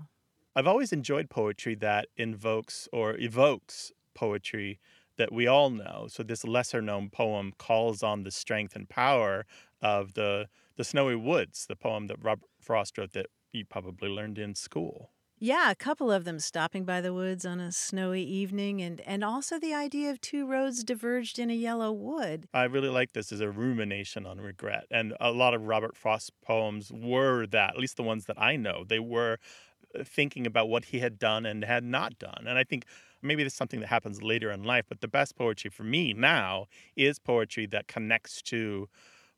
I've 0.55 0.67
always 0.67 0.93
enjoyed 0.93 1.29
poetry 1.29 1.75
that 1.75 2.09
invokes 2.15 2.87
or 2.93 3.17
evokes 3.17 3.91
poetry 4.13 4.79
that 5.17 5.31
we 5.31 5.47
all 5.47 5.69
know. 5.69 6.07
So 6.09 6.23
this 6.23 6.43
lesser 6.43 6.81
known 6.81 7.09
poem 7.09 7.53
calls 7.57 8.03
on 8.03 8.23
the 8.23 8.31
strength 8.31 8.75
and 8.75 8.87
power 8.87 9.45
of 9.81 10.13
the 10.13 10.47
the 10.75 10.83
snowy 10.83 11.15
woods, 11.15 11.67
the 11.67 11.75
poem 11.75 12.07
that 12.07 12.23
Robert 12.23 12.49
Frost 12.59 12.97
wrote 12.97 13.13
that 13.13 13.27
you 13.51 13.63
probably 13.63 14.09
learned 14.09 14.39
in 14.39 14.55
school. 14.55 15.11
Yeah, 15.39 15.69
a 15.69 15.75
couple 15.75 16.09
of 16.11 16.23
them 16.23 16.39
stopping 16.39 16.85
by 16.85 17.01
the 17.01 17.13
woods 17.13 17.45
on 17.45 17.59
a 17.59 17.71
snowy 17.71 18.23
evening 18.23 18.81
and 18.81 19.01
and 19.01 19.23
also 19.23 19.59
the 19.59 19.73
idea 19.73 20.09
of 20.09 20.21
two 20.21 20.47
roads 20.47 20.83
diverged 20.83 21.37
in 21.37 21.49
a 21.49 21.55
yellow 21.55 21.91
wood. 21.91 22.47
I 22.53 22.63
really 22.63 22.89
like 22.89 23.11
this 23.13 23.31
as 23.31 23.41
a 23.41 23.51
rumination 23.51 24.25
on 24.25 24.39
regret. 24.39 24.85
And 24.89 25.15
a 25.19 25.31
lot 25.31 25.53
of 25.53 25.63
Robert 25.63 25.97
Frost 25.97 26.31
poems 26.41 26.91
were 26.91 27.45
that, 27.47 27.71
at 27.71 27.79
least 27.79 27.97
the 27.97 28.03
ones 28.03 28.25
that 28.25 28.41
I 28.41 28.55
know. 28.55 28.83
They 28.83 28.99
were 28.99 29.37
thinking 30.03 30.47
about 30.47 30.69
what 30.69 30.85
he 30.85 30.99
had 30.99 31.19
done 31.19 31.45
and 31.45 31.63
had 31.63 31.83
not 31.83 32.17
done. 32.19 32.45
And 32.47 32.57
I 32.57 32.63
think 32.63 32.85
maybe 33.21 33.43
it's 33.43 33.55
something 33.55 33.79
that 33.81 33.87
happens 33.87 34.21
later 34.23 34.51
in 34.51 34.63
life, 34.63 34.85
but 34.89 35.01
the 35.01 35.07
best 35.07 35.35
poetry 35.35 35.69
for 35.69 35.83
me 35.83 36.13
now 36.13 36.67
is 36.95 37.19
poetry 37.19 37.65
that 37.67 37.87
connects 37.87 38.41
to 38.43 38.87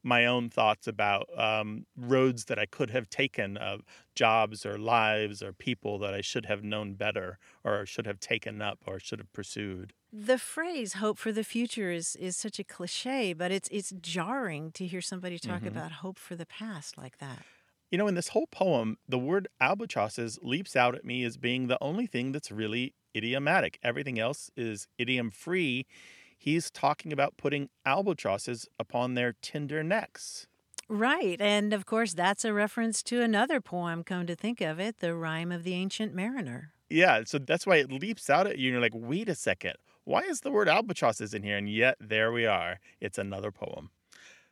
my 0.04 0.26
own 0.26 0.50
thoughts 0.50 0.88
about 0.88 1.28
um, 1.38 1.86
roads 1.98 2.46
that 2.46 2.60
I 2.60 2.66
could 2.68 2.92
have 2.92 3.10
taken, 3.10 3.58
of 3.58 3.82
jobs 4.16 4.66
or 4.66 4.78
lives 4.78 5.42
or 5.42 5.52
people 5.54 5.98
that 6.00 6.14
I 6.14 6.22
should 6.22 6.46
have 6.46 6.64
known 6.64 6.94
better 6.96 7.40
or 7.64 7.86
should 7.88 8.06
have 8.06 8.20
taken 8.20 8.62
up 8.62 8.80
or 8.86 9.00
should 9.00 9.20
have 9.20 9.34
pursued. 9.34 9.94
The 10.12 10.40
phrase 10.40 10.94
"hope 10.94 11.18
for 11.20 11.32
the 11.32 11.44
future" 11.44 11.92
is 11.92 12.16
is 12.16 12.36
such 12.38 12.58
a 12.58 12.64
cliche, 12.64 13.34
but 13.34 13.52
it's 13.52 13.68
it's 13.72 13.92
jarring 14.02 14.72
to 14.74 14.88
hear 14.88 15.02
somebody 15.02 15.38
talk 15.38 15.64
Mhm. 15.64 15.68
about 15.68 15.92
hope 16.04 16.18
for 16.18 16.36
the 16.36 16.46
past 16.48 16.98
like 16.98 17.18
that. 17.20 17.46
You 17.96 18.00
know, 18.00 18.08
in 18.08 18.16
this 18.16 18.28
whole 18.28 18.48
poem, 18.48 18.98
the 19.08 19.18
word 19.18 19.48
albatrosses 19.62 20.38
leaps 20.42 20.76
out 20.76 20.96
at 20.96 21.06
me 21.06 21.24
as 21.24 21.38
being 21.38 21.68
the 21.68 21.82
only 21.82 22.08
thing 22.08 22.34
that's 22.34 22.52
really 22.52 22.94
idiomatic. 23.16 23.80
Everything 23.82 24.20
else 24.20 24.52
is 24.58 24.90
idiom 24.98 25.32
free. 25.32 25.86
He's 26.38 26.70
talking 26.70 27.14
about 27.14 27.38
putting 27.38 27.70
albatrosses 27.86 28.68
upon 28.78 29.14
their 29.14 29.32
tender 29.42 29.82
necks. 29.82 30.46
Right, 30.90 31.40
and 31.40 31.72
of 31.72 31.86
course 31.86 32.14
that's 32.14 32.44
a 32.44 32.52
reference 32.52 33.02
to 33.04 33.22
another 33.22 33.62
poem. 33.62 34.04
Come 34.04 34.28
to 34.28 34.36
think 34.36 34.60
of 34.60 34.78
it, 34.78 34.98
the 34.98 35.16
rhyme 35.16 35.54
of 35.54 35.64
the 35.64 35.74
ancient 35.74 36.14
mariner. 36.14 36.74
Yeah, 36.90 37.22
so 37.26 37.38
that's 37.38 37.66
why 37.66 37.78
it 37.78 37.90
leaps 37.90 38.30
out 38.30 38.46
at 38.46 38.58
you, 38.58 38.68
and 38.68 38.74
you're 38.74 38.82
like, 38.82 38.92
wait 38.94 39.30
a 39.30 39.36
second, 39.36 39.76
why 40.04 40.24
is 40.24 40.42
the 40.42 40.52
word 40.52 40.68
albatrosses 40.68 41.34
in 41.34 41.44
here? 41.44 41.56
And 41.56 41.70
yet, 41.70 41.96
there 42.02 42.34
we 42.34 42.46
are. 42.46 42.82
It's 43.00 43.18
another 43.18 43.54
poem. 43.54 43.92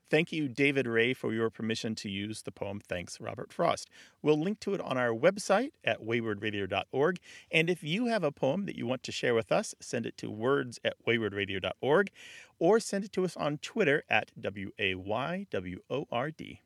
Thank 0.10 0.32
you, 0.32 0.48
David 0.48 0.86
Ray, 0.86 1.14
for 1.14 1.34
your 1.34 1.50
permission 1.50 1.96
to 1.96 2.10
use 2.10 2.44
the 2.44 2.52
poem 2.52 2.80
Thanks, 2.80 3.20
Robert 3.20 3.52
Frost. 3.52 3.90
We'll 4.22 4.40
link 4.40 4.60
to 4.62 4.74
it 4.74 4.82
on 4.82 4.98
our 4.98 5.10
website 5.10 5.72
at 5.84 6.02
waywordradio.org. 6.02 7.20
And 7.52 7.70
if 7.70 7.84
you 7.84 8.08
have 8.08 8.24
a 8.24 8.32
poem 8.32 8.66
that 8.66 8.76
you 8.76 8.86
want 8.86 9.04
to 9.04 9.12
share 9.12 9.34
with 9.34 9.52
us, 9.52 9.74
send 9.80 10.06
it 10.06 10.18
to 10.18 10.30
words 10.30 10.80
at 10.84 10.96
waywordradio.org 11.08 12.12
or 12.60 12.80
send 12.80 13.06
it 13.06 13.12
to 13.14 13.26
us 13.26 13.36
on 13.36 13.58
Twitter 13.58 14.04
at 14.10 14.32
W 14.40 14.72
A 14.78 14.96
Y 14.96 15.48
W 15.50 15.80
O 15.90 16.06
R 16.12 16.32
D. 16.32 16.62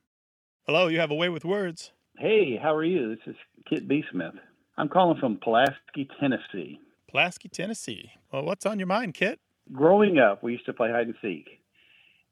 Hello, 0.66 0.88
you 0.88 1.00
have 1.00 1.12
a 1.12 1.16
way 1.16 1.30
with 1.30 1.46
words. 1.46 1.92
Hey, 2.18 2.60
how 2.62 2.76
are 2.76 2.84
you? 2.84 3.16
This 3.16 3.28
is 3.28 3.36
Kit 3.70 3.88
B. 3.88 4.04
Smith. 4.12 4.34
I'm 4.78 4.90
calling 4.90 5.20
from 5.20 5.38
Pulaski, 5.38 6.10
Tennessee. 6.20 6.80
Pulaski, 7.10 7.48
Tennessee. 7.48 8.12
Well, 8.32 8.44
what's 8.44 8.66
on 8.66 8.80
your 8.80 8.88
mind, 8.88 9.14
Kit? 9.14 9.40
Growing 9.72 10.20
up, 10.20 10.44
we 10.44 10.54
used 10.54 10.66
to 10.66 10.74
play 10.74 10.92
hide 10.92 11.08
and 11.08 11.16
seek, 11.22 11.62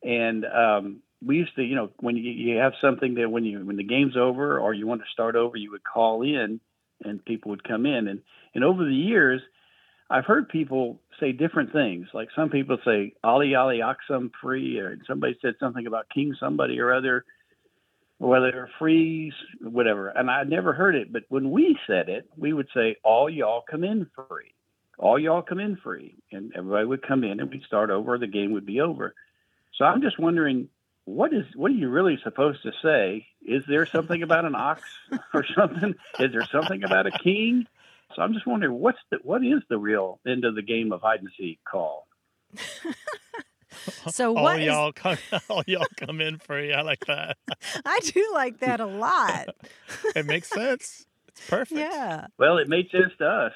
and 0.05 0.45
um, 0.45 1.01
we 1.25 1.37
used 1.37 1.55
to, 1.55 1.63
you 1.63 1.75
know, 1.75 1.89
when 1.99 2.15
you, 2.15 2.31
you 2.31 2.57
have 2.57 2.73
something 2.79 3.15
that 3.15 3.29
when 3.29 3.43
you 3.43 3.65
when 3.65 3.77
the 3.77 3.83
game's 3.83 4.15
over 4.15 4.59
or 4.59 4.73
you 4.73 4.85
want 4.85 5.01
to 5.01 5.07
start 5.11 5.35
over, 5.35 5.57
you 5.57 5.71
would 5.71 5.83
call 5.83 6.21
in, 6.21 6.59
and 7.03 7.25
people 7.25 7.49
would 7.49 7.63
come 7.63 7.85
in, 7.85 8.07
and 8.07 8.21
and 8.53 8.63
over 8.63 8.85
the 8.85 8.93
years, 8.93 9.41
I've 10.09 10.25
heard 10.25 10.47
people 10.47 11.01
say 11.19 11.31
different 11.31 11.73
things. 11.73 12.07
Like 12.13 12.29
some 12.35 12.49
people 12.49 12.77
say 12.85 13.13
"Ali 13.23 13.55
Ali 13.55 13.79
Oxum 13.79 14.29
free," 14.41 14.77
or 14.79 14.97
somebody 15.07 15.35
said 15.41 15.55
something 15.59 15.87
about 15.87 16.07
King 16.13 16.35
somebody 16.39 16.79
or 16.79 16.93
other 16.93 17.25
whether 18.17 18.69
freeze, 18.79 19.33
whatever. 19.61 20.09
And 20.09 20.31
I 20.31 20.43
never 20.43 20.71
heard 20.73 20.95
it, 20.95 21.11
but 21.11 21.23
when 21.29 21.51
we 21.51 21.77
said 21.85 22.07
it, 22.07 22.29
we 22.37 22.53
would 22.53 22.69
say, 22.73 22.95
"All 23.03 23.29
y'all 23.29 23.63
come 23.69 23.83
in 23.83 24.07
free, 24.15 24.53
all 24.97 25.19
y'all 25.19 25.41
come 25.41 25.59
in 25.59 25.75
free," 25.77 26.15
and 26.31 26.53
everybody 26.55 26.85
would 26.85 27.01
come 27.01 27.23
in, 27.23 27.39
and 27.39 27.49
we'd 27.49 27.63
start 27.63 27.89
over. 27.89 28.17
The 28.17 28.27
game 28.27 28.51
would 28.53 28.65
be 28.65 28.79
over. 28.79 29.13
So 29.77 29.85
I'm 29.85 30.01
just 30.01 30.17
wondering, 30.19 30.69
what 31.05 31.33
is 31.33 31.45
what 31.55 31.71
are 31.71 31.75
you 31.75 31.89
really 31.89 32.17
supposed 32.23 32.63
to 32.63 32.71
say? 32.81 33.27
Is 33.45 33.63
there 33.67 33.85
something 33.85 34.23
about 34.23 34.45
an 34.45 34.55
ox 34.55 34.81
or 35.33 35.45
something? 35.55 35.93
Is 36.19 36.31
there 36.31 36.47
something 36.51 36.83
about 36.83 37.05
a 37.07 37.11
king? 37.11 37.65
So 38.15 38.21
I'm 38.21 38.33
just 38.33 38.47
wondering, 38.47 38.73
what's 38.79 38.99
the 39.11 39.17
what 39.23 39.43
is 39.43 39.61
the 39.69 39.77
real 39.77 40.19
end 40.25 40.45
of 40.45 40.55
the 40.55 40.61
game 40.61 40.91
of 40.91 41.01
hide 41.01 41.19
and 41.19 41.29
seek 41.37 41.59
call? 41.69 42.07
So 44.09 44.35
all 44.35 44.43
what 44.45 44.59
is- 44.61 44.67
y'all 44.67 44.93
come, 44.93 45.17
all 45.49 45.63
y'all 45.67 45.85
come 45.97 46.21
in 46.21 46.37
free. 46.39 46.73
I 46.73 46.81
like 46.81 47.05
that. 47.07 47.37
I 47.85 47.99
do 48.03 48.31
like 48.33 48.59
that 48.59 48.79
a 48.79 48.85
lot. 48.85 49.49
it 50.15 50.25
makes 50.25 50.49
sense. 50.49 51.05
It's 51.27 51.49
perfect. 51.49 51.79
Yeah. 51.79 52.27
Well, 52.37 52.57
it 52.57 52.69
made 52.69 52.89
sense 52.89 53.11
to 53.19 53.25
us. 53.27 53.51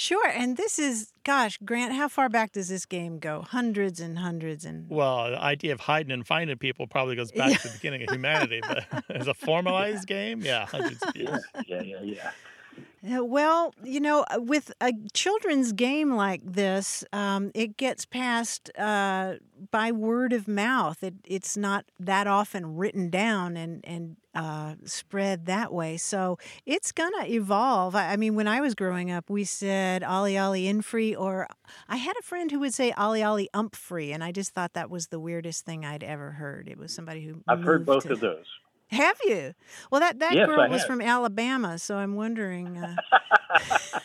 Sure, 0.00 0.26
and 0.28 0.56
this 0.56 0.78
is 0.78 1.12
gosh, 1.24 1.58
Grant, 1.62 1.92
how 1.92 2.08
far 2.08 2.30
back 2.30 2.52
does 2.52 2.70
this 2.70 2.86
game 2.86 3.18
go? 3.18 3.42
Hundreds 3.42 4.00
and 4.00 4.18
hundreds 4.18 4.64
and 4.64 4.88
Well, 4.88 5.30
the 5.30 5.38
idea 5.38 5.74
of 5.74 5.80
hiding 5.80 6.10
and 6.10 6.26
finding 6.26 6.56
people 6.56 6.86
probably 6.86 7.16
goes 7.16 7.30
back 7.30 7.60
to 7.60 7.68
the 7.68 7.74
beginning 7.74 8.04
of 8.04 8.08
humanity, 8.08 8.62
but 8.66 9.04
as 9.10 9.28
a 9.28 9.34
formalized 9.34 10.08
game, 10.08 10.40
yeah, 10.40 10.64
hundreds 10.64 11.02
of 11.02 11.14
years. 11.14 11.44
Yeah, 11.66 11.82
yeah, 11.82 12.00
yeah. 12.00 13.18
Uh, 13.18 13.24
Well, 13.24 13.74
you 13.84 14.00
know, 14.00 14.24
uh, 14.34 14.40
with 14.40 14.72
a 14.80 14.94
children's 15.12 15.72
game 15.72 16.14
like 16.14 16.40
this, 16.44 17.04
um, 17.12 17.50
it 17.54 17.76
gets 17.76 18.06
passed 18.06 18.70
uh, 18.78 19.34
by 19.70 19.92
word 19.92 20.32
of 20.32 20.48
mouth. 20.48 21.02
It, 21.02 21.16
it's 21.24 21.58
not 21.58 21.84
that 21.98 22.26
often 22.26 22.76
written 22.76 23.10
down 23.10 23.54
and 23.58 23.84
and 23.84 24.16
uh, 24.34 24.74
spread 24.84 25.46
that 25.46 25.72
way. 25.72 25.96
So 25.96 26.38
it's 26.66 26.92
gonna 26.92 27.24
evolve. 27.26 27.94
I, 27.94 28.12
I 28.12 28.16
mean, 28.16 28.34
when 28.34 28.46
I 28.48 28.60
was 28.60 28.74
growing 28.74 29.10
up, 29.10 29.28
we 29.30 29.44
said 29.44 30.02
"Ollie 30.04 30.38
Ollie 30.38 30.66
in 30.68 30.82
free," 30.82 31.14
or 31.14 31.48
I 31.88 31.96
had 31.96 32.14
a 32.18 32.22
friend 32.22 32.50
who 32.50 32.60
would 32.60 32.74
say 32.74 32.92
"Ollie 32.92 33.22
Ollie 33.22 33.48
ump 33.54 33.74
free," 33.76 34.12
and 34.12 34.22
I 34.22 34.32
just 34.32 34.52
thought 34.54 34.72
that 34.74 34.90
was 34.90 35.08
the 35.08 35.18
weirdest 35.20 35.64
thing 35.64 35.84
I'd 35.84 36.04
ever 36.04 36.32
heard. 36.32 36.68
It 36.68 36.78
was 36.78 36.94
somebody 36.94 37.24
who 37.24 37.42
I've 37.48 37.62
heard 37.62 37.84
both 37.86 38.04
to- 38.04 38.12
of 38.12 38.20
those. 38.20 38.46
Have 38.88 39.18
you? 39.24 39.54
Well, 39.92 40.00
that 40.00 40.18
that 40.18 40.34
Yes, 40.34 40.46
girl 40.48 40.60
I 40.60 40.68
was 40.68 40.80
have. 40.82 40.86
from 40.88 41.00
Alabama, 41.00 41.78
so 41.78 41.96
I'm 41.96 42.14
wondering. 42.16 42.76
Uh, 42.76 42.96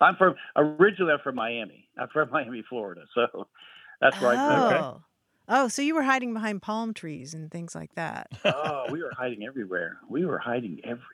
I'm 0.00 0.16
from 0.16 0.34
originally 0.56 1.12
I'm 1.12 1.18
from 1.20 1.34
Miami. 1.34 1.88
I'm 1.98 2.08
from 2.08 2.30
Miami, 2.30 2.62
Florida. 2.68 3.02
So 3.14 3.48
that's 4.00 4.20
where 4.20 4.30
I 4.32 4.34
grew 4.36 4.76
up. 4.76 5.02
Oh. 5.50 5.68
So 5.68 5.82
you 5.82 5.94
were 5.94 6.02
hiding 6.02 6.32
behind 6.32 6.62
palm 6.62 6.94
trees 6.94 7.34
and 7.34 7.50
things 7.50 7.74
like 7.74 7.94
that. 7.96 8.28
Oh, 8.44 8.86
we 8.90 9.02
were 9.02 9.12
hiding 9.16 9.44
everywhere. 9.44 9.98
We 10.08 10.24
were 10.24 10.38
hiding 10.38 10.80
everywhere. 10.84 11.06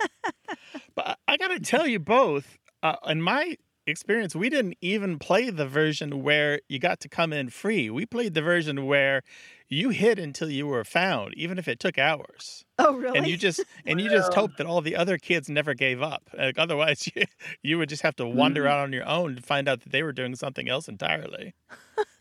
But 0.94 1.06
I- 1.06 1.16
I 1.34 1.36
got 1.36 1.48
to 1.48 1.58
tell 1.60 1.86
you 1.86 1.98
both, 1.98 2.58
uh, 2.82 2.96
in 3.06 3.20
my 3.22 3.56
experience, 3.86 4.34
we 4.36 4.48
didn't 4.48 4.76
even 4.80 5.18
play 5.18 5.50
the 5.50 5.66
version 5.66 6.22
where 6.22 6.60
you 6.68 6.78
got 6.78 7.00
to 7.00 7.08
come 7.08 7.32
in 7.32 7.48
free. 7.50 7.90
We 7.90 8.06
played 8.06 8.34
the 8.34 8.42
version 8.42 8.86
where 8.86 9.22
you 9.68 9.88
hid 9.90 10.18
until 10.18 10.48
you 10.50 10.66
were 10.66 10.84
found, 10.84 11.34
even 11.36 11.58
if 11.58 11.66
it 11.66 11.80
took 11.80 11.98
hours. 11.98 12.64
Oh, 12.78 12.94
really? 12.94 13.18
And 13.18 13.26
you 13.26 13.36
just 13.36 13.62
and 13.86 14.00
you 14.00 14.08
just 14.08 14.32
hoped 14.34 14.58
that 14.58 14.66
all 14.66 14.80
the 14.80 14.94
other 14.96 15.18
kids 15.18 15.48
never 15.48 15.74
gave 15.74 16.00
up. 16.02 16.30
Like, 16.36 16.58
otherwise, 16.58 17.08
you, 17.14 17.24
you 17.62 17.78
would 17.78 17.88
just 17.88 18.02
have 18.02 18.16
to 18.16 18.26
wander 18.26 18.62
Mhm. 18.64 18.68
out 18.70 18.78
on 18.80 18.92
your 18.92 19.06
own 19.08 19.36
to 19.36 19.42
find 19.42 19.68
out 19.68 19.80
that 19.82 19.90
they 19.90 20.02
were 20.02 20.12
doing 20.12 20.34
something 20.36 20.68
else 20.68 20.86
entirely. 20.88 21.54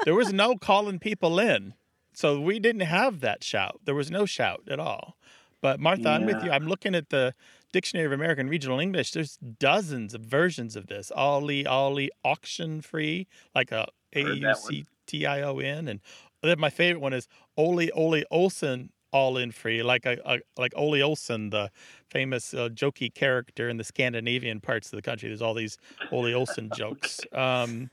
There 0.06 0.16
was 0.16 0.34
no 0.34 0.56
calling 0.58 1.00
people 1.00 1.40
in, 1.40 1.74
so 2.14 2.40
we 2.40 2.60
didn't 2.60 2.82
have 2.82 3.20
that 3.22 3.44
shout. 3.44 3.82
There 3.86 3.96
was 3.96 4.12
no 4.12 4.26
shout 4.26 4.64
at 4.70 4.80
all. 4.80 5.18
But 5.62 5.80
Martha, 5.80 6.10
I'm 6.10 6.26
with 6.26 6.44
you. 6.44 6.52
I'm 6.52 6.68
looking 6.68 6.94
at 6.94 7.10
the 7.10 7.34
Dictionary 7.72 8.06
of 8.06 8.12
American 8.12 8.50
Regional 8.50 8.80
English. 8.80 9.12
There's 9.12 9.38
dozens 9.38 10.14
of 10.14 10.22
versions 10.22 10.76
of 10.76 10.88
this. 10.88 11.10
Ollie, 11.16 11.66
Ollie, 11.66 12.12
auction 12.24 12.82
free, 12.82 13.28
like 13.56 13.72
a 13.72 13.88
A 14.14 14.22
U 14.22 14.54
C 14.56 14.86
T 15.08 15.26
I 15.26 15.42
O 15.42 15.60
N, 15.60 15.88
and 15.88 16.02
then 16.42 16.60
my 16.60 16.70
favorite 16.70 17.00
one 17.00 17.14
is 17.14 17.28
Ole 17.56 17.90
Ole 17.94 18.24
Olson, 18.30 18.92
all 19.14 19.38
in 19.38 19.52
free, 19.52 19.82
like 19.84 20.06
a, 20.06 20.18
a 20.26 20.40
like 20.58 20.74
Ole 20.76 21.02
Olson, 21.02 21.50
the 21.52 21.72
famous 22.10 22.54
uh, 22.54 22.68
jokey 22.70 23.14
character 23.14 23.70
in 23.70 23.78
the 23.78 23.84
Scandinavian 23.84 24.60
parts 24.60 24.92
of 24.92 24.98
the 24.98 25.02
country. 25.02 25.30
There's 25.30 25.42
all 25.42 25.54
these 25.54 25.78
Ole 26.12 26.34
Olson 26.34 26.70
jokes. 26.76 27.22
Um, 27.34 27.90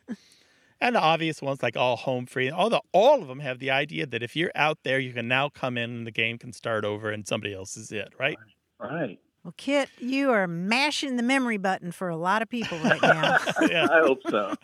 and 0.80 0.94
the 0.94 1.00
obvious 1.00 1.42
ones 1.42 1.62
like 1.62 1.76
all 1.76 1.96
home 1.96 2.26
free. 2.26 2.50
All 2.50 2.70
the 2.70 2.80
all 2.92 3.22
of 3.22 3.28
them 3.28 3.40
have 3.40 3.58
the 3.58 3.70
idea 3.70 4.06
that 4.06 4.22
if 4.22 4.34
you're 4.36 4.52
out 4.54 4.78
there, 4.82 4.98
you 4.98 5.12
can 5.12 5.28
now 5.28 5.48
come 5.48 5.76
in 5.76 5.90
and 5.90 6.06
the 6.06 6.10
game 6.10 6.38
can 6.38 6.52
start 6.52 6.84
over 6.84 7.10
and 7.10 7.26
somebody 7.26 7.54
else 7.54 7.76
is 7.76 7.92
it, 7.92 8.12
right? 8.18 8.38
Right. 8.78 9.18
Well, 9.44 9.54
Kit, 9.56 9.88
you 9.98 10.30
are 10.32 10.46
mashing 10.46 11.16
the 11.16 11.22
memory 11.22 11.56
button 11.56 11.92
for 11.92 12.10
a 12.10 12.16
lot 12.16 12.42
of 12.42 12.50
people 12.50 12.78
right 12.80 13.00
now. 13.00 13.38
Yeah. 13.62 13.86
I 13.90 14.00
hope 14.00 14.18
so. 14.28 14.54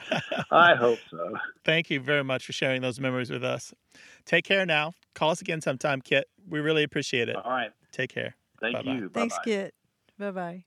I 0.51 0.75
hope 0.75 0.99
so. 1.11 1.35
Thank 1.65 1.89
you 1.89 1.99
very 1.99 2.23
much 2.25 2.45
for 2.45 2.53
sharing 2.53 2.83
those 2.83 3.01
memories 3.01 3.31
with 3.31 3.43
us. 3.43 3.73
Take 4.27 4.45
care 4.45 4.67
now. 4.67 4.93
Call 5.15 5.31
us 5.31 5.41
again 5.41 5.63
sometime, 5.63 6.03
Kit. 6.03 6.27
We 6.49 6.61
really 6.61 6.83
appreciate 6.83 7.31
it. 7.31 7.37
All 7.37 7.51
right. 7.51 7.71
Take 7.91 8.11
care. 8.11 8.37
Thank 8.61 8.75
Bye-bye. 8.75 8.93
you. 8.93 9.09
Thanks, 9.09 9.35
Bye-bye. 9.37 9.45
Kit. 9.45 9.75
Bye 10.19 10.31
bye. 10.31 10.65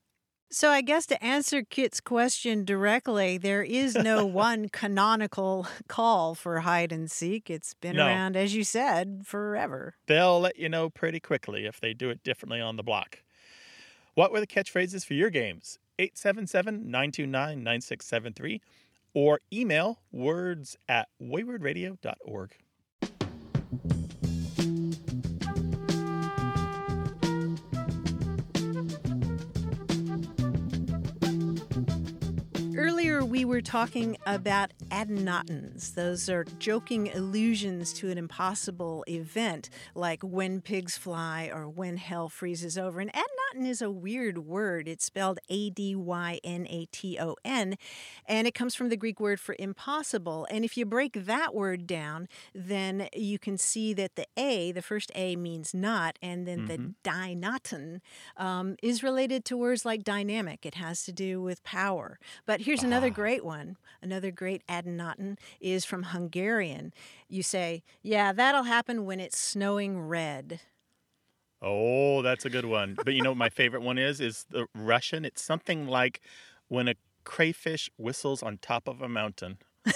So, 0.52 0.72
I 0.72 0.82
guess 0.82 1.06
to 1.08 1.24
answer 1.24 1.62
Kit's 1.62 2.00
question 2.02 2.66
directly, 2.66 3.38
there 3.38 3.62
is 3.62 3.94
no 3.94 4.26
one 4.26 4.68
canonical 4.70 5.68
call 5.88 6.34
for 6.34 6.62
hide 6.62 6.92
and 6.92 7.10
seek. 7.10 7.52
It's 7.52 7.76
been 7.76 7.98
No. 7.98 8.08
around, 8.08 8.36
as 8.36 8.56
you 8.56 8.64
said, 8.64 9.22
forever. 9.26 9.96
They'll 10.08 10.40
let 10.40 10.58
you 10.58 10.68
know 10.68 10.90
pretty 10.90 11.20
quickly 11.20 11.66
if 11.68 11.80
they 11.80 11.94
do 11.94 12.10
it 12.10 12.24
differently 12.24 12.60
on 12.60 12.78
the 12.78 12.84
block. 12.84 13.20
What 14.16 14.32
were 14.32 14.40
the 14.40 14.48
catchphrases 14.48 15.06
for 15.06 15.14
your 15.14 15.30
games? 15.30 15.78
877 16.00 16.90
929 16.90 17.64
9673 17.64 18.62
or 19.14 19.42
email 19.54 20.00
words 20.12 20.78
at 20.88 21.10
waywordradio.org. 21.22 22.52
we 33.30 33.46
were 33.46 33.62
talking 33.62 34.18
about 34.26 34.72
adynatons. 34.90 35.94
Those 35.94 36.30
are 36.30 36.46
joking 36.58 37.16
allusions 37.16 37.94
to 37.94 38.10
an 38.10 38.18
impossible 38.18 39.06
event, 39.08 39.70
like 39.94 40.24
when 40.24 40.62
pigs 40.62 40.98
fly 40.98 41.52
or 41.54 41.70
when 41.70 41.98
hell 41.98 42.28
freezes 42.28 42.76
over. 42.76 43.00
And 43.00 43.12
adynaton 43.14 43.68
is 43.68 43.84
a 43.84 43.92
weird 43.92 44.40
word. 44.40 44.88
It's 44.88 45.06
spelled 45.06 45.40
A 45.48 45.70
D 45.70 45.96
Y 45.96 46.40
N 46.44 46.66
A 46.72 46.86
T 46.92 47.20
O 47.20 47.36
N, 47.46 47.76
and 48.26 48.48
it 48.48 48.56
comes 48.56 48.74
from 48.74 48.90
the 48.90 48.98
Greek 48.98 49.20
word 49.20 49.40
for 49.40 49.56
impossible. 49.60 50.48
And 50.50 50.66
if 50.66 50.76
you 50.76 50.88
break 50.88 51.26
that 51.26 51.54
word 51.54 51.86
down, 51.86 52.28
then 52.56 53.10
you 53.14 53.38
can 53.38 53.60
see 53.60 53.94
that 53.94 54.16
the 54.16 54.26
A, 54.38 54.72
the 54.72 54.82
first 54.82 55.12
A, 55.14 55.36
means 55.36 55.76
not, 55.76 56.18
and 56.20 56.48
then 56.48 56.66
the 56.66 56.94
dynoton 57.04 58.02
um, 58.38 58.76
is 58.82 59.04
related 59.04 59.46
to 59.46 59.58
words 59.58 59.86
like 59.86 60.04
dynamic. 60.04 60.66
It 60.66 60.76
has 60.76 61.04
to 61.04 61.12
do 61.12 61.44
with 61.44 61.64
power. 61.64 62.18
But 62.48 62.62
here's 62.62 62.82
another 62.82 63.12
great 63.20 63.44
one. 63.44 63.76
Another 64.02 64.32
great 64.32 64.66
adynaton 64.68 65.38
is 65.60 65.84
from 65.84 66.04
Hungarian. 66.04 66.94
You 67.28 67.44
say, 67.44 67.84
yeah, 68.02 68.32
that'll 68.32 68.64
happen 68.64 69.04
when 69.06 69.20
it's 69.20 69.38
snowing 69.38 70.00
red. 70.00 70.62
Oh, 71.62 72.22
that's 72.22 72.46
a 72.46 72.50
good 72.50 72.64
one. 72.64 72.96
But 72.96 73.14
you 73.14 73.22
know 73.22 73.32
what 73.32 73.38
my 73.38 73.50
favorite 73.50 73.82
one 73.82 73.98
is? 73.98 74.22
Is 74.22 74.46
the 74.50 74.68
Russian. 74.74 75.26
It's 75.26 75.42
something 75.42 75.86
like 75.86 76.22
when 76.70 76.88
a 76.88 76.96
crayfish 77.26 77.90
whistles 77.98 78.42
on 78.42 78.58
top 78.60 78.88
of 78.88 79.02
a 79.02 79.10
mountain. 79.10 79.58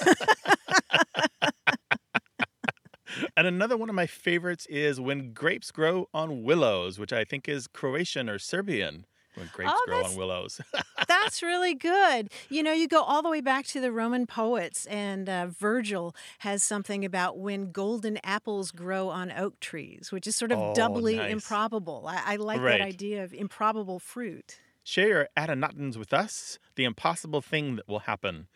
and 3.38 3.48
another 3.48 3.78
one 3.78 3.88
of 3.88 3.96
my 3.96 4.06
favorites 4.06 4.66
is 4.66 5.00
when 5.00 5.32
grapes 5.32 5.72
grow 5.72 6.10
on 6.14 6.44
willows, 6.44 7.00
which 7.00 7.14
I 7.14 7.24
think 7.24 7.48
is 7.48 7.68
Croatian 7.68 8.30
or 8.30 8.38
Serbian. 8.38 9.06
When 9.36 9.48
grapes 9.52 9.72
Oh, 9.74 9.84
grow 9.88 10.04
on 10.04 10.16
willows. 10.16 10.62
That's 11.08 11.42
really 11.42 11.74
good. 11.74 12.30
You 12.50 12.62
know, 12.64 12.72
you 12.72 12.88
go 12.88 13.02
all 13.02 13.22
the 13.22 13.30
way 13.30 13.42
back 13.42 13.66
to 13.68 13.82
the 13.82 13.92
Roman 13.92 14.28
poets, 14.28 14.86
and 14.86 15.28
uh, 15.28 15.48
Virgil 15.48 16.16
has 16.40 16.64
something 16.64 17.04
about 17.04 17.38
when 17.40 17.72
golden 17.72 18.20
apples 18.24 18.72
grow 18.72 19.10
on 19.10 19.32
oak 19.32 19.60
trees, 19.60 20.12
which 20.12 20.28
is 20.28 20.36
sort 20.36 20.52
of 20.52 20.60
Oh, 20.60 20.74
doubly 20.76 21.16
nice. 21.16 21.32
improbable. 21.32 22.06
I, 22.08 22.34
I 22.34 22.36
like 22.38 22.62
Right. 22.62 22.80
that 22.80 22.86
idea 22.86 23.24
of 23.24 23.34
improbable 23.34 24.00
fruit. 24.00 24.60
Share 24.84 25.08
your 25.08 25.28
adynatons 25.38 25.98
with 25.98 26.14
us, 26.14 26.60
the 26.76 26.84
impossible 26.84 27.42
thing 27.42 27.76
that 27.78 27.88
will 27.88 28.00
happen. 28.00 28.48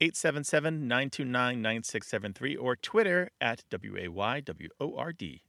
877 0.00 0.86
929 0.88 1.62
9673 1.62 2.56
or 2.56 2.76
Twitter 2.76 3.30
at 3.40 3.64
WAYWORD. 3.70 5.40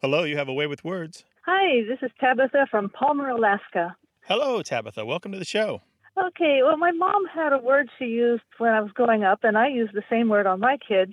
Hello, 0.00 0.24
you 0.24 0.36
have 0.36 0.48
a 0.48 0.52
way 0.54 0.66
with 0.66 0.84
words. 0.84 1.24
Hi, 1.44 1.82
this 1.88 1.98
is 2.02 2.10
Tabitha 2.20 2.66
from 2.70 2.88
Palmer, 2.90 3.28
Alaska. 3.30 3.96
Hello, 4.28 4.60
Tabitha. 4.60 5.06
Welcome 5.06 5.30
to 5.30 5.38
the 5.38 5.44
show. 5.44 5.82
Okay, 6.18 6.58
well, 6.64 6.76
my 6.76 6.90
mom 6.90 7.26
had 7.26 7.52
a 7.52 7.58
word 7.58 7.88
she 7.96 8.06
used 8.06 8.42
when 8.58 8.72
I 8.72 8.80
was 8.80 8.90
growing 8.90 9.22
up, 9.22 9.44
and 9.44 9.56
I 9.56 9.68
used 9.68 9.94
the 9.94 10.02
same 10.10 10.28
word 10.28 10.48
on 10.48 10.58
my 10.58 10.78
kids. 10.78 11.12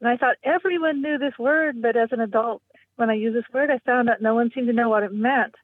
And 0.00 0.08
I 0.08 0.16
thought 0.16 0.36
everyone 0.42 1.02
knew 1.02 1.18
this 1.18 1.38
word, 1.38 1.82
but 1.82 1.94
as 1.94 2.08
an 2.10 2.20
adult, 2.20 2.62
when 2.96 3.10
I 3.10 3.14
used 3.14 3.36
this 3.36 3.52
word, 3.52 3.70
I 3.70 3.78
found 3.84 4.08
out 4.08 4.22
no 4.22 4.34
one 4.34 4.50
seemed 4.54 4.68
to 4.68 4.72
know 4.72 4.88
what 4.88 5.02
it 5.02 5.12
meant. 5.12 5.56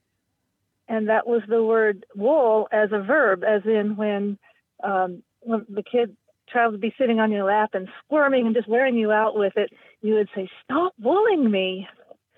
And 0.87 1.09
that 1.09 1.27
was 1.27 1.41
the 1.49 1.63
word 1.63 2.05
wool 2.15 2.69
as 2.71 2.91
a 2.93 3.01
verb, 3.01 3.45
as 3.45 3.63
in 3.65 3.97
when, 3.97 4.37
um, 4.83 5.23
when 5.41 5.65
the 5.71 5.83
kid 5.83 6.15
child 6.53 6.73
would 6.73 6.83
be 6.83 6.95
sitting 6.99 7.19
on 7.19 7.33
your 7.33 7.45
lap 7.45 7.71
and 7.73 7.89
squirming 8.05 8.45
and 8.45 8.55
just 8.55 8.69
wearing 8.69 8.97
you 8.97 9.11
out 9.11 9.39
with 9.39 9.57
it, 9.57 9.71
you 10.03 10.15
would 10.17 10.29
say, 10.35 10.51
Stop 10.65 10.93
wooling 11.01 11.51
me. 11.51 11.89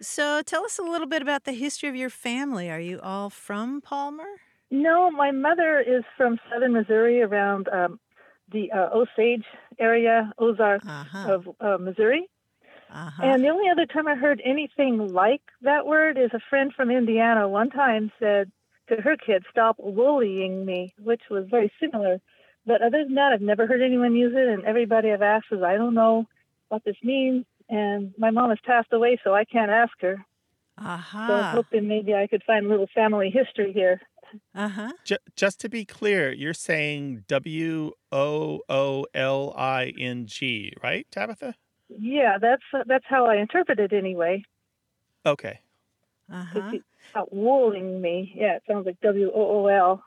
So 0.00 0.42
tell 0.42 0.64
us 0.64 0.78
a 0.78 0.82
little 0.82 1.06
bit 1.06 1.22
about 1.22 1.44
the 1.44 1.52
history 1.52 1.88
of 1.88 1.96
your 1.96 2.10
family. 2.10 2.70
Are 2.70 2.80
you 2.80 3.00
all 3.00 3.30
from 3.30 3.80
Palmer? 3.80 4.28
No, 4.70 5.10
my 5.10 5.30
mother 5.30 5.80
is 5.80 6.04
from 6.16 6.38
southern 6.50 6.72
Missouri, 6.72 7.22
around 7.22 7.68
um, 7.68 7.98
the 8.52 8.70
uh, 8.72 8.90
Osage 8.92 9.44
area, 9.78 10.32
Ozark 10.38 10.82
Uh-huh. 10.84 11.32
of 11.32 11.48
uh, 11.60 11.78
Missouri. 11.78 12.28
Uh-huh. 12.90 13.22
And 13.22 13.42
the 13.42 13.48
only 13.48 13.70
other 13.70 13.86
time 13.86 14.06
I 14.06 14.14
heard 14.14 14.40
anything 14.44 15.12
like 15.12 15.42
that 15.62 15.86
word 15.86 16.18
is 16.18 16.30
a 16.34 16.40
friend 16.50 16.72
from 16.74 16.90
Indiana 16.90 17.48
one 17.48 17.70
time 17.70 18.12
said 18.18 18.50
to 18.88 19.00
her 19.00 19.16
kid, 19.16 19.44
"Stop 19.50 19.78
bullying 19.78 20.64
me," 20.64 20.94
which 20.98 21.22
was 21.30 21.48
very 21.48 21.72
similar. 21.80 22.20
But 22.66 22.82
other 22.82 23.04
than 23.04 23.14
that, 23.14 23.32
I've 23.32 23.40
never 23.40 23.66
heard 23.66 23.82
anyone 23.82 24.14
use 24.14 24.34
it, 24.36 24.48
and 24.48 24.64
everybody 24.64 25.10
I've 25.12 25.22
asked 25.22 25.48
says, 25.48 25.62
"I 25.62 25.76
don't 25.76 25.94
know 25.94 26.26
what 26.68 26.84
this 26.84 26.96
means." 27.02 27.44
And 27.68 28.12
my 28.18 28.30
mom 28.30 28.50
has 28.50 28.58
passed 28.64 28.92
away, 28.92 29.18
so 29.24 29.34
I 29.34 29.44
can't 29.44 29.70
ask 29.70 29.92
her. 30.00 30.24
uh-huh. 30.78 31.26
So 31.28 31.34
I'm 31.34 31.56
hoping 31.56 31.88
maybe 31.88 32.14
I 32.14 32.26
could 32.26 32.42
find 32.46 32.66
a 32.66 32.68
little 32.68 32.88
family 32.94 33.30
history 33.30 33.72
here. 33.72 34.00
Uh-huh. 34.54 34.92
J- 35.04 35.18
just 35.36 35.60
to 35.60 35.68
be 35.68 35.84
clear, 35.84 36.32
you're 36.32 36.54
saying 36.54 37.24
W 37.28 37.92
O 38.12 38.60
O 38.68 39.06
L 39.14 39.54
I 39.56 39.92
N 39.98 40.26
G, 40.26 40.72
right, 40.82 41.06
Tabitha? 41.10 41.54
Yeah, 41.88 42.38
that's 42.40 42.62
that's 42.86 43.04
how 43.08 43.26
I 43.26 43.36
interpret 43.36 43.78
it 43.78 43.92
anyway. 43.92 44.42
Okay. 45.24 45.60
Uh-huh. 46.32 46.72
Stop 47.10 47.28
wooling 47.32 48.00
me. 48.00 48.32
Yeah, 48.34 48.56
it 48.56 48.62
sounds 48.68 48.86
like 48.86 49.00
W 49.00 49.30
O 49.32 49.64
O 49.64 49.66
L. 49.66 50.04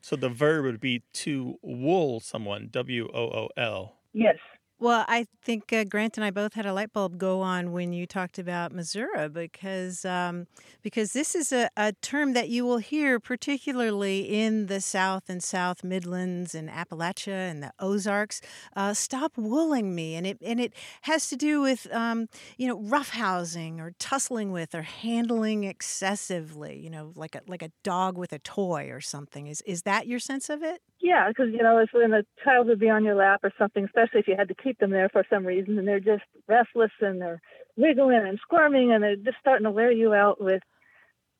So 0.00 0.16
the 0.16 0.28
verb 0.30 0.64
would 0.64 0.80
be 0.80 1.02
to 1.14 1.58
wool 1.62 2.20
someone, 2.20 2.68
W 2.70 3.08
O 3.12 3.22
O 3.30 3.48
L. 3.56 3.96
Yes. 4.12 4.36
Well, 4.82 5.04
I 5.08 5.26
think 5.44 5.74
uh, 5.74 5.84
Grant 5.84 6.16
and 6.16 6.24
I 6.24 6.30
both 6.30 6.54
had 6.54 6.64
a 6.64 6.72
light 6.72 6.94
bulb 6.94 7.18
go 7.18 7.42
on 7.42 7.70
when 7.72 7.92
you 7.92 8.06
talked 8.06 8.38
about 8.38 8.72
Missouri 8.72 9.28
because 9.28 10.06
um, 10.06 10.46
because 10.80 11.12
this 11.12 11.34
is 11.34 11.52
a, 11.52 11.68
a 11.76 11.92
term 12.00 12.32
that 12.32 12.48
you 12.48 12.64
will 12.64 12.78
hear 12.78 13.20
particularly 13.20 14.20
in 14.20 14.68
the 14.68 14.80
South 14.80 15.24
and 15.28 15.42
South 15.42 15.84
Midlands 15.84 16.54
and 16.54 16.70
Appalachia 16.70 17.50
and 17.50 17.62
the 17.62 17.72
Ozarks. 17.78 18.40
Uh, 18.74 18.94
stop 18.94 19.36
wooling 19.36 19.94
me, 19.94 20.14
and 20.14 20.26
it 20.26 20.38
and 20.42 20.58
it 20.58 20.72
has 21.02 21.28
to 21.28 21.36
do 21.36 21.60
with 21.60 21.86
um, 21.92 22.26
you 22.56 22.66
know 22.66 22.78
roughhousing 22.80 23.80
or 23.80 23.92
tussling 23.98 24.50
with 24.50 24.74
or 24.74 24.82
handling 24.82 25.64
excessively. 25.64 26.78
You 26.78 26.88
know, 26.88 27.12
like 27.16 27.34
a 27.34 27.42
like 27.46 27.62
a 27.62 27.70
dog 27.84 28.16
with 28.16 28.32
a 28.32 28.38
toy 28.38 28.88
or 28.90 29.02
something. 29.02 29.46
Is 29.46 29.60
is 29.62 29.82
that 29.82 30.06
your 30.06 30.20
sense 30.20 30.48
of 30.48 30.62
it? 30.62 30.80
Yeah, 31.00 31.28
because 31.28 31.48
you 31.52 31.62
know, 31.62 31.78
if 31.78 31.90
when 31.92 32.12
a 32.12 32.24
child 32.44 32.66
would 32.66 32.78
be 32.78 32.90
on 32.90 33.04
your 33.04 33.14
lap 33.14 33.40
or 33.42 33.52
something, 33.58 33.84
especially 33.84 34.20
if 34.20 34.28
you 34.28 34.36
had 34.36 34.48
to 34.48 34.54
keep 34.54 34.78
them 34.78 34.90
there 34.90 35.08
for 35.08 35.24
some 35.30 35.46
reason, 35.46 35.78
and 35.78 35.88
they're 35.88 35.98
just 35.98 36.24
restless 36.46 36.90
and 37.00 37.20
they're 37.20 37.40
wiggling 37.76 38.22
and 38.26 38.38
squirming, 38.42 38.92
and 38.92 39.02
they're 39.02 39.16
just 39.16 39.38
starting 39.40 39.64
to 39.64 39.70
wear 39.70 39.90
you 39.90 40.12
out 40.12 40.40
with, 40.42 40.62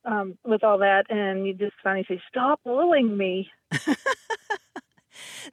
um, 0.07 0.39
with 0.47 0.65
all 0.65 0.79
that, 0.79 1.05
and 1.11 1.47
you 1.47 1.53
just 1.53 1.75
finally 1.83 2.07
say, 2.09 2.21
"Stop 2.31 2.61
bullying 2.65 3.17
me." 3.17 3.51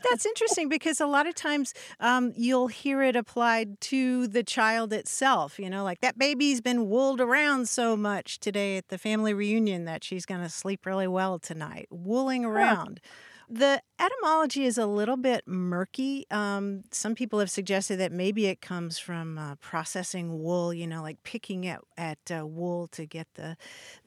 That's 0.10 0.26
interesting 0.26 0.70
because 0.70 1.02
a 1.02 1.06
lot 1.06 1.28
of 1.28 1.36
times 1.36 1.74
um, 2.00 2.32
you'll 2.36 2.68
hear 2.68 3.02
it 3.02 3.16
applied 3.16 3.82
to 3.82 4.28
the 4.28 4.44
child 4.44 4.94
itself. 4.94 5.60
You 5.60 5.70
know, 5.70 5.84
like 5.84 6.00
that 6.02 6.18
baby's 6.18 6.62
been 6.62 6.90
wooled 6.90 7.20
around 7.20 7.68
so 7.68 7.98
much 7.98 8.40
today 8.40 8.78
at 8.78 8.88
the 8.90 8.98
family 8.98 9.34
reunion 9.34 9.86
that 9.86 10.04
she's 10.04 10.26
going 10.26 10.42
to 10.42 10.50
sleep 10.50 10.86
really 10.86 11.08
well 11.08 11.40
tonight. 11.40 11.88
Wooling 11.90 12.46
around. 12.46 13.02
The 13.50 13.82
etymology 13.98 14.66
is 14.66 14.78
a 14.78 14.86
little 14.86 15.16
bit 15.16 15.48
murky. 15.48 16.26
Um, 16.30 16.84
some 16.92 17.16
people 17.16 17.40
have 17.40 17.50
suggested 17.50 17.98
that 17.98 18.12
maybe 18.12 18.48
it 18.48 18.62
comes 18.62 19.00
from 19.00 19.38
uh, 19.38 19.56
processing 19.56 20.44
wool, 20.44 20.74
you 20.74 20.86
know, 20.86 21.02
like 21.02 21.24
picking 21.24 21.66
at, 21.66 21.80
at 21.98 22.20
uh, 22.30 22.46
wool 22.46 22.88
to 22.90 23.06
get 23.06 23.28
the 23.36 23.56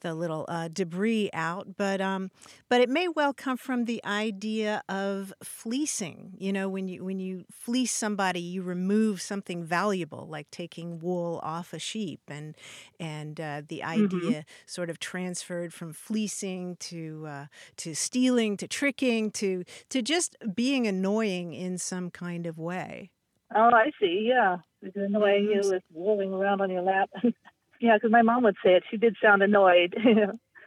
the 0.01 0.13
little 0.13 0.45
uh, 0.47 0.67
debris 0.71 1.31
out. 1.33 1.75
But 1.75 2.01
um, 2.01 2.29
but 2.69 2.81
it 2.81 2.89
may 2.89 3.07
well 3.07 3.33
come 3.33 3.57
from 3.57 3.85
the 3.85 4.03
idea 4.05 4.83
of 4.87 5.33
fleecing. 5.43 6.33
You 6.37 6.53
know, 6.53 6.69
when 6.69 6.87
you 6.87 7.03
when 7.03 7.19
you 7.19 7.45
fleece 7.51 7.91
somebody, 7.91 8.41
you 8.41 8.61
remove 8.61 9.21
something 9.21 9.63
valuable, 9.63 10.27
like 10.29 10.51
taking 10.51 10.99
wool 10.99 11.39
off 11.41 11.73
a 11.73 11.79
sheep, 11.79 12.21
and 12.27 12.55
and 12.99 13.41
uh, 13.41 13.63
the 13.67 13.83
idea 13.83 14.45
sort 14.67 14.91
of 14.91 14.99
transferred 14.99 15.73
from 15.73 15.93
fleecing 15.93 16.75
to 16.77 17.25
uh, 17.27 17.45
to 17.77 17.95
stealing 17.95 18.55
to 18.57 18.67
tricking 18.67 19.30
to 19.35 19.63
to 19.89 20.01
just 20.01 20.35
being 20.53 20.87
annoying 20.87 21.53
in 21.53 21.77
some 21.77 22.09
kind 22.09 22.45
of 22.45 22.57
way. 22.57 23.11
Oh, 23.53 23.69
I 23.73 23.91
see. 23.99 24.27
Yeah, 24.29 24.57
because 24.81 25.03
annoying 25.03 25.45
mm-hmm. 25.45 25.63
you 25.63 25.71
with 25.71 25.83
rolling 25.93 26.33
around 26.33 26.61
on 26.61 26.69
your 26.69 26.83
lap. 26.83 27.09
yeah, 27.81 27.97
because 27.97 28.11
my 28.11 28.21
mom 28.21 28.43
would 28.43 28.55
say 28.63 28.73
it. 28.73 28.83
She 28.89 28.97
did 28.97 29.15
sound 29.21 29.41
annoyed. 29.41 29.95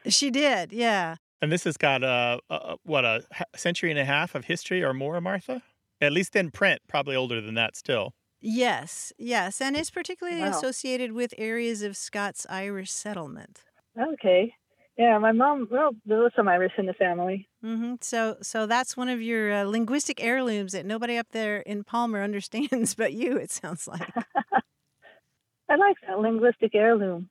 She 0.06 0.30
did, 0.30 0.72
yeah. 0.72 1.16
And 1.40 1.50
this 1.50 1.64
has 1.64 1.76
got 1.76 2.02
uh, 2.02 2.06
uh, 2.06 2.38
a, 2.50 2.54
a 2.54 2.76
what 2.84 3.04
a 3.04 3.22
century 3.56 3.90
and 3.90 3.98
a 3.98 4.04
half 4.04 4.34
of 4.34 4.44
history 4.44 4.82
or 4.82 4.92
more, 4.94 5.20
Martha. 5.20 5.62
At 6.00 6.12
least 6.12 6.36
in 6.36 6.50
print, 6.50 6.82
probably 6.88 7.16
older 7.16 7.40
than 7.40 7.54
that 7.54 7.76
still. 7.76 8.12
Yes, 8.40 9.12
yes, 9.16 9.60
and 9.62 9.74
it's 9.74 9.90
particularly 9.90 10.40
Wow. 10.40 10.50
associated 10.50 11.12
with 11.12 11.32
areas 11.38 11.82
of 11.82 11.96
Scots 11.96 12.46
Irish 12.50 12.90
settlement. 12.90 13.64
okay. 13.98 14.54
Yeah, 14.98 15.18
my 15.18 15.32
mom. 15.32 15.68
Well, 15.70 15.90
there 16.04 16.18
was 16.18 16.32
some 16.36 16.46
Irish 16.46 16.72
in 16.78 16.86
the 16.86 16.92
family. 16.92 17.48
Hmm 17.64 17.94
So, 18.02 18.36
so 18.42 18.66
that's 18.66 18.94
one 18.94 19.08
of 19.08 19.22
your 19.22 19.50
uh, 19.50 19.62
linguistic 19.64 20.22
heirlooms 20.22 20.72
that 20.72 20.84
nobody 20.84 21.16
up 21.16 21.28
there 21.30 21.58
in 21.60 21.82
Palmer 21.82 22.22
understands, 22.28 22.94
but 22.94 23.14
you. 23.14 23.38
It 23.38 23.50
sounds 23.50 23.88
like. 23.88 24.02
I 25.70 25.76
like 25.76 25.96
that 26.06 26.18
linguistic 26.18 26.74
heirloom. 26.74 27.30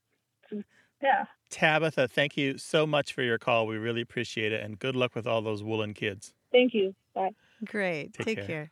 Yeah. 1.01 1.25
Tabitha, 1.51 2.07
thank 2.07 2.35
you 2.35 2.57
so 2.57 2.87
much 2.87 3.13
for 3.13 3.21
your 3.21 3.37
call. 3.37 3.67
We 3.67 3.77
really 3.77 4.01
appreciate 4.01 4.51
it, 4.51 4.63
and 4.63 4.79
good 4.79 4.95
luck 4.95 5.13
with 5.13 5.27
all 5.27 5.43
those 5.43 5.61
woolen 5.61 5.93
kids. 5.93 6.33
Thank 6.51 6.73
you. 6.73 6.95
Bye. 7.13 7.29
Great. 7.63 8.13
Take 8.13 8.25
Take, 8.25 8.37
care. 8.37 8.47
care. 8.47 8.71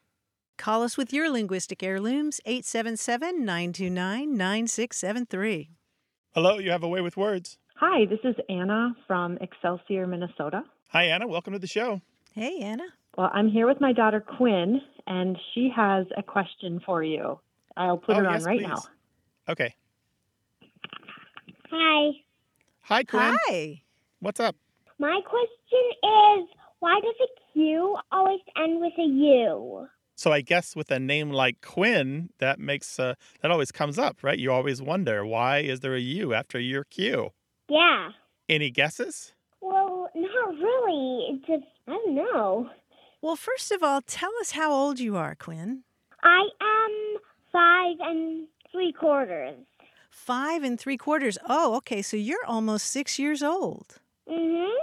Call 0.58 0.82
us 0.82 0.98
with 0.98 1.14
your 1.14 1.30
linguistic 1.30 1.84
heirlooms 1.84 2.42
877 2.46 3.46
929 3.46 4.36
9673. 4.36 5.70
Hello, 6.34 6.58
you 6.58 6.72
have 6.72 6.84
a 6.84 6.88
way 6.88 7.02
with 7.02 7.18
words. 7.18 7.60
Hi, 7.76 8.06
this 8.06 8.20
is 8.24 8.36
Anna 8.50 8.96
from 9.06 9.38
Excelsior, 9.42 10.08
Minnesota. 10.08 10.64
Hi, 10.92 11.04
Anna. 11.06 11.28
Welcome 11.28 11.54
to 11.54 11.60
the 11.60 11.68
show. 11.68 12.02
Hey, 12.34 12.60
Anna. 12.62 12.84
Well, 13.18 13.30
I'm 13.34 13.50
here 13.50 13.68
with 13.68 13.80
my 13.82 13.94
daughter 13.94 14.20
Quinn, 14.22 14.82
and 15.08 15.38
she 15.54 15.72
has 15.76 16.06
a 16.18 16.24
question 16.24 16.82
for 16.86 17.04
you. 17.04 17.40
I'll 17.78 17.98
put 17.98 18.16
Oh, 18.18 18.20
her 18.20 18.24
yes, 18.32 18.42
on 18.42 18.48
right 18.48 18.60
please. 18.60 18.68
now. 18.68 18.82
Okay. 19.50 19.76
Hi. 21.72 22.12
Hi, 22.82 23.04
Quinn. 23.04 23.38
Hi. 23.48 23.82
What's 24.20 24.40
up? 24.40 24.56
My 25.00 25.20
question 25.26 25.82
is 26.04 26.50
why 26.80 27.00
does 27.02 27.16
a 27.22 27.54
Q 27.54 27.98
always 28.12 28.40
end 28.58 28.82
with 28.82 28.94
a 28.98 29.04
U? 29.04 29.88
So 30.16 30.32
I 30.32 30.42
guess 30.42 30.76
with 30.76 30.92
a 30.92 31.00
name 31.00 31.32
like 31.32 31.62
Quinn, 31.62 32.30
that 32.40 32.60
makes 32.60 33.00
uh, 33.00 33.16
that 33.42 33.50
always 33.50 33.72
comes 33.72 33.98
up, 33.98 34.18
right? 34.24 34.38
You 34.38 34.52
always 34.52 34.82
wonder 34.82 35.26
why 35.26 35.60
is 35.60 35.80
there 35.80 35.96
a 35.96 36.00
U 36.02 36.34
after 36.34 36.60
your 36.60 36.84
Q? 36.84 37.30
Yeah. 37.70 38.10
Any 38.50 38.70
guesses? 38.70 39.34
Not 40.22 40.54
really. 40.60 41.28
It's 41.30 41.48
just, 41.48 41.64
I 41.88 41.92
don't 41.92 42.16
know. 42.16 42.70
Well, 43.22 43.36
first 43.36 43.72
of 43.72 43.84
all, 43.84 44.02
tell 44.02 44.32
us 44.40 44.52
how 44.52 44.72
old 44.72 45.00
you 45.00 45.16
are, 45.16 45.36
Quinn. 45.36 45.84
I 46.24 46.48
am 46.62 47.20
five 47.52 47.98
and 48.00 48.48
three 48.72 48.92
quarters. 48.92 49.58
Five 50.10 50.64
and 50.64 50.80
three 50.80 50.98
quarters. 50.98 51.38
Oh, 51.48 51.76
okay. 51.78 52.02
So 52.02 52.18
you're 52.18 52.46
almost 52.46 52.88
six 52.88 53.18
years 53.18 53.42
old. 53.42 54.00
Mm 54.30 54.58
hmm. 54.58 54.78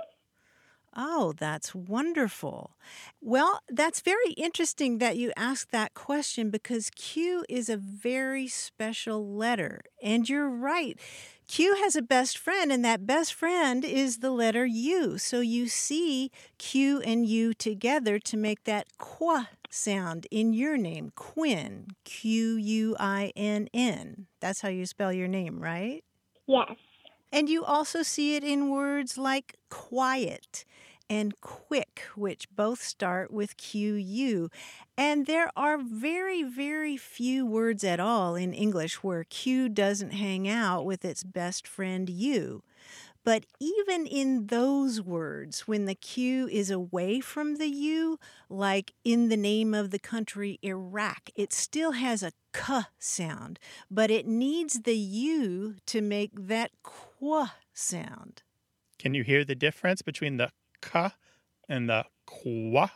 Oh, 1.01 1.33
that's 1.39 1.77
wonderful. 1.77 2.77
Well, 3.21 3.61
that's 3.69 4.01
very 4.01 4.33
interesting 4.33 4.99
that 4.99 5.17
you 5.17 5.33
asked 5.37 5.71
that 5.71 5.95
question 5.95 6.51
because 6.51 6.91
Q 6.91 7.45
is 7.49 7.69
a 7.69 7.77
very 7.77 8.49
special 8.49 9.25
letter. 9.25 9.83
And 10.03 10.29
you're 10.29 10.49
right. 10.49 10.99
Q 11.49 11.75
has 11.77 11.97
a 11.97 12.03
best 12.03 12.37
friend, 12.37 12.71
and 12.71 12.85
that 12.85 13.07
best 13.07 13.33
friend 13.33 13.85
is 13.85 14.19
the 14.19 14.31
letter 14.31 14.67
U. 14.67 15.17
So 15.17 15.41
you 15.41 15.67
see 15.67 16.31
Q 16.59 17.01
and 17.01 17.27
U 17.27 17.55
together 17.55 18.19
to 18.19 18.37
make 18.37 18.65
that 18.65 18.87
qu 18.99 19.47
sound 19.71 20.27
in 20.31 20.53
your 20.53 20.77
name, 20.77 21.11
Quinn. 21.15 21.89
Q 22.05 22.57
U 22.57 22.97
I 23.01 23.33
N 23.35 23.69
N. 23.73 24.27
That's 24.41 24.61
how 24.61 24.69
you 24.69 24.85
spell 24.85 25.13
your 25.13 25.29
name, 25.29 25.59
right? 25.61 26.05
Yes. 26.47 26.77
And 27.33 27.49
you 27.49 27.65
also 27.65 28.03
see 28.03 28.37
it 28.37 28.45
in 28.45 28.71
words 28.71 29.19
like 29.19 29.57
quiet 29.71 30.65
and 31.11 31.41
quick, 31.41 32.03
which 32.15 32.49
both 32.51 32.83
start 32.83 33.31
with 33.31 33.57
QU. 33.57 34.49
And 34.97 35.27
there 35.27 35.51
are 35.57 35.79
very, 35.79 36.43
very 36.43 36.97
few 36.97 37.47
words 37.47 37.85
at 37.85 38.01
all 38.01 38.35
in 38.35 38.53
English 38.53 39.03
where 39.03 39.25
Q 39.25 39.69
doesn't 39.69 40.13
hang 40.13 40.49
out 40.49 40.85
with 40.85 41.05
its 41.05 41.25
best 41.25 41.67
friend 41.67 42.09
U. 42.09 42.63
But 43.25 43.45
even 43.61 44.07
in 44.07 44.47
those 44.47 45.03
words, 45.03 45.69
when 45.69 45.85
the 45.85 45.95
Q 45.95 46.49
is 46.49 46.71
away 46.71 47.21
from 47.21 47.57
the 47.57 47.67
U, 47.67 48.19
like 48.49 48.95
in 49.05 49.29
the 49.29 49.37
name 49.37 49.75
of 49.75 49.91
the 49.91 49.99
country 49.99 50.59
Iraq, 50.63 51.29
it 51.35 51.53
still 51.53 51.93
has 51.93 52.23
a 52.23 52.33
K 52.55 52.85
sound, 52.99 53.59
but 53.91 54.11
it 54.11 54.27
needs 54.27 54.81
the 54.85 54.97
U 54.97 55.77
to 55.87 56.01
make 56.01 56.31
that 56.35 56.71
Qu 56.83 57.49
sound. 57.75 58.43
Can 58.99 59.13
you 59.13 59.25
hear 59.25 59.45
the 59.45 59.55
difference 59.55 60.01
between 60.01 60.39
the 60.39 60.51
K 60.81 61.11
and 61.69 61.89
the 61.89 62.05
Qua? 62.27 62.89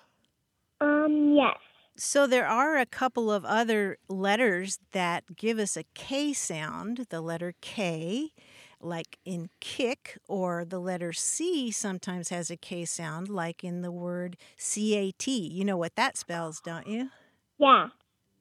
Um, 0.81 1.35
yes. 1.35 1.59
So 1.97 2.27
there 2.27 2.47
are 2.47 2.79
a 2.79 2.87
couple 2.87 3.31
of 3.31 3.45
other 3.45 3.99
letters 4.09 4.79
that 4.93 5.37
give 5.37 5.59
us 5.59 5.77
a 5.77 5.85
K 5.95 6.33
sound, 6.33 7.07
the 7.11 7.21
letter 7.21 7.55
K, 7.61 8.33
like 8.81 9.19
in 9.25 9.51
kick, 9.61 10.19
or 10.27 10.65
the 10.65 10.81
letter 10.81 11.13
C 11.13 11.71
sometimes 11.71 12.31
has 12.31 12.51
a 12.51 12.57
K 12.57 12.85
sound, 12.87 13.29
like 13.29 13.63
in 13.63 13.83
the 13.83 13.93
word 13.93 14.37
CAT. 14.59 15.29
You 15.29 15.65
know 15.65 15.77
what 15.77 15.95
that 15.97 16.17
spells, 16.17 16.61
don't 16.61 16.87
you? 16.87 17.11
Yeah. 17.59 17.89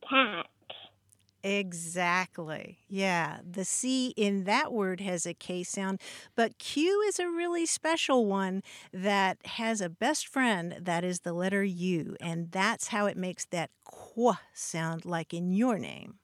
Cat. 0.08 0.48
Exactly. 1.44 2.80
Yeah. 2.88 3.40
The 3.50 3.66
C 3.66 4.14
in 4.16 4.44
that 4.44 4.72
word 4.72 5.00
has 5.02 5.26
a 5.26 5.34
K 5.34 5.64
sound, 5.64 6.00
but 6.36 6.58
Q 6.60 7.02
is 7.02 7.20
a 7.20 7.28
really 7.30 7.66
special 7.66 8.26
one 8.28 8.62
that 8.94 9.38
has 9.46 9.82
a 9.82 9.90
best 9.90 10.28
friend 10.28 10.76
that 10.80 11.04
is 11.04 11.22
the 11.22 11.34
letter 11.34 11.64
U, 11.64 12.16
and 12.22 12.52
that's 12.52 12.88
how 12.90 13.06
it 13.08 13.18
makes 13.18 13.46
that 13.46 13.72
qu 13.86 14.34
sound 14.54 15.06
like 15.06 15.34
in 15.34 15.52
your 15.52 15.78
name. 15.80 16.20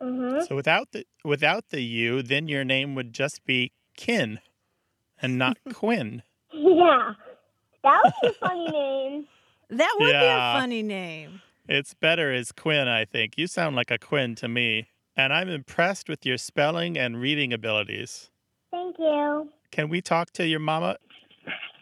Mm-hmm. 0.00 0.46
So 0.46 0.54
without 0.56 0.90
the 0.92 1.06
without 1.24 1.68
the 1.70 1.82
U, 1.82 2.22
then 2.22 2.48
your 2.48 2.64
name 2.64 2.94
would 2.94 3.12
just 3.12 3.44
be 3.44 3.72
Kin 3.96 4.40
and 5.20 5.38
not 5.38 5.58
Quinn. 5.72 6.22
Yeah. 6.52 7.14
That 7.82 8.02
would 8.04 8.12
be 8.22 8.28
a 8.28 8.32
funny 8.40 8.68
name. 8.70 9.28
That 9.70 9.96
would 10.00 10.16
Yeah. 10.16 10.20
be 10.20 10.28
a 10.28 10.40
funny 10.40 10.82
name. 10.82 11.42
It's 11.68 11.92
better 11.92 12.32
as 12.32 12.50
Quinn, 12.50 12.88
I 12.88 13.04
think. 13.04 13.34
You 13.36 13.46
sound 13.46 13.76
like 13.76 13.90
a 13.90 13.98
Quinn 13.98 14.34
to 14.36 14.48
me. 14.48 14.88
And 15.14 15.34
I'm 15.34 15.50
impressed 15.50 16.08
with 16.08 16.24
your 16.24 16.38
spelling 16.38 16.96
and 16.96 17.20
reading 17.20 17.52
abilities. 17.52 18.30
Thank 18.70 18.96
you. 18.98 19.50
Can 19.70 19.90
we 19.90 20.00
talk 20.00 20.30
to 20.32 20.46
your 20.46 20.60
mama? 20.60 20.96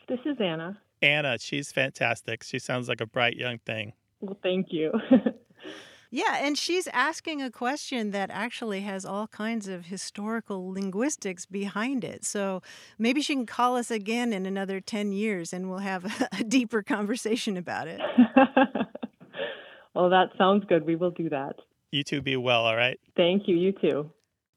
This 0.09 0.18
is 0.24 0.39
Anna. 0.41 0.76
Anna, 1.03 1.39
she's 1.39 1.70
fantastic. 1.70 2.43
She 2.43 2.59
sounds 2.59 2.89
like 2.89 3.01
a 3.01 3.07
bright 3.07 3.37
young 3.37 3.59
thing. 3.59 3.93
Well, 4.20 4.39
thank 4.43 4.68
you. 4.70 4.93
Yeah, 6.11 6.39
and 6.41 6.57
she's 6.57 6.87
asking 6.95 7.43
a 7.43 7.51
question 7.51 8.12
that 8.12 8.30
actually 8.30 8.82
has 8.82 9.05
all 9.05 9.26
kinds 9.26 9.66
of 9.68 9.87
historical 9.87 10.72
linguistics 10.72 11.47
behind 11.47 12.05
it. 12.05 12.24
So 12.24 12.62
maybe 12.99 13.20
she 13.20 13.34
can 13.34 13.47
call 13.47 13.76
us 13.76 13.91
again 13.91 14.32
in 14.32 14.47
another 14.47 14.80
10 14.80 15.12
years 15.12 15.53
and 15.53 15.68
we'll 15.68 15.80
have 15.80 16.28
a 16.39 16.45
deeper 16.45 16.82
conversation 16.82 17.57
about 17.57 17.89
it. 17.89 18.01
well, 19.97 20.11
that 20.11 20.28
sounds 20.38 20.64
good. 20.68 20.86
We 20.86 20.94
will 20.97 21.11
do 21.11 21.28
that. 21.30 21.57
You 21.90 22.03
two 22.05 22.20
be 22.22 22.36
well, 22.36 22.66
all 22.66 22.76
right? 22.76 22.99
Thank 23.16 23.49
you. 23.49 23.57
You 23.57 23.72
too. 23.72 24.11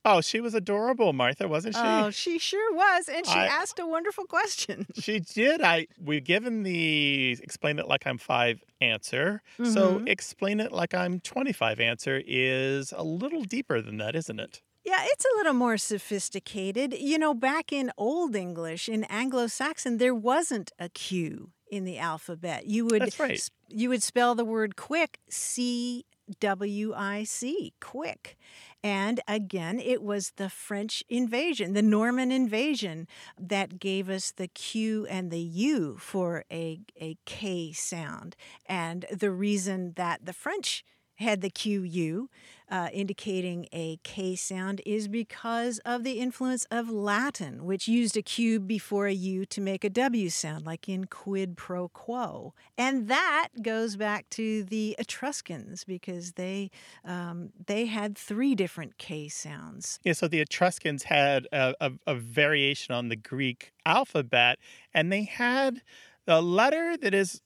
Oh, 0.06 0.22
she 0.22 0.40
was 0.40 0.54
adorable, 0.54 1.12
Martha, 1.14 1.48
wasn't 1.48 1.76
she? 1.76 1.82
Oh, 1.84 2.10
she 2.10 2.40
sure 2.40 2.74
was. 2.74 3.10
And 3.10 3.26
she 3.28 3.38
I- 3.38 3.46
asked 3.48 3.80
a 3.80 3.86
wonderful 3.86 4.26
question. 4.26 4.88
She 4.96 5.20
did. 5.20 5.62
I 5.62 5.88
we've 6.02 6.24
given 6.24 6.64
the 6.64 7.38
explain 7.44 7.80
it 7.80 7.88
like 7.88 8.08
I'm 8.08 8.18
five 8.18 8.64
answer. 8.82 9.42
So 9.64 10.00
Mhm. 10.00 10.08
explain 10.10 10.60
it 10.62 10.72
like 10.72 10.94
I'm 10.94 11.20
25 11.20 11.80
answer 11.80 12.22
is 12.26 12.94
a 12.96 13.04
little 13.04 13.44
deeper 13.44 13.82
than 13.82 13.98
that, 13.98 14.16
isn't 14.16 14.40
it? 14.40 14.62
Yeah, 14.86 15.02
it's 15.04 15.26
a 15.26 15.36
little 15.38 15.54
more 15.54 15.78
sophisticated. 15.78 16.94
You 16.94 17.18
know, 17.20 17.34
back 17.34 17.72
in 17.72 17.92
Old 17.98 18.36
English, 18.36 18.88
in 18.90 19.04
Anglo 19.06 19.48
Saxon, 19.48 19.98
there 19.98 20.16
wasn't 20.16 20.72
a 20.80 20.90
Q 20.90 21.52
in 21.70 21.86
the 21.86 21.98
alphabet. 21.98 22.66
You 22.66 22.86
would 22.86 23.02
That's 23.02 23.20
right. 23.20 23.50
you 23.70 23.90
would 23.90 24.04
spell 24.04 24.36
the 24.36 24.46
word 24.46 24.76
quick 24.76 25.20
C 25.30 26.06
W 26.40 26.94
I 26.96 27.24
C, 27.24 27.74
quick. 27.80 28.38
And 28.84 29.20
again, 29.28 29.80
it 29.80 30.02
was 30.02 30.32
the 30.38 30.50
French 30.50 31.04
invasion, 31.10 31.74
the 31.74 31.82
Norman 31.82 32.32
invasion, 32.32 33.08
that 33.38 33.80
gave 33.80 34.10
us 34.10 34.32
the 34.32 34.48
Q 34.48 35.06
and 35.08 35.32
the 35.32 35.40
U 35.40 35.98
for 36.00 36.46
a, 36.52 36.80
a 37.00 37.18
K 37.26 37.74
sound. 37.74 38.36
And 38.68 39.06
the 39.12 39.32
reason 39.32 39.94
that 39.96 40.26
the 40.26 40.34
French 40.34 40.86
had 41.20 41.42
the 41.42 41.50
QU, 41.50 42.30
uh, 42.72 42.90
indicating 42.94 43.68
a 43.74 43.98
K 44.04 44.36
sound, 44.36 44.82
is 44.86 45.08
because 45.08 45.80
of 45.80 46.04
the 46.04 46.20
influence 46.20 46.66
of 46.72 46.90
Latin, 46.90 47.66
which 47.66 47.88
used 47.88 48.16
a 48.16 48.22
Q 48.22 48.60
before 48.60 49.08
a 49.08 49.14
U 49.14 49.46
to 49.46 49.62
make 49.62 49.84
a 49.84 49.90
W 49.90 50.30
sound, 50.30 50.66
like 50.66 50.88
in 50.88 51.06
quid 51.06 51.58
pro 51.58 51.90
quo. 51.90 52.54
And 52.78 53.08
that 53.08 53.50
goes 53.62 53.96
back 53.96 54.30
to 54.32 54.64
the 54.64 54.96
Etruscans 54.98 55.84
because 55.84 56.34
they 56.34 56.72
um, 57.04 57.50
they 57.68 57.86
had 57.88 58.18
three 58.18 58.56
different 58.56 58.98
K 58.98 59.28
sounds. 59.28 60.00
Yeah, 60.04 60.14
so 60.14 60.28
the 60.28 60.40
Etruscans 60.40 61.04
had 61.04 61.48
a, 61.52 61.76
a, 61.82 61.92
a 62.08 62.16
variation 62.16 62.94
on 62.94 63.10
the 63.10 63.16
Greek 63.16 63.74
alphabet, 63.86 64.60
and 64.94 65.12
they 65.12 65.24
had 65.24 65.82
a 66.28 66.42
letter 66.42 66.96
that 66.96 67.14
is 67.14 67.42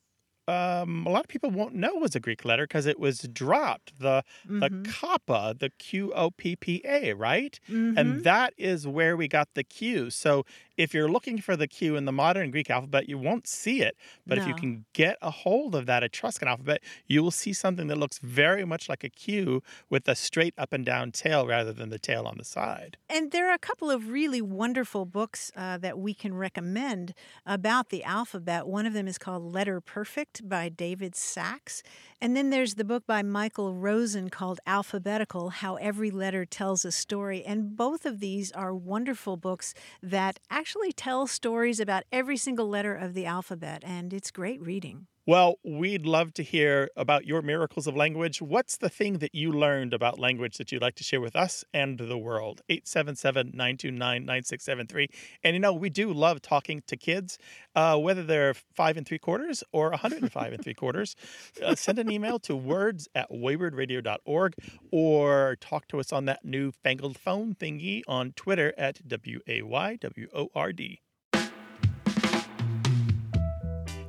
um, 0.48 1.06
a 1.06 1.10
lot 1.10 1.24
of 1.24 1.28
people 1.30 1.50
won't 1.52 1.74
know 1.76 1.96
was 1.96 2.16
a 2.16 2.20
Greek 2.20 2.44
letter 2.46 2.66
because 2.66 2.86
it 2.86 3.00
was 3.00 3.20
dropped. 3.20 4.00
The 4.00 4.24
the 4.60 4.72
Mhm. 4.72 4.84
koppa, 4.84 5.58
the 5.58 5.70
Q 5.72 6.14
O 6.14 6.32
P 6.32 6.56
P 6.56 6.82
A, 6.86 7.14
right? 7.14 7.60
Mhm. 7.68 7.84
And 7.96 8.24
that 8.24 8.54
is 8.58 8.88
where 8.88 9.16
we 9.18 9.28
got 9.28 9.50
the 9.54 9.64
Q. 9.64 10.10
So 10.10 10.46
if 10.78 10.94
you're 10.94 11.10
looking 11.10 11.40
for 11.42 11.56
the 11.56 11.68
Q 11.68 11.96
in 11.96 12.06
the 12.06 12.12
modern 12.12 12.52
Greek 12.52 12.70
alphabet, 12.70 13.08
you 13.10 13.18
won't 13.18 13.48
see 13.48 13.82
it. 13.82 13.96
But 14.28 14.38
if 14.38 14.46
you 14.48 14.56
can 14.56 14.86
get 14.94 15.18
a 15.22 15.32
hold 15.32 15.76
of 15.76 15.86
that 15.86 16.04
Etruscan 16.04 16.48
alphabet, 16.48 16.82
you 17.08 17.22
will 17.24 17.32
see 17.32 17.54
something 17.54 17.88
that 17.88 17.98
looks 17.98 18.20
very 18.20 18.66
much 18.66 18.90
like 18.90 19.04
a 19.04 19.10
Q 19.10 19.62
with 19.90 20.08
a 20.08 20.16
straight 20.16 20.54
up 20.58 20.74
and 20.74 20.86
down 20.86 21.12
tail 21.12 21.46
rather 21.48 21.74
than 21.74 21.90
the 21.90 22.00
tail 22.00 22.26
on 22.26 22.38
the 22.38 22.46
side. 22.46 22.98
And 23.10 23.32
there 23.32 23.48
are 23.50 23.54
a 23.54 23.60
couple 23.60 23.92
of 23.92 24.10
really 24.10 24.42
wonderful 24.42 25.06
books 25.06 25.52
uh, 25.56 25.78
that 25.80 26.00
we 26.00 26.14
can 26.16 26.34
recommend 26.34 27.14
about 27.46 27.90
the 27.90 28.04
alphabet. 28.04 28.66
One 28.66 28.86
of 28.88 28.94
them 28.94 29.08
is 29.08 29.18
called 29.20 29.44
Letter 29.44 29.82
Perfect 29.82 30.33
by 30.44 30.70
David 30.70 31.16
Sacks. 31.16 31.84
And 32.22 32.36
then 32.36 32.50
there's 32.50 32.76
the 32.76 32.84
book 32.84 33.06
by 33.06 33.22
Michael 33.22 33.74
Rosen 33.74 34.30
called 34.30 34.60
Alphabetical 34.66 35.50
How 35.50 35.76
Every 35.76 36.10
Letter 36.10 36.46
Tells 36.46 36.86
a 36.86 36.92
Story. 36.92 37.44
And 37.44 37.76
both 37.76 38.06
of 38.06 38.20
these 38.20 38.52
are 38.52 38.74
wonderful 38.74 39.38
books 39.38 39.74
that 40.02 40.40
actually 40.50 40.92
tell 40.92 41.28
stories 41.28 41.80
about 41.80 42.04
every 42.12 42.38
single 42.38 42.68
letter 42.68 42.96
of 42.96 43.14
the 43.14 43.26
alphabet. 43.26 43.84
And 43.86 44.14
it's 44.14 44.32
great 44.32 44.62
reading. 44.62 45.08
Well, 45.26 45.56
we'd 45.64 46.06
love 46.06 46.34
to 46.34 46.44
hear 46.44 46.90
about 46.98 47.26
your 47.26 47.42
miracles 47.42 47.88
of 47.88 47.96
language. 47.96 48.42
What's 48.42 48.76
the 48.76 48.90
thing 48.90 49.20
that 49.20 49.34
you 49.34 49.54
learned 49.54 49.94
about 49.94 50.20
language 50.20 50.58
that 50.58 50.70
you'd 50.70 50.82
like 50.82 50.96
to 50.96 51.04
share 51.06 51.22
with 51.22 51.34
us 51.34 51.64
and 51.74 51.98
the 51.98 52.18
world? 52.18 52.60
877 52.68 53.52
929 53.54 54.26
9673. 54.26 55.08
And 55.46 55.54
you 55.54 55.62
know, 55.62 55.72
we 55.72 55.90
do 55.90 56.12
love 56.12 56.42
talking 56.42 56.84
to 56.88 56.98
kids, 56.98 57.38
uh, 57.74 57.98
whether 57.98 58.22
they're 58.22 58.54
five 58.54 58.98
and 58.98 59.08
three 59.08 59.18
quarters 59.18 59.64
or 59.72 59.92
105 59.92 60.52
and 60.52 60.62
three 60.62 60.74
quarters. 60.74 61.16
Uh, 61.64 61.74
send 61.74 62.00
an 62.00 62.12
email 62.12 62.38
to 62.40 62.54
words 62.54 63.08
at 63.16 63.32
waywordradio.org 63.32 64.56
or 64.92 65.56
talk 65.62 65.88
to 65.88 66.02
us 66.02 66.12
on 66.12 66.26
that 66.26 66.44
newfangled 66.44 67.18
phone 67.18 67.56
thingy 67.56 68.02
on 68.10 68.34
Twitter 68.34 68.74
at 68.78 69.08
W 69.08 69.40
A 69.48 69.62
Y 69.62 69.96
W 70.02 70.28
O 70.36 70.50
R 70.54 70.74
D. 70.74 71.00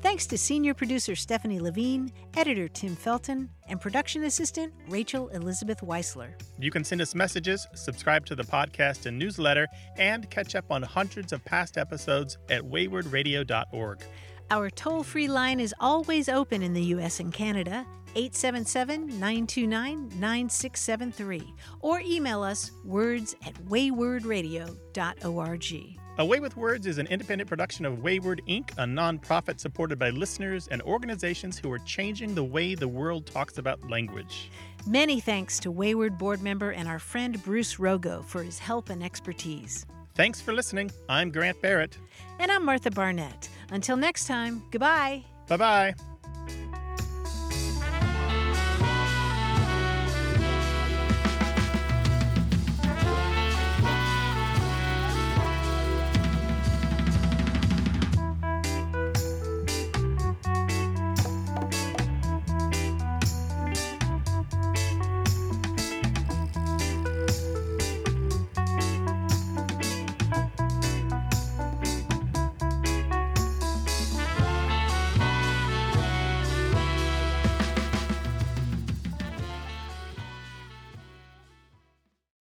Thanks 0.05 0.27
to 0.27 0.37
senior 0.37 0.75
producer 0.75 1.17
Stephanie 1.17 1.61
Levine, 1.61 2.13
editor 2.37 2.69
Tim 2.69 2.95
Felten, 2.95 3.49
and 3.69 3.81
production 3.81 4.25
assistant 4.25 4.75
Rachel 4.87 5.29
Elizabeth 5.29 5.81
Weissler. 5.81 6.35
You 6.59 6.71
can 6.71 6.85
send 6.85 7.01
us 7.01 7.15
messages, 7.15 7.67
subscribe 7.75 8.27
to 8.27 8.35
the 8.35 8.43
podcast 8.43 9.07
and 9.07 9.19
newsletter, 9.19 9.67
and 9.97 10.29
catch 10.29 10.57
up 10.57 10.67
on 10.71 10.83
hundreds 10.83 11.33
of 11.33 11.43
past 11.47 11.79
episodes 11.79 12.37
at 12.51 12.61
waywordradio.org. 12.61 14.05
Our 14.51 14.69
toll 14.69 15.05
free 15.05 15.27
line 15.27 15.59
is 15.59 15.75
always 15.81 16.29
open 16.29 16.63
in 16.63 16.75
the 16.75 16.85
US 16.97 17.21
and 17.21 17.33
Canada, 17.33 17.87
877 18.15 19.07
929 19.07 20.21
9673, 20.21 21.55
or 21.81 22.01
email 22.01 22.43
us 22.43 22.73
words 22.85 23.35
at 23.47 23.55
waywordradio.org. 23.55 26.04
A 26.17 26.25
Way 26.25 26.39
with 26.39 26.57
Words 26.57 26.87
is 26.87 26.99
an 26.99 27.09
independent 27.09 27.49
production 27.49 27.85
of 27.85 27.99
Wayword 27.99 28.39
Inc., 28.47 28.71
a 28.79 28.85
nonprofit 28.85 29.59
supported 29.59 29.99
by 29.99 30.11
listeners 30.11 30.69
and 30.69 30.81
organizations 30.83 31.59
who 31.59 31.73
are 31.73 31.81
changing 31.81 32.37
the 32.37 32.45
way 32.45 32.77
the 32.77 32.87
world 32.87 33.27
talks 33.27 33.59
about 33.59 33.91
language. 33.91 34.49
Many 34.87 35.19
thanks 35.19 35.59
to 35.61 35.73
Wayword 35.73 36.17
board 36.17 36.41
member 36.41 36.71
and 36.71 36.87
our 36.87 37.01
friend 37.01 37.43
Bruce 37.43 37.77
Rogow 37.77 38.25
for 38.25 38.45
his 38.45 38.61
help 38.61 38.91
and 38.91 39.03
expertise. 39.03 39.87
Thanks 40.15 40.41
for 40.41 40.53
listening. 40.53 40.93
I'm 41.09 41.33
Grant 41.33 41.61
Barrett. 41.61 41.99
And 42.39 42.53
I'm 42.53 42.65
Martha 42.65 42.93
Barnette. 42.93 43.49
Until 43.71 43.97
next 43.97 44.27
time, 44.27 44.63
goodbye. 44.71 45.25
Bye 45.49 45.57
bye. 45.57 46.14